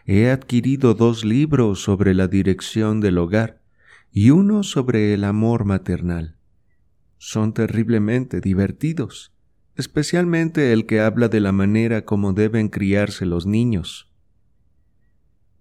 [0.05, 3.62] He adquirido dos libros sobre la dirección del hogar
[4.12, 6.36] y uno sobre el amor maternal.
[7.18, 9.32] Son terriblemente divertidos,
[9.77, 14.10] especialmente el que habla de la manera como deben criarse los niños.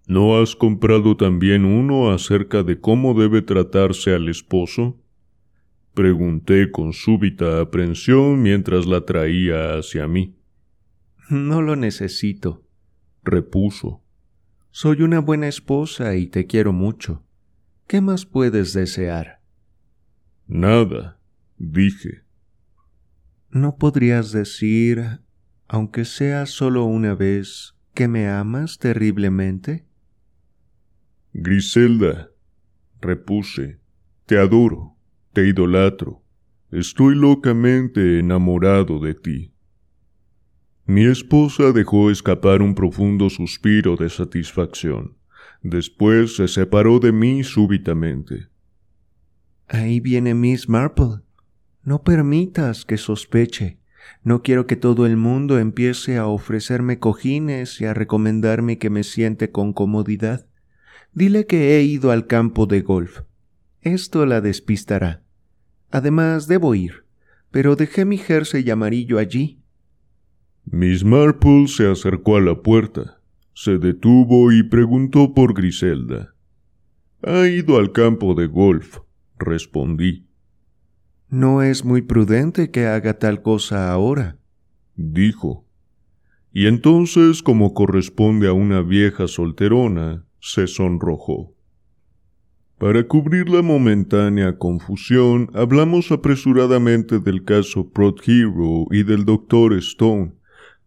[0.07, 4.97] ¿No has comprado también uno acerca de cómo debe tratarse al esposo?
[5.95, 10.35] Pregunté con súbita aprensión mientras la traía hacia mí.
[11.29, 12.65] No lo necesito,
[13.23, 14.03] repuso.
[14.71, 17.23] Soy una buena esposa y te quiero mucho.
[17.87, 19.39] ¿Qué más puedes desear?
[20.47, 21.17] Nada,
[21.57, 22.23] dije.
[23.49, 25.21] ¿No podrías decir,
[25.69, 29.85] aunque sea solo una vez, que me amas terriblemente?
[31.31, 32.31] Griselda,
[32.99, 33.79] repuse,
[34.25, 34.94] te adoro.
[35.35, 36.23] Te idolatro.
[36.71, 39.53] Estoy locamente enamorado de ti.
[40.85, 45.17] Mi esposa dejó escapar un profundo suspiro de satisfacción.
[45.61, 48.47] Después se separó de mí súbitamente.
[49.67, 51.19] Ahí viene Miss Marple.
[51.83, 53.77] No permitas que sospeche.
[54.23, 59.03] No quiero que todo el mundo empiece a ofrecerme cojines y a recomendarme que me
[59.03, 60.47] siente con comodidad.
[61.11, 63.23] Dile que he ido al campo de golf.
[63.81, 65.24] Esto la despistará.
[65.95, 67.05] Además, debo ir,
[67.51, 69.61] pero dejé mi jersey amarillo allí.
[70.65, 73.21] Miss Marple se acercó a la puerta,
[73.53, 76.35] se detuvo y preguntó por Griselda.
[77.23, 78.97] Ha ido al campo de golf,
[79.39, 80.27] respondí.
[81.29, 84.37] No es muy prudente que haga tal cosa ahora,
[84.97, 85.65] dijo.
[86.51, 91.54] Y entonces, como corresponde a una vieja solterona, se sonrojó.
[92.77, 99.75] Para cubrir la momentánea confusión, hablamos apresuradamente del caso Prot Hero y del Dr.
[99.75, 100.33] Stone,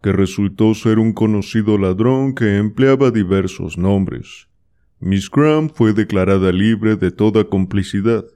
[0.02, 4.48] que resultó ser un conocido ladrón que empleaba diversos nombres.
[5.00, 8.26] Miss Graham fue declarada libre de toda complicidad.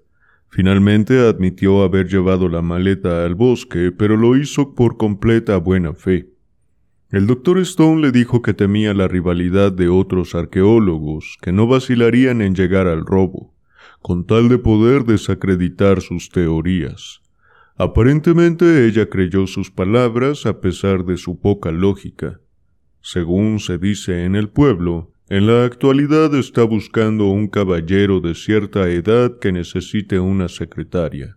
[0.48, 6.31] Finalmente admitió haber llevado la maleta al bosque, pero lo hizo por completa buena fe.
[7.12, 12.40] El doctor Stone le dijo que temía la rivalidad de otros arqueólogos, que no vacilarían
[12.40, 13.55] en llegar al robo,
[14.01, 17.20] con tal de poder desacreditar sus teorías.
[17.76, 22.40] Aparentemente ella creyó sus palabras a pesar de su poca lógica.
[23.02, 28.89] Según se dice en el pueblo, en la actualidad está buscando un caballero de cierta
[28.89, 31.36] edad que necesite una secretaria.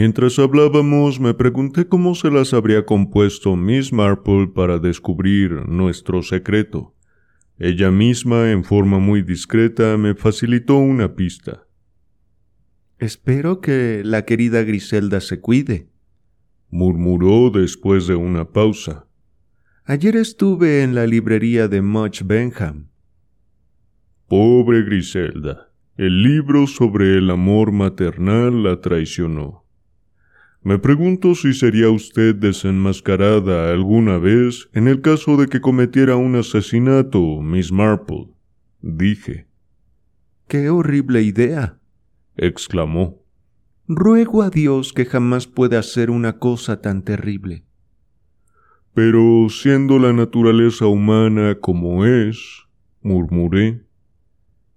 [0.00, 6.94] Mientras hablábamos me pregunté cómo se las habría compuesto Miss Marple para descubrir nuestro secreto.
[7.58, 11.66] Ella misma, en forma muy discreta, me facilitó una pista.
[13.00, 15.88] Espero que la querida Griselda se cuide,
[16.70, 19.08] murmuró después de una pausa.
[19.84, 22.86] Ayer estuve en la librería de Much Benham.
[24.28, 25.72] Pobre Griselda.
[25.96, 29.64] El libro sobre el amor maternal la traicionó.
[30.68, 36.36] Me pregunto si sería usted desenmascarada alguna vez en el caso de que cometiera un
[36.36, 38.28] asesinato, Miss Marple.
[38.82, 39.46] Dije.
[40.46, 41.78] ¡Qué horrible idea!
[42.36, 43.22] exclamó.
[43.86, 47.64] Ruego a Dios que jamás pueda hacer una cosa tan terrible.
[48.92, 52.66] Pero siendo la naturaleza humana como es,
[53.00, 53.86] murmuré.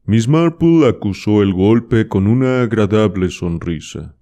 [0.06, 4.16] Miss Marple acusó el golpe con una agradable sonrisa.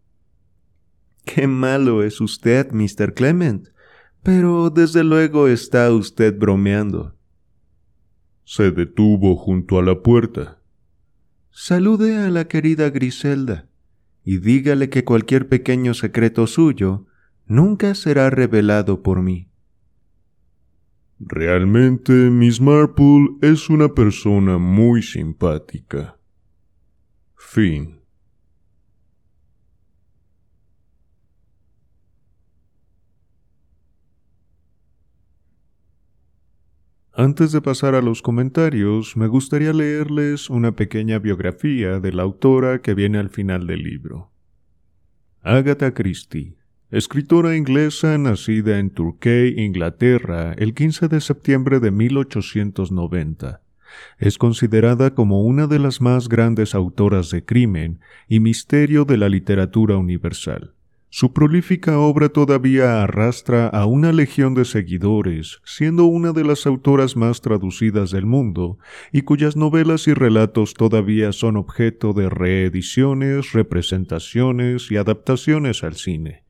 [1.32, 3.14] Qué malo es usted, Mr.
[3.14, 3.68] Clement.
[4.24, 7.16] Pero desde luego está usted bromeando.
[8.46, 10.60] Se detuvo junto a la puerta.
[11.52, 13.68] Salude a la querida Griselda
[14.24, 17.06] y dígale que cualquier pequeño secreto suyo
[17.46, 19.52] nunca será revelado por mí.
[21.20, 26.18] Realmente Miss Marple es una persona muy simpática.
[27.36, 27.99] Fin.
[37.20, 42.82] Antes de pasar a los comentarios, me gustaría leerles una pequeña biografía de la autora
[42.82, 44.32] que viene al final del libro.
[45.42, 46.56] Agatha Christie
[46.92, 53.64] escritora inglesa nacida en Turkey, Inglaterra, el 15 de septiembre de 1890.
[54.18, 59.28] Es considerada como una de las más grandes autoras de crimen y misterio de la
[59.28, 60.74] literatura universal.
[61.12, 67.16] Su prolífica obra todavía arrastra a una legión de seguidores, siendo una de las autoras
[67.18, 68.78] más traducidas del mundo,
[69.12, 76.44] y cuyas novelas y relatos todavía son objeto de reediciones, representaciones y adaptaciones al cine.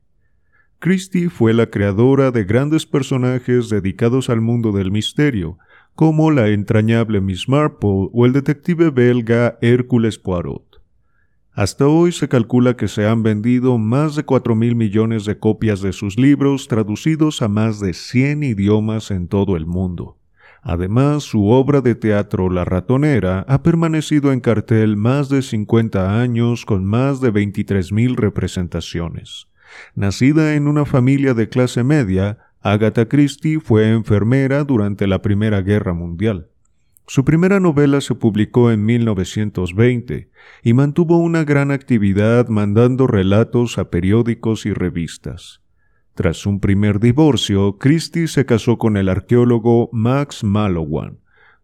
[0.78, 5.56] Christie fue la creadora de grandes personajes dedicados al mundo del misterio,
[5.94, 10.69] como la entrañable Miss Marple o el detective belga Hércules Poirot.
[11.52, 15.80] Hasta hoy se calcula que se han vendido más de cuatro mil millones de copias
[15.82, 20.16] de sus libros traducidos a más de 100 idiomas en todo el mundo.
[20.62, 26.64] Además, su obra de teatro La ratonera ha permanecido en cartel más de 50 años
[26.66, 29.48] con más de 23.000 representaciones.
[29.94, 35.94] Nacida en una familia de clase media, Agatha Christie fue enfermera durante la Primera Guerra
[35.94, 36.48] Mundial.
[37.12, 40.30] Su primera novela se publicó en 1920
[40.62, 45.60] y mantuvo una gran actividad mandando relatos a periódicos y revistas.
[46.14, 51.18] Tras un primer divorcio, Christie se casó con el arqueólogo Max Mallowan,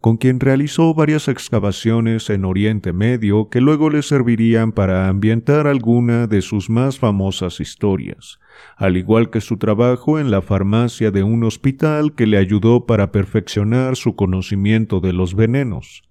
[0.07, 6.29] con quien realizó varias excavaciones en Oriente Medio que luego le servirían para ambientar alguna
[6.29, 8.39] de sus más famosas historias,
[8.77, 13.11] al igual que su trabajo en la farmacia de un hospital que le ayudó para
[13.11, 16.05] perfeccionar su conocimiento de los venenos.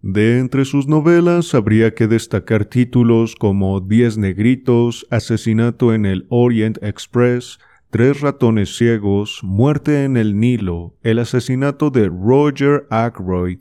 [0.00, 6.82] De entre sus novelas habría que destacar títulos como Diez Negritos, Asesinato en el Orient
[6.82, 7.58] Express,
[7.92, 13.58] Tres ratones ciegos, Muerte en el Nilo, El asesinato de Roger Ackroyd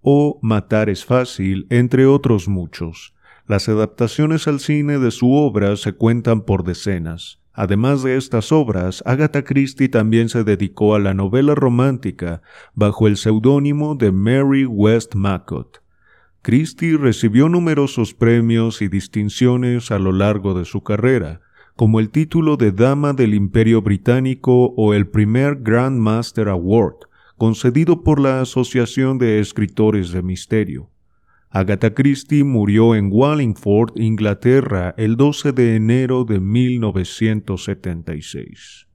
[0.00, 3.12] o Matar es fácil, entre otros muchos.
[3.46, 7.42] Las adaptaciones al cine de su obra se cuentan por decenas.
[7.52, 12.40] Además de estas obras, Agatha Christie también se dedicó a la novela romántica
[12.72, 15.82] bajo el seudónimo de Mary Westmacott.
[16.40, 21.42] Christie recibió numerosos premios y distinciones a lo largo de su carrera,
[21.76, 28.02] como el título de Dama del Imperio Británico o el primer Grand Master Award, concedido
[28.02, 30.88] por la Asociación de Escritores de Misterio.
[31.50, 38.88] Agatha Christie murió en Wallingford, Inglaterra, el 12 de enero de 1976.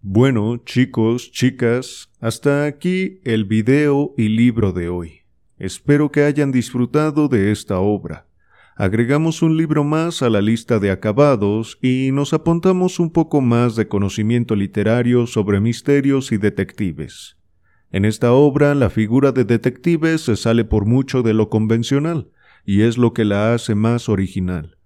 [0.00, 5.21] Bueno, chicos, chicas, hasta aquí el video y libro de hoy.
[5.62, 8.26] Espero que hayan disfrutado de esta obra.
[8.74, 13.76] Agregamos un libro más a la lista de acabados y nos apuntamos un poco más
[13.76, 17.36] de conocimiento literario sobre misterios y detectives.
[17.92, 22.32] En esta obra la figura de detective se sale por mucho de lo convencional,
[22.66, 24.78] y es lo que la hace más original.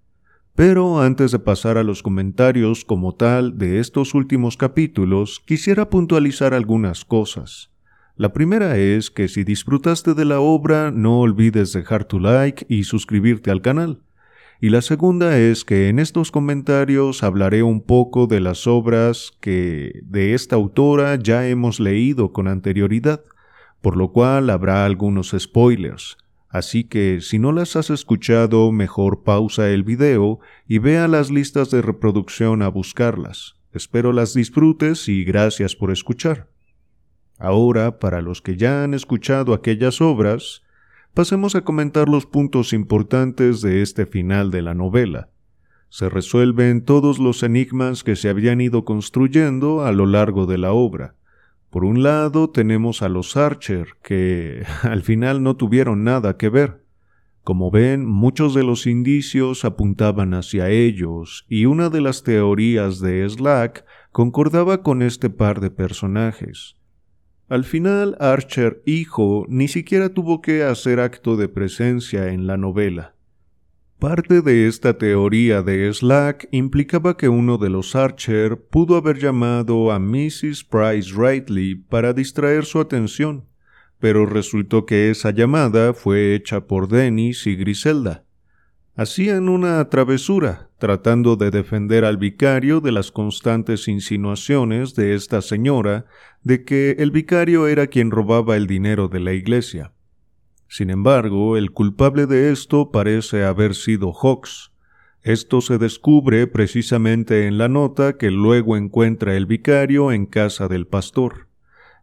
[0.53, 6.53] Pero antes de pasar a los comentarios como tal de estos últimos capítulos, quisiera puntualizar
[6.53, 7.71] algunas cosas.
[8.17, 12.85] La primera es que si disfrutaste de la obra, no olvides dejar tu like y
[12.85, 13.99] suscribirte al canal.
[14.59, 19.99] Y la segunda es que en estos comentarios hablaré un poco de las obras que
[20.01, 23.23] de esta autora ya hemos leído con anterioridad,
[23.81, 26.17] por lo cual habrá algunos spoilers.
[26.49, 31.69] Así que si no las has escuchado, mejor pausa el video y vea las listas
[31.69, 33.57] de reproducción a buscarlas.
[33.73, 36.47] Espero las disfrutes y gracias por escuchar.
[37.37, 40.63] Ahora, para los que ya han escuchado aquellas obras,
[41.13, 45.29] pasemos a comentar los puntos importantes de este final de la novela.
[45.89, 50.73] Se resuelven todos los enigmas que se habían ido construyendo a lo largo de la
[50.73, 51.15] obra.
[51.69, 56.83] Por un lado tenemos a los Archer, que al final no tuvieron nada que ver.
[57.43, 63.27] Como ven, muchos de los indicios apuntaban hacia ellos, y una de las teorías de
[63.29, 66.76] Slack concordaba con este par de personajes.
[67.49, 73.15] Al final, Archer hijo ni siquiera tuvo que hacer acto de presencia en la novela.
[73.99, 79.91] Parte de esta teoría de Slack implicaba que uno de los Archer pudo haber llamado
[79.91, 80.65] a Mrs.
[80.65, 83.45] Price Rightly para distraer su atención,
[83.99, 88.26] pero resultó que esa llamada fue hecha por Dennis y Griselda.
[88.99, 96.05] Hacían una travesura, tratando de defender al vicario de las constantes insinuaciones de esta señora
[96.41, 99.93] de que el vicario era quien robaba el dinero de la iglesia.
[100.67, 104.71] Sin embargo, el culpable de esto parece haber sido Hawks.
[105.21, 110.87] Esto se descubre precisamente en la nota que luego encuentra el vicario en casa del
[110.87, 111.49] pastor.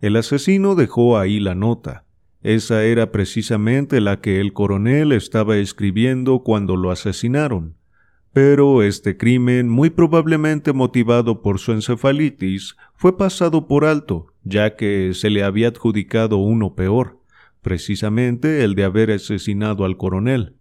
[0.00, 2.04] El asesino dejó ahí la nota,
[2.44, 7.74] esa era precisamente la que el coronel estaba escribiendo cuando lo asesinaron.
[8.34, 15.12] Pero este crimen, muy probablemente motivado por su encefalitis, fue pasado por alto, ya que
[15.14, 17.18] se le había adjudicado uno peor,
[17.62, 20.54] precisamente el de haber asesinado al coronel.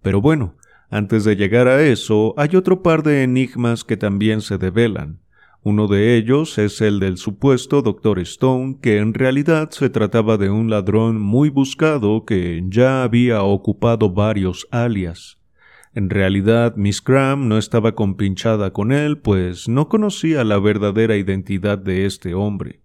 [0.00, 0.54] Pero bueno,
[0.88, 5.18] antes de llegar a eso, hay otro par de enigmas que también se develan.
[5.68, 8.20] Uno de ellos es el del supuesto Dr.
[8.20, 14.12] Stone, que en realidad se trataba de un ladrón muy buscado que ya había ocupado
[14.12, 15.38] varios alias.
[15.92, 21.78] En realidad, Miss Graham no estaba compinchada con él, pues no conocía la verdadera identidad
[21.78, 22.82] de este hombre.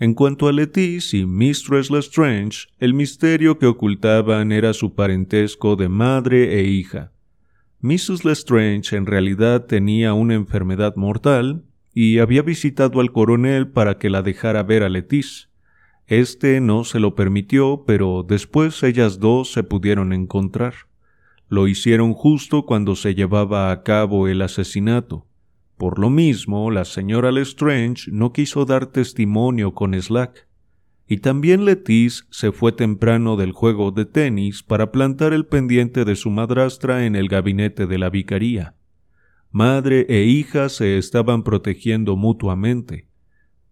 [0.00, 5.88] En cuanto a Lettice y Mistress Lestrange, el misterio que ocultaban era su parentesco de
[5.88, 7.12] madre e hija.
[7.82, 8.26] Mrs.
[8.26, 14.20] Lestrange en realidad tenía una enfermedad mortal y había visitado al coronel para que la
[14.20, 15.48] dejara ver a Letiz.
[16.06, 20.74] Este no se lo permitió, pero después ellas dos se pudieron encontrar.
[21.48, 25.26] Lo hicieron justo cuando se llevaba a cabo el asesinato.
[25.78, 30.49] Por lo mismo, la señora Lestrange no quiso dar testimonio con Slack
[31.12, 36.14] y también Letiz se fue temprano del juego de tenis para plantar el pendiente de
[36.14, 38.76] su madrastra en el gabinete de la vicaría.
[39.50, 43.08] Madre e hija se estaban protegiendo mutuamente.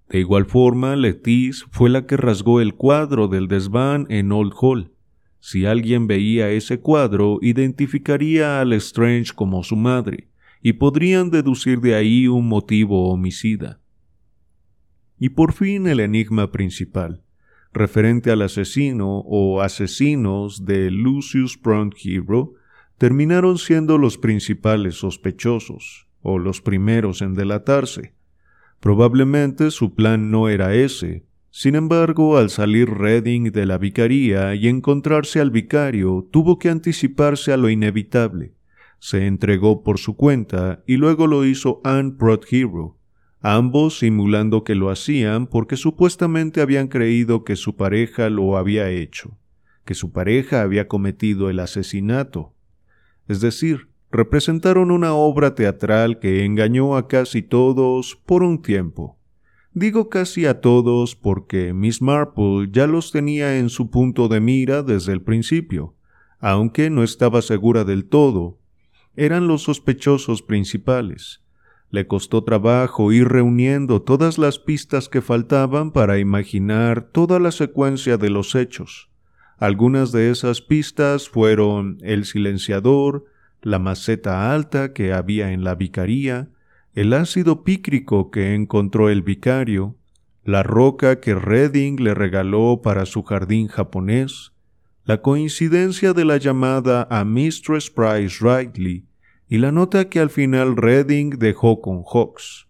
[0.09, 4.91] De igual forma, Letiz fue la que rasgó el cuadro del desván en Old Hall.
[5.39, 10.27] Si alguien veía ese cuadro, identificaría a Lestrange como su madre,
[10.61, 13.79] y podrían deducir de ahí un motivo homicida.
[15.21, 17.23] Y por fin el enigma principal
[17.73, 22.55] referente al asesino o asesinos de Lucius Brown Hero
[22.99, 28.15] terminaron siendo los principales sospechosos, o los primeros en delatarse.
[28.81, 31.25] Probablemente su plan no era ese.
[31.51, 37.53] Sin embargo, al salir Redding de la vicaría y encontrarse al vicario, tuvo que anticiparse
[37.53, 38.55] a lo inevitable.
[38.99, 42.15] Se entregó por su cuenta y luego lo hizo Anne
[42.51, 42.98] Hero,
[43.41, 49.39] ambos simulando que lo hacían porque supuestamente habían creído que su pareja lo había hecho,
[49.85, 52.55] que su pareja había cometido el asesinato.
[53.29, 59.19] Es decir, representaron una obra teatral que engañó a casi todos por un tiempo.
[59.73, 64.83] Digo casi a todos porque Miss Marple ya los tenía en su punto de mira
[64.83, 65.95] desde el principio,
[66.41, 68.59] aunque no estaba segura del todo.
[69.15, 71.43] Eran los sospechosos principales
[71.91, 78.19] Le costó trabajo ir reuniendo todas las pistas que faltaban para imaginar toda la secuencia
[78.19, 79.09] de los hechos.
[79.57, 83.25] Algunas de esas pistas fueron el silenciador,
[83.63, 86.51] la maceta alta que había en la vicaría,
[86.95, 89.97] el ácido pícrico que encontró el vicario,
[90.45, 94.53] la roca que Redding le regaló para su jardín japonés,
[95.05, 99.08] la coincidencia de la llamada a Mistress Price Riley
[99.49, 102.67] y la nota que al final Redding dejó con Hawks.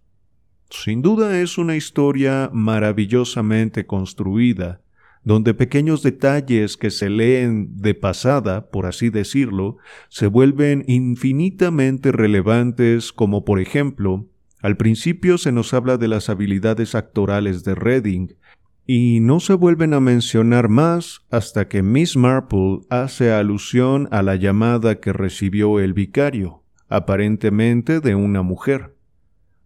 [0.71, 4.81] Sin duda es una historia maravillosamente construida,
[5.25, 9.79] donde pequeños detalles que se leen de pasada, por así decirlo,
[10.09, 14.27] se vuelven infinitamente relevantes, como por ejemplo,
[14.61, 18.37] al principio se nos habla de las habilidades actorales de Redding,
[18.87, 24.37] y no se vuelven a mencionar más hasta que Miss Marple hace alusión a la
[24.37, 28.97] llamada que recibió el vicario, aparentemente de una mujer.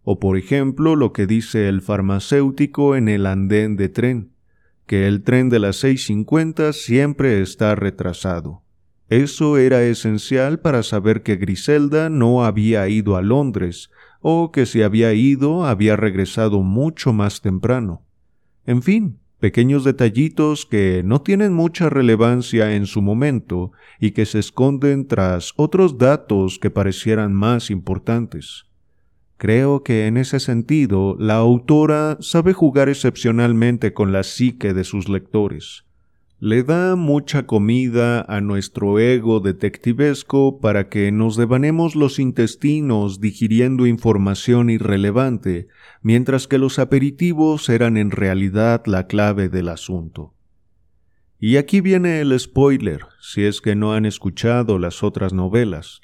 [0.03, 4.31] O por ejemplo lo que dice el farmacéutico en el andén de tren,
[4.85, 8.63] que el tren de las 6.50 siempre está retrasado.
[9.09, 13.91] Eso era esencial para saber que Griselda no había ido a Londres,
[14.21, 18.05] o que si había ido había regresado mucho más temprano.
[18.65, 24.39] En fin, pequeños detallitos que no tienen mucha relevancia en su momento y que se
[24.39, 28.67] esconden tras otros datos que parecieran más importantes.
[29.35, 35.09] Creo que en ese sentido la autora sabe jugar excepcionalmente con la psique de sus
[35.09, 35.83] lectores.
[36.45, 43.87] Le da mucha comida a nuestro ego detectivesco para que nos devanemos los intestinos digiriendo
[43.87, 45.69] información irrelevante,
[46.01, 50.33] mientras que los aperitivos eran en realidad la clave del asunto.
[51.39, 56.01] Y aquí viene el spoiler, si es que no han escuchado las otras novelas.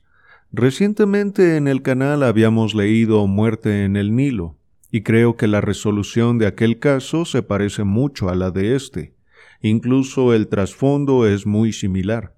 [0.53, 4.55] Recientemente en el canal habíamos leído Muerte en el Nilo,
[4.89, 9.18] y creo que la resolución de aquel caso se parece mucho a la de este.
[9.61, 12.35] Incluso el trasfondo es muy similar.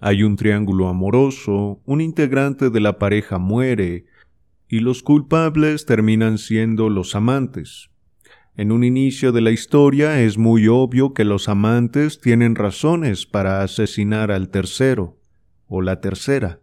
[0.00, 4.06] Hay un triángulo amoroso, un integrante de la pareja muere,
[4.68, 7.90] y los culpables terminan siendo los amantes.
[8.56, 13.62] En un inicio de la historia es muy obvio que los amantes tienen razones para
[13.62, 15.18] asesinar al tercero
[15.68, 16.62] o la tercera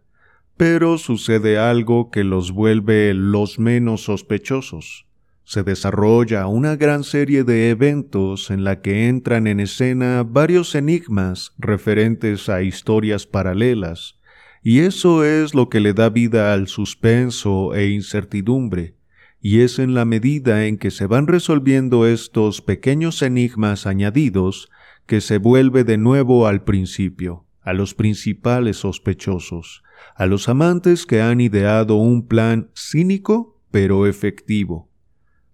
[0.60, 5.06] pero sucede algo que los vuelve los menos sospechosos.
[5.44, 11.52] Se desarrolla una gran serie de eventos en la que entran en escena varios enigmas
[11.58, 14.20] referentes a historias paralelas,
[14.62, 18.94] y eso es lo que le da vida al suspenso e incertidumbre,
[19.40, 24.68] y es en la medida en que se van resolviendo estos pequeños enigmas añadidos
[25.06, 29.82] que se vuelve de nuevo al principio, a los principales sospechosos,
[30.14, 34.89] a los amantes que han ideado un plan cínico pero efectivo.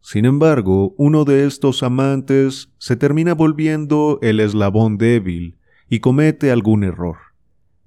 [0.09, 5.59] Sin embargo, uno de estos amantes se termina volviendo el eslabón débil
[5.89, 7.17] y comete algún error.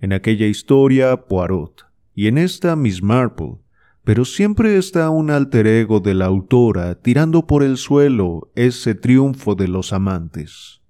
[0.02, 3.60] En aquella historia, Poirot, y en esta Miss Marple,
[4.04, 9.56] pero siempre está un alter ego de la autora tirando por el suelo ese triunfo
[9.56, 10.82] de los amantes.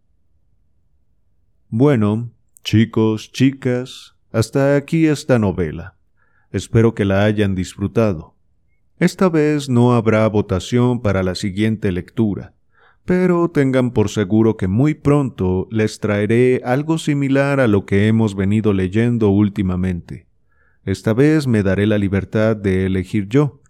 [1.67, 2.31] Bueno,
[2.63, 5.95] chicos, chicas, hasta aquí esta novela.
[6.49, 8.38] Espero que la hayan disfrutado.
[8.99, 12.53] Esta vez no habrá votación para la siguiente lectura,
[13.05, 18.35] pero tengan por seguro que muy pronto les traeré algo similar a lo que hemos
[18.35, 20.27] venido leyendo últimamente.
[20.83, 23.61] Esta vez me daré la libertad de elegir yo,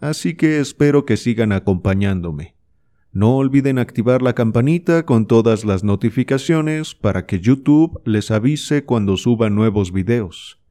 [0.00, 2.56] así que espero que sigan acompañándome.
[3.12, 9.16] No olviden activar la campanita con todas las notificaciones para que YouTube les avise cuando
[9.16, 10.61] suba nuevos videos.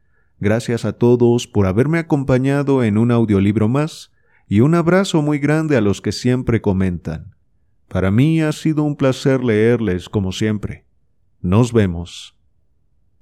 [0.42, 4.12] Gracias a todos por haberme acompañado en un audiolibro más
[4.48, 7.36] y un abrazo muy grande a los que siempre comentan.
[7.88, 10.88] Para mí ha sido un placer leerles como siempre.
[11.42, 12.36] Nos vemos.